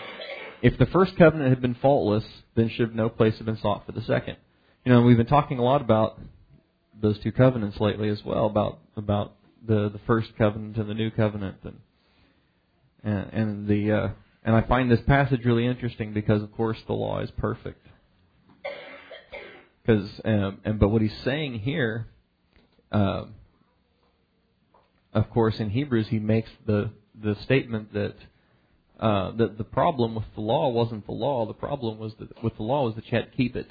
if 0.62 0.78
the 0.78 0.86
first 0.88 1.16
covenant 1.18 1.50
had 1.50 1.62
been 1.62 1.76
faultless, 1.76 2.26
then 2.56 2.70
should 2.70 2.94
no 2.96 3.10
place 3.10 3.38
have 3.38 3.46
been 3.46 3.58
sought 3.58 3.86
for 3.86 3.92
the 3.92 4.02
second. 4.02 4.38
You 4.86 4.92
know, 4.92 5.02
we've 5.02 5.18
been 5.18 5.26
talking 5.26 5.58
a 5.58 5.64
lot 5.64 5.82
about 5.82 6.20
those 7.02 7.18
two 7.20 7.32
covenants 7.32 7.80
lately 7.80 8.10
as 8.10 8.24
well 8.24 8.46
about 8.46 8.80
about 8.96 9.34
the 9.66 9.90
the 9.90 10.00
first 10.06 10.36
covenant 10.38 10.78
and 10.78 10.90
the 10.90 10.94
new 10.94 11.10
covenant 11.10 11.58
and 11.64 11.80
and, 13.04 13.34
and 13.34 13.68
the 13.68 13.92
uh, 13.92 14.10
and 14.44 14.56
I 14.56 14.62
find 14.62 14.92
this 14.92 15.02
passage 15.02 15.46
really 15.46 15.66
interesting 15.66 16.14
because 16.14 16.44
of 16.44 16.52
course 16.52 16.78
the 16.86 16.94
law 16.94 17.20
is 17.20 17.32
perfect. 17.32 17.86
Because 19.82 20.10
um, 20.24 20.60
and 20.64 20.80
but 20.80 20.90
what 20.90 21.02
he's 21.02 21.18
saying 21.24 21.60
here. 21.60 22.08
Um, 22.92 23.36
of 25.12 25.30
course, 25.32 25.60
in 25.60 25.72
Hebrews, 25.72 26.08
he 26.10 26.20
makes 26.20 26.50
the 26.68 26.92
the 27.22 27.36
statement 27.44 27.94
that 27.94 28.16
uh, 29.00 29.32
that 29.38 29.58
the 29.58 29.64
problem 29.64 30.16
with 30.16 30.26
the 30.36 30.42
law 30.42 30.70
wasn't 30.70 31.06
the 31.06 31.14
law. 31.14 31.46
The 31.46 31.54
problem 31.54 32.00
was 32.00 32.14
that 32.20 32.44
with 32.44 32.58
the 32.58 32.64
law 32.64 32.86
was 32.86 32.96
that 32.96 33.06
you 33.06 33.18
had 33.18 33.32
to 33.32 33.38
keep 33.38 33.56
it, 33.56 33.70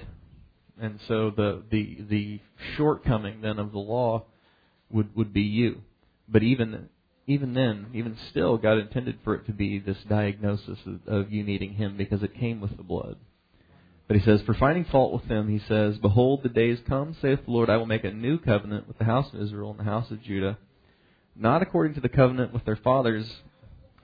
and 0.81 0.99
so 1.07 1.31
the 1.31 1.63
the 1.71 1.99
the 2.09 2.41
shortcoming 2.77 3.41
then 3.41 3.59
of 3.59 3.73
the 3.73 3.79
law 3.79 4.25
would 4.91 5.15
would 5.15 5.33
be 5.33 5.43
you. 5.43 5.83
But 6.29 6.43
even 6.43 6.89
even 7.27 7.53
then, 7.53 7.89
even 7.93 8.17
still, 8.31 8.57
God 8.57 8.79
intended 8.79 9.19
for 9.23 9.35
it 9.35 9.45
to 9.47 9.53
be 9.53 9.79
this 9.79 9.99
diagnosis 10.09 10.79
of, 10.87 11.01
of 11.07 11.31
you 11.31 11.45
needing 11.45 11.75
Him 11.75 11.97
because 11.99 12.23
it 12.23 12.35
came 12.35 12.61
with 12.61 12.77
the 12.77 12.83
blood. 12.83 13.17
But 14.09 14.17
he 14.17 14.23
says, 14.25 14.41
For 14.47 14.55
finding 14.55 14.87
fault 14.87 15.13
with 15.13 15.29
them, 15.29 15.49
he 15.49 15.61
says, 15.69 15.99
Behold, 15.99 16.43
the 16.43 16.49
days 16.49 16.79
come, 16.89 17.15
saith 17.21 17.45
the 17.45 17.51
Lord, 17.51 17.69
I 17.69 17.77
will 17.77 17.85
make 17.85 18.05
a 18.05 18.11
new 18.11 18.39
covenant 18.39 18.89
with 18.89 18.97
the 18.97 19.05
house 19.05 19.33
of 19.35 19.43
Israel 19.43 19.71
and 19.71 19.79
the 19.79 19.85
house 19.85 20.11
of 20.11 20.23
Judah, 20.23 20.57
not 21.39 21.63
according 21.63 21.95
to 21.95 22.01
the 22.01 22.09
covenant 22.09 22.53
with 22.53 22.65
their 22.65 22.77
fathers 22.77 23.31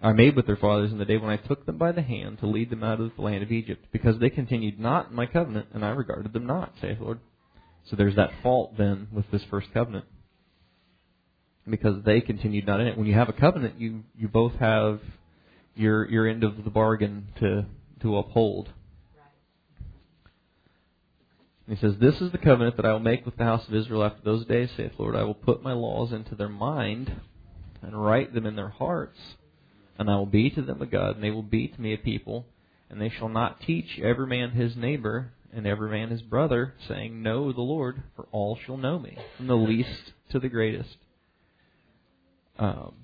I 0.05 0.13
made 0.13 0.37
with 0.37 0.47
their 0.47 0.57
fathers 0.57 0.93
in 0.93 0.99
the 0.99 1.07
day 1.07 1.17
when 1.17 1.31
I 1.31 1.39
took 1.39 1.65
them 1.65 1.79
by 1.79 1.91
the 1.91 2.03
hand 2.03 2.39
to 2.41 2.47
lead 2.47 2.69
them 2.69 2.85
out 2.85 3.01
of 3.01 3.13
the 3.17 3.23
land 3.23 3.43
of 3.43 3.51
Egypt, 3.51 3.87
because 3.91 4.19
they 4.19 4.29
continued 4.29 4.79
not 4.79 5.09
in 5.09 5.17
my 5.17 5.25
covenant, 5.25 5.69
and 5.73 5.83
I 5.83 5.89
regarded 5.91 6.35
them 6.35 6.47
not, 6.47 6.75
saith 6.79 6.99
the 6.99 7.05
Lord. 7.05 7.21
So 7.89 7.97
there's 7.97 8.17
that 8.17 8.31
fault 8.43 8.77
then 8.77 9.09
with 9.11 9.31
this 9.31 9.43
first 9.51 9.73
covenant. 9.73 10.05
Because 11.67 12.05
they 12.05 12.21
continued 12.21 12.67
not 12.67 12.81
in 12.81 12.87
it. 12.87 12.99
When 12.99 13.07
you 13.07 13.15
have 13.15 13.31
a 13.31 13.33
covenant, 13.33 13.81
you, 13.81 14.03
you 14.15 14.29
both 14.29 14.53
have 14.57 15.01
your 15.75 16.07
your 16.11 16.29
end 16.29 16.45
of 16.45 16.63
the 16.63 16.71
bargain 16.71 17.29
to 17.41 17.65
to 18.03 18.19
uphold. 18.19 18.69
And 21.67 21.77
he 21.77 21.81
says, 21.81 21.97
This 21.99 22.21
is 22.21 22.33
the 22.33 22.39
covenant 22.39 22.77
that 22.77 22.87
I 22.87 22.93
will 22.93 23.01
make 23.01 23.25
with 23.25 23.37
the 23.37 23.45
house 23.45 23.67
of 23.67 23.75
Israel 23.75 24.05
after 24.05 24.23
those 24.23 24.47
days, 24.47 24.71
saith 24.77 24.97
the 24.97 25.03
Lord. 25.03 25.17
I 25.17 25.25
will 25.25 25.35
put 25.35 25.63
my 25.63 25.73
laws 25.73 26.13
into 26.13 26.35
their 26.35 26.49
mind 26.49 27.21
and 27.83 28.05
write 28.05 28.35
them 28.35 28.47
in 28.47 28.57
their 28.57 28.69
hearts 28.69 29.19
and 29.99 30.11
I 30.11 30.17
will 30.17 30.27
be 30.27 30.51
to 30.51 30.63
them 30.63 30.83
a 30.83 30.87
God, 30.87 31.15
and 31.15 31.25
they 31.25 31.31
will 31.31 31.43
be 31.43 31.69
to 31.69 31.81
me 31.81 31.95
a 31.95 31.99
people. 31.99 32.47
And 32.91 33.01
they 33.01 33.09
shall 33.09 33.29
not 33.29 33.61
teach 33.61 33.99
every 34.03 34.27
man 34.27 34.51
his 34.51 34.77
neighbor 34.77 35.33
and 35.53 35.67
every 35.67 35.91
man 35.91 36.11
his 36.11 36.23
brother, 36.23 36.75
saying, 36.89 37.23
Know 37.23 37.53
the 37.53 37.61
Lord, 37.61 38.03
for 38.17 38.27
all 38.33 38.59
shall 38.67 38.77
know 38.77 38.99
me, 38.99 39.17
from 39.37 39.47
the 39.47 39.57
least 39.57 40.13
to 40.31 40.39
the 40.39 40.49
greatest. 40.49 40.97
Um, 42.59 42.95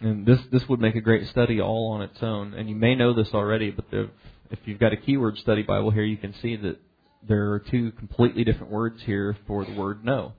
and 0.00 0.26
this 0.26 0.40
this 0.50 0.68
would 0.68 0.80
make 0.80 0.96
a 0.96 1.00
great 1.00 1.28
study 1.28 1.60
all 1.60 1.92
on 1.92 2.02
its 2.02 2.22
own. 2.22 2.54
And 2.54 2.68
you 2.68 2.74
may 2.74 2.94
know 2.94 3.14
this 3.14 3.32
already, 3.32 3.70
but 3.70 3.90
the, 3.90 4.10
if 4.50 4.58
you've 4.64 4.80
got 4.80 4.92
a 4.92 4.96
keyword 4.96 5.38
study 5.38 5.62
Bible 5.62 5.90
here, 5.90 6.04
you 6.04 6.16
can 6.16 6.34
see 6.42 6.56
that 6.56 6.78
there 7.26 7.52
are 7.52 7.58
two 7.58 7.92
completely 7.92 8.44
different 8.44 8.72
words 8.72 9.02
here 9.02 9.36
for 9.46 9.64
the 9.64 9.72
word 9.74 10.04
know, 10.04 10.32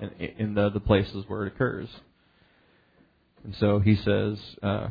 in, 0.00 0.10
in 0.38 0.54
the 0.54 0.70
the 0.70 0.80
places 0.80 1.24
where 1.28 1.44
it 1.46 1.52
occurs. 1.52 1.88
And 3.44 3.54
so 3.56 3.78
he 3.78 3.96
says. 3.96 4.38
Uh, 4.62 4.88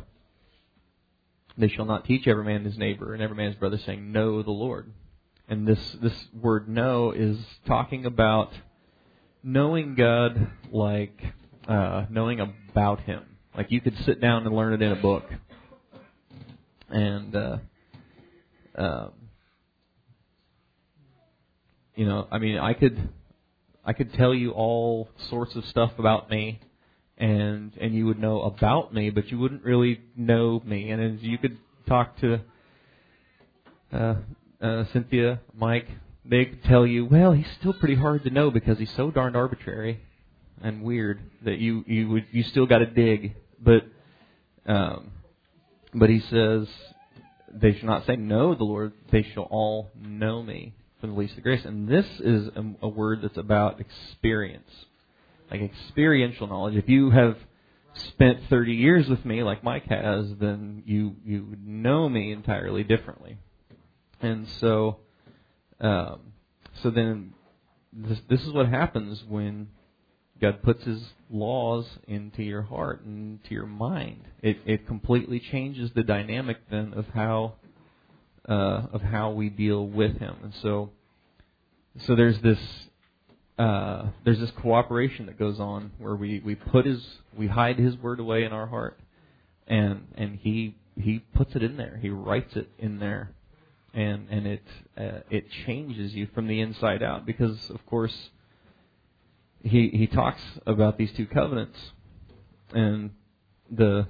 they 1.58 1.68
shall 1.68 1.86
not 1.86 2.04
teach 2.04 2.26
every 2.26 2.44
man 2.44 2.64
his 2.64 2.76
neighbor 2.76 3.14
and 3.14 3.22
every 3.22 3.36
man 3.36 3.50
his 3.50 3.58
brother, 3.58 3.78
saying, 3.78 4.12
Know 4.12 4.42
the 4.42 4.50
Lord. 4.50 4.92
And 5.48 5.66
this, 5.66 5.78
this 6.02 6.12
word 6.34 6.68
know 6.68 7.12
is 7.12 7.38
talking 7.66 8.04
about 8.04 8.52
knowing 9.42 9.94
God 9.94 10.50
like 10.72 11.18
uh, 11.68 12.06
knowing 12.10 12.40
about 12.40 13.00
Him. 13.00 13.22
Like 13.56 13.70
you 13.70 13.80
could 13.80 13.96
sit 14.04 14.20
down 14.20 14.44
and 14.46 14.54
learn 14.54 14.74
it 14.74 14.82
in 14.82 14.92
a 14.92 14.96
book. 14.96 15.24
And, 16.88 17.34
uh, 17.34 17.58
um, 18.76 19.12
you 21.96 22.06
know, 22.06 22.28
I 22.30 22.38
mean, 22.38 22.58
I 22.58 22.74
could, 22.74 23.08
I 23.84 23.94
could 23.94 24.12
tell 24.14 24.34
you 24.34 24.52
all 24.52 25.08
sorts 25.30 25.56
of 25.56 25.64
stuff 25.64 25.92
about 25.98 26.30
me 26.30 26.60
and 27.18 27.72
and 27.80 27.94
you 27.94 28.06
would 28.06 28.18
know 28.18 28.42
about 28.42 28.92
me, 28.92 29.10
but 29.10 29.30
you 29.30 29.38
wouldn't 29.38 29.64
really 29.64 30.00
know 30.14 30.62
me. 30.64 30.90
And 30.90 31.16
as 31.16 31.22
you 31.22 31.38
could 31.38 31.56
talk 31.88 32.18
to 32.20 32.40
uh, 33.92 34.14
uh, 34.60 34.84
Cynthia, 34.92 35.40
Mike, 35.54 35.88
they 36.24 36.44
could 36.44 36.64
tell 36.64 36.86
you, 36.86 37.06
well, 37.06 37.32
he's 37.32 37.46
still 37.58 37.72
pretty 37.72 37.94
hard 37.94 38.24
to 38.24 38.30
know 38.30 38.50
because 38.50 38.78
he's 38.78 38.92
so 38.96 39.10
darned 39.10 39.36
arbitrary 39.36 40.00
and 40.62 40.82
weird 40.82 41.20
that 41.44 41.58
you 41.58 41.84
you 41.86 42.08
would 42.10 42.26
you 42.32 42.42
still 42.42 42.66
got 42.66 42.78
to 42.78 42.86
dig. 42.86 43.34
But 43.62 43.86
um, 44.66 45.12
but 45.94 46.10
he 46.10 46.20
says 46.20 46.68
they 47.50 47.78
shall 47.78 47.88
not 47.88 48.04
say 48.06 48.16
know 48.16 48.54
the 48.54 48.64
Lord; 48.64 48.92
they 49.10 49.22
shall 49.32 49.44
all 49.44 49.90
know 49.98 50.42
me 50.42 50.74
from 51.00 51.10
the 51.10 51.16
least 51.16 51.36
of 51.36 51.42
grace. 51.42 51.64
And 51.64 51.88
this 51.88 52.06
is 52.20 52.48
a, 52.48 52.64
a 52.82 52.88
word 52.88 53.20
that's 53.22 53.36
about 53.36 53.80
experience 53.80 54.70
like 55.50 55.60
experiential 55.60 56.46
knowledge. 56.46 56.76
If 56.76 56.88
you 56.88 57.10
have 57.10 57.36
spent 57.94 58.40
30 58.48 58.72
years 58.72 59.08
with 59.08 59.24
me, 59.24 59.42
like 59.42 59.64
Mike 59.64 59.86
has, 59.86 60.26
then 60.40 60.82
you 60.86 61.16
you 61.24 61.56
know 61.64 62.08
me 62.08 62.32
entirely 62.32 62.84
differently. 62.84 63.38
And 64.20 64.46
so, 64.60 64.98
um, 65.80 66.32
so 66.82 66.90
then 66.90 67.34
this 67.92 68.18
this 68.28 68.42
is 68.42 68.52
what 68.52 68.68
happens 68.68 69.22
when 69.28 69.68
God 70.40 70.62
puts 70.62 70.84
His 70.84 71.02
laws 71.30 71.86
into 72.06 72.42
your 72.42 72.62
heart 72.62 73.04
and 73.04 73.42
to 73.44 73.54
your 73.54 73.66
mind. 73.66 74.24
It 74.42 74.58
it 74.66 74.86
completely 74.86 75.40
changes 75.40 75.90
the 75.94 76.02
dynamic 76.02 76.58
then 76.70 76.92
of 76.94 77.06
how 77.14 77.54
uh, 78.48 78.86
of 78.92 79.02
how 79.02 79.30
we 79.30 79.48
deal 79.48 79.86
with 79.86 80.18
Him. 80.18 80.36
And 80.42 80.54
so, 80.62 80.90
so 82.06 82.14
there's 82.14 82.40
this 82.40 82.58
uh, 83.58 84.08
there's 84.24 84.38
this 84.38 84.50
cooperation 84.62 85.26
that 85.26 85.38
goes 85.38 85.58
on 85.58 85.92
where 85.98 86.14
we, 86.14 86.40
we 86.44 86.54
put 86.54 86.84
his 86.84 87.02
we 87.36 87.46
hide 87.46 87.78
his 87.78 87.96
word 87.96 88.20
away 88.20 88.44
in 88.44 88.52
our 88.52 88.66
heart 88.66 88.98
and 89.66 90.06
and 90.14 90.36
he 90.36 90.76
he 91.00 91.20
puts 91.34 91.56
it 91.56 91.62
in 91.62 91.76
there 91.78 91.98
he 92.02 92.10
writes 92.10 92.54
it 92.54 92.68
in 92.78 92.98
there 92.98 93.30
and 93.94 94.28
and 94.28 94.46
it 94.46 94.62
uh, 94.98 95.20
it 95.30 95.46
changes 95.64 96.14
you 96.14 96.28
from 96.34 96.46
the 96.48 96.60
inside 96.60 97.02
out 97.02 97.24
because 97.24 97.70
of 97.70 97.84
course 97.86 98.30
he 99.62 99.88
he 99.88 100.06
talks 100.06 100.42
about 100.66 100.98
these 100.98 101.12
two 101.16 101.26
covenants 101.26 101.78
and 102.74 103.10
the 103.70 104.06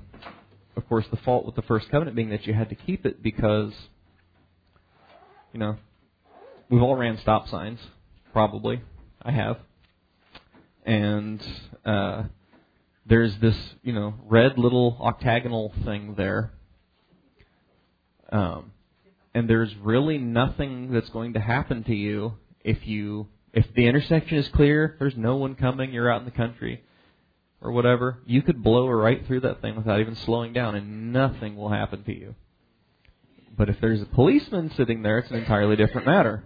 of 0.76 0.88
course 0.88 1.06
the 1.12 1.16
fault 1.18 1.46
with 1.46 1.54
the 1.54 1.62
first 1.62 1.88
covenant 1.88 2.16
being 2.16 2.30
that 2.30 2.46
you 2.46 2.52
had 2.52 2.68
to 2.68 2.74
keep 2.74 3.06
it 3.06 3.22
because 3.22 3.72
you 5.56 5.60
know 5.60 5.76
we've 6.68 6.82
all 6.82 6.96
ran 6.96 7.16
stop 7.16 7.48
signs 7.48 7.80
probably 8.30 8.82
I 9.22 9.30
have. 9.30 9.56
And 10.84 11.42
uh, 11.82 12.24
there's 13.06 13.34
this, 13.38 13.56
you 13.82 13.94
know, 13.94 14.12
red 14.26 14.58
little 14.58 14.98
octagonal 15.00 15.72
thing 15.86 16.14
there. 16.18 16.52
Um, 18.30 18.72
and 19.34 19.48
there's 19.48 19.74
really 19.76 20.18
nothing 20.18 20.92
that's 20.92 21.08
going 21.08 21.32
to 21.32 21.40
happen 21.40 21.84
to 21.84 21.94
you 21.94 22.34
if 22.62 22.86
you 22.86 23.28
if 23.54 23.64
the 23.74 23.86
intersection 23.86 24.36
is 24.36 24.48
clear, 24.48 24.96
there's 24.98 25.16
no 25.16 25.36
one 25.36 25.54
coming, 25.54 25.90
you're 25.90 26.12
out 26.12 26.20
in 26.20 26.26
the 26.26 26.30
country 26.30 26.84
or 27.62 27.72
whatever, 27.72 28.18
you 28.26 28.42
could 28.42 28.62
blow 28.62 28.86
right 28.90 29.26
through 29.26 29.40
that 29.40 29.62
thing 29.62 29.76
without 29.76 30.00
even 30.00 30.16
slowing 30.16 30.52
down 30.52 30.74
and 30.74 31.14
nothing 31.14 31.56
will 31.56 31.70
happen 31.70 32.04
to 32.04 32.12
you. 32.14 32.34
But 33.56 33.68
if 33.68 33.80
there's 33.80 34.02
a 34.02 34.06
policeman 34.06 34.70
sitting 34.76 35.02
there, 35.02 35.18
it's 35.18 35.30
an 35.30 35.36
entirely 35.36 35.76
different 35.76 36.06
matter 36.06 36.44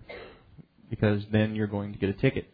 because 0.88 1.24
then 1.32 1.54
you're 1.54 1.66
going 1.66 1.92
to 1.92 1.98
get 1.98 2.08
a 2.08 2.14
ticket 2.14 2.46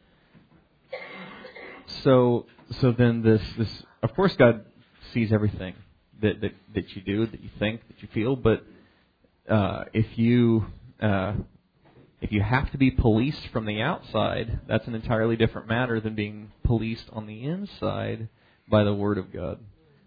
so 2.03 2.47
so 2.81 2.93
then 2.93 3.23
this 3.23 3.43
this 3.59 3.83
of 4.03 4.15
course 4.15 4.35
God 4.37 4.65
sees 5.13 5.33
everything 5.33 5.75
that 6.23 6.41
that 6.41 6.53
that 6.75 6.97
you 6.97 7.03
do, 7.03 7.27
that 7.27 7.43
you 7.43 7.51
think, 7.59 7.87
that 7.89 8.03
you 8.03 8.09
feel, 8.13 8.37
but 8.37 8.65
uh, 9.49 9.85
if 9.93 10.19
you 10.19 10.67
uh, 11.01 11.35
if 12.21 12.33
you 12.33 12.43
have 12.43 12.71
to 12.73 12.79
be 12.79 12.91
policed 12.91 13.49
from 13.49 13.67
the 13.67 13.83
outside, 13.83 14.61
that's 14.69 14.87
an 14.87 14.95
entirely 14.95 15.37
different 15.37 15.69
matter 15.69 16.01
than 16.01 16.15
being 16.15 16.53
policed 16.65 17.09
on 17.13 17.27
the 17.27 17.45
inside 17.45 18.29
by 18.69 18.85
the 18.85 18.95
Word 18.95 19.19
of 19.19 19.33
God. 19.33 19.59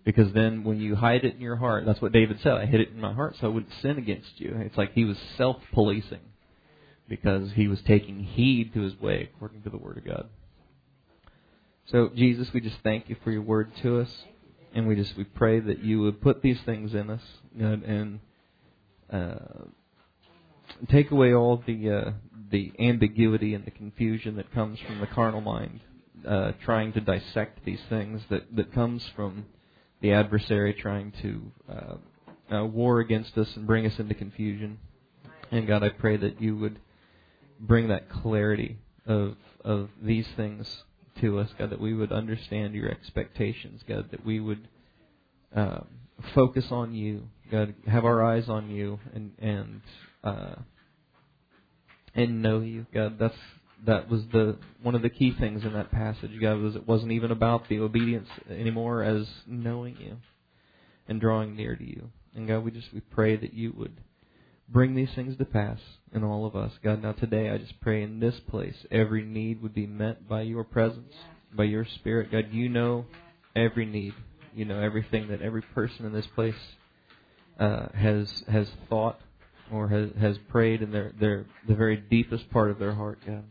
Because 0.10 0.34
then 0.34 0.64
when 0.64 0.80
you 0.80 0.96
hide 0.96 1.24
it 1.24 1.36
in 1.36 1.40
your 1.40 1.58
heart, 1.58 1.86
that's 1.86 2.02
what 2.02 2.12
David 2.12 2.40
said, 2.42 2.54
I 2.54 2.66
hid 2.66 2.82
it 2.82 2.90
in 2.90 3.00
my 3.00 3.14
heart 3.14 3.36
so 3.40 3.46
I 3.46 3.52
wouldn't 3.52 3.72
sin 3.80 4.00
against 4.00 4.40
you. 4.42 4.56
It's 4.58 4.76
like 4.76 4.94
he 4.94 5.06
was 5.06 5.20
self 5.38 5.58
policing 5.72 6.22
because 7.08 7.52
he 7.52 7.68
was 7.68 7.80
taking 7.84 8.24
heed 8.24 8.74
to 8.74 8.82
his 8.82 9.00
way 9.00 9.30
according 9.32 9.62
to 9.62 9.70
the 9.70 9.78
Word 9.78 10.00
of 10.00 10.06
God. 10.06 10.28
So, 11.92 12.10
Jesus, 12.16 12.52
we 12.56 12.60
just 12.60 12.78
thank 12.84 13.08
you 13.08 13.18
for 13.24 13.30
your 13.30 13.44
word 13.44 13.72
to 13.84 14.00
us. 14.00 14.10
And 14.74 14.88
we 14.88 14.96
just 14.96 15.16
we 15.16 15.26
pray 15.26 15.60
that 15.60 15.84
you 15.84 16.02
would 16.02 16.24
put 16.24 16.42
these 16.42 16.60
things 16.66 16.96
in 16.96 17.12
us 17.12 17.22
and, 17.60 17.84
and 17.84 18.20
uh, 19.14 19.66
take 20.90 21.12
away 21.12 21.36
all 21.36 21.62
the 21.68 21.92
uh, 21.92 22.12
the 22.50 22.74
ambiguity 22.80 23.54
and 23.54 23.64
the 23.64 23.70
confusion 23.70 24.38
that 24.38 24.52
comes 24.56 24.80
from 24.80 25.02
the 25.02 25.08
carnal 25.08 25.42
mind, 25.42 25.82
uh, 26.28 26.54
trying 26.66 26.94
to 26.94 27.00
dissect 27.00 27.64
these 27.64 27.82
things 27.90 28.24
that 28.32 28.56
that 28.56 28.74
comes 28.74 29.08
from 29.16 29.46
the 30.02 30.14
adversary 30.14 30.74
trying 30.74 31.12
to 31.22 31.52
uh, 31.72 32.56
uh, 32.56 32.66
war 32.66 33.00
against 33.00 33.38
us 33.38 33.56
and 33.56 33.68
bring 33.68 33.86
us 33.86 34.00
into 34.00 34.14
confusion. 34.14 34.80
And 35.52 35.68
God, 35.68 35.84
I 35.84 35.90
pray 35.90 36.18
that 36.18 36.42
you 36.42 36.58
would 36.58 36.80
bring 37.60 37.90
that 37.90 38.10
clarity 38.10 38.78
of 39.06 39.36
of 39.64 39.90
these 40.02 40.28
things 40.38 40.84
to 41.20 41.40
us, 41.40 41.50
God, 41.58 41.72
that 41.72 41.82
we 41.82 41.94
would 41.94 42.12
understand 42.12 42.74
your 42.74 42.90
expectations, 42.90 43.84
God, 43.88 44.10
that 44.12 44.26
we 44.26 44.40
would 44.40 44.68
uh, 45.56 45.82
focus 46.34 46.66
on 46.72 46.94
you, 46.94 47.24
God, 47.52 47.74
have 47.88 48.06
our 48.06 48.24
eyes 48.24 48.48
on 48.48 48.70
you, 48.70 49.00
and 49.14 49.32
and 49.40 49.82
uh, 50.24 50.56
and 52.16 52.42
know 52.42 52.60
you, 52.62 52.86
God. 52.94 53.18
That's 53.20 53.38
that 53.86 54.10
was 54.10 54.22
the 54.32 54.58
one 54.82 54.96
of 54.96 55.02
the 55.02 55.10
key 55.10 55.34
things 55.40 55.64
in 55.64 55.74
that 55.74 55.92
passage, 55.92 56.32
God, 56.40 56.60
was 56.60 56.76
it 56.76 56.88
wasn't 56.88 57.12
even 57.12 57.32
about 57.32 57.68
the 57.70 57.80
obedience 57.80 58.28
anymore 58.50 59.04
as 59.04 59.28
knowing 59.48 59.98
you 60.00 60.18
and 61.08 61.20
drawing 61.20 61.56
near 61.56 61.76
to 61.76 61.84
you. 61.84 62.10
And 62.36 62.48
God, 62.48 62.64
we 62.64 62.72
just 62.72 62.94
we 62.94 63.00
pray 63.00 63.36
that 63.36 63.54
you 63.54 63.74
would 63.78 63.94
bring 64.68 64.96
these 64.96 65.10
things 65.16 65.38
to 65.38 65.46
pass 65.46 65.80
in 66.14 66.24
all 66.24 66.46
of 66.46 66.56
us. 66.56 66.72
God, 66.84 67.02
now 67.02 67.14
today 67.14 67.50
I 67.50 67.58
just 67.58 67.80
pray 67.82 68.04
in 68.04 68.20
this 68.20 68.40
place 68.50 68.76
every 68.92 69.24
need 69.24 69.62
would 69.62 69.74
be 69.74 69.88
met 69.88 70.28
by 70.28 70.42
your 70.42 70.64
presence, 70.64 71.14
by 71.54 71.64
your 71.64 71.86
spirit. 71.86 72.32
God, 72.32 72.50
you 72.52 72.70
know 72.70 73.06
every 73.56 73.86
need. 73.86 74.14
You 74.54 74.66
know 74.66 74.80
everything 74.80 75.30
that 75.30 75.42
every 75.42 75.62
person 75.62 76.06
in 76.06 76.14
this 76.14 76.28
place 76.28 76.56
uh, 77.60 77.88
has 77.94 78.44
has 78.48 78.68
thought 78.90 79.20
or 79.72 79.88
has 79.88 80.10
has 80.20 80.38
prayed 80.50 80.82
in 80.82 80.92
their, 80.92 81.14
their 81.20 81.46
the 81.68 81.76
very 81.76 81.98
deepest 81.98 82.50
part 82.50 82.72
of 82.72 82.80
their 82.80 82.94
heart, 82.94 83.20
God. 83.26 83.44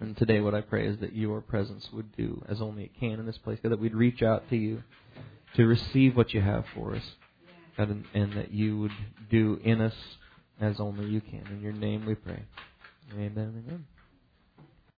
And 0.00 0.16
today 0.16 0.40
what 0.40 0.54
I 0.54 0.60
pray 0.60 0.86
is 0.86 0.98
that 1.00 1.14
your 1.14 1.40
presence 1.40 1.88
would 1.92 2.14
do 2.16 2.42
as 2.48 2.60
only 2.60 2.84
it 2.84 3.00
can 3.00 3.18
in 3.18 3.26
this 3.26 3.38
place, 3.38 3.58
God, 3.62 3.72
that 3.72 3.80
we'd 3.80 3.94
reach 3.94 4.22
out 4.22 4.48
to 4.50 4.56
you 4.56 4.82
to 5.54 5.66
receive 5.66 6.16
what 6.16 6.34
you 6.34 6.40
have 6.40 6.64
for 6.74 6.94
us. 6.94 7.02
God, 7.76 7.90
and, 7.90 8.04
and 8.14 8.32
that 8.34 8.52
you 8.52 8.78
would 8.78 8.92
do 9.30 9.60
in 9.64 9.80
us 9.80 9.94
as 10.60 10.80
only 10.80 11.06
you 11.06 11.20
can. 11.20 11.46
In 11.50 11.60
your 11.60 11.72
name 11.72 12.06
we 12.06 12.14
pray. 12.14 12.42
Amen. 13.14 13.62
Amen. 13.66 13.86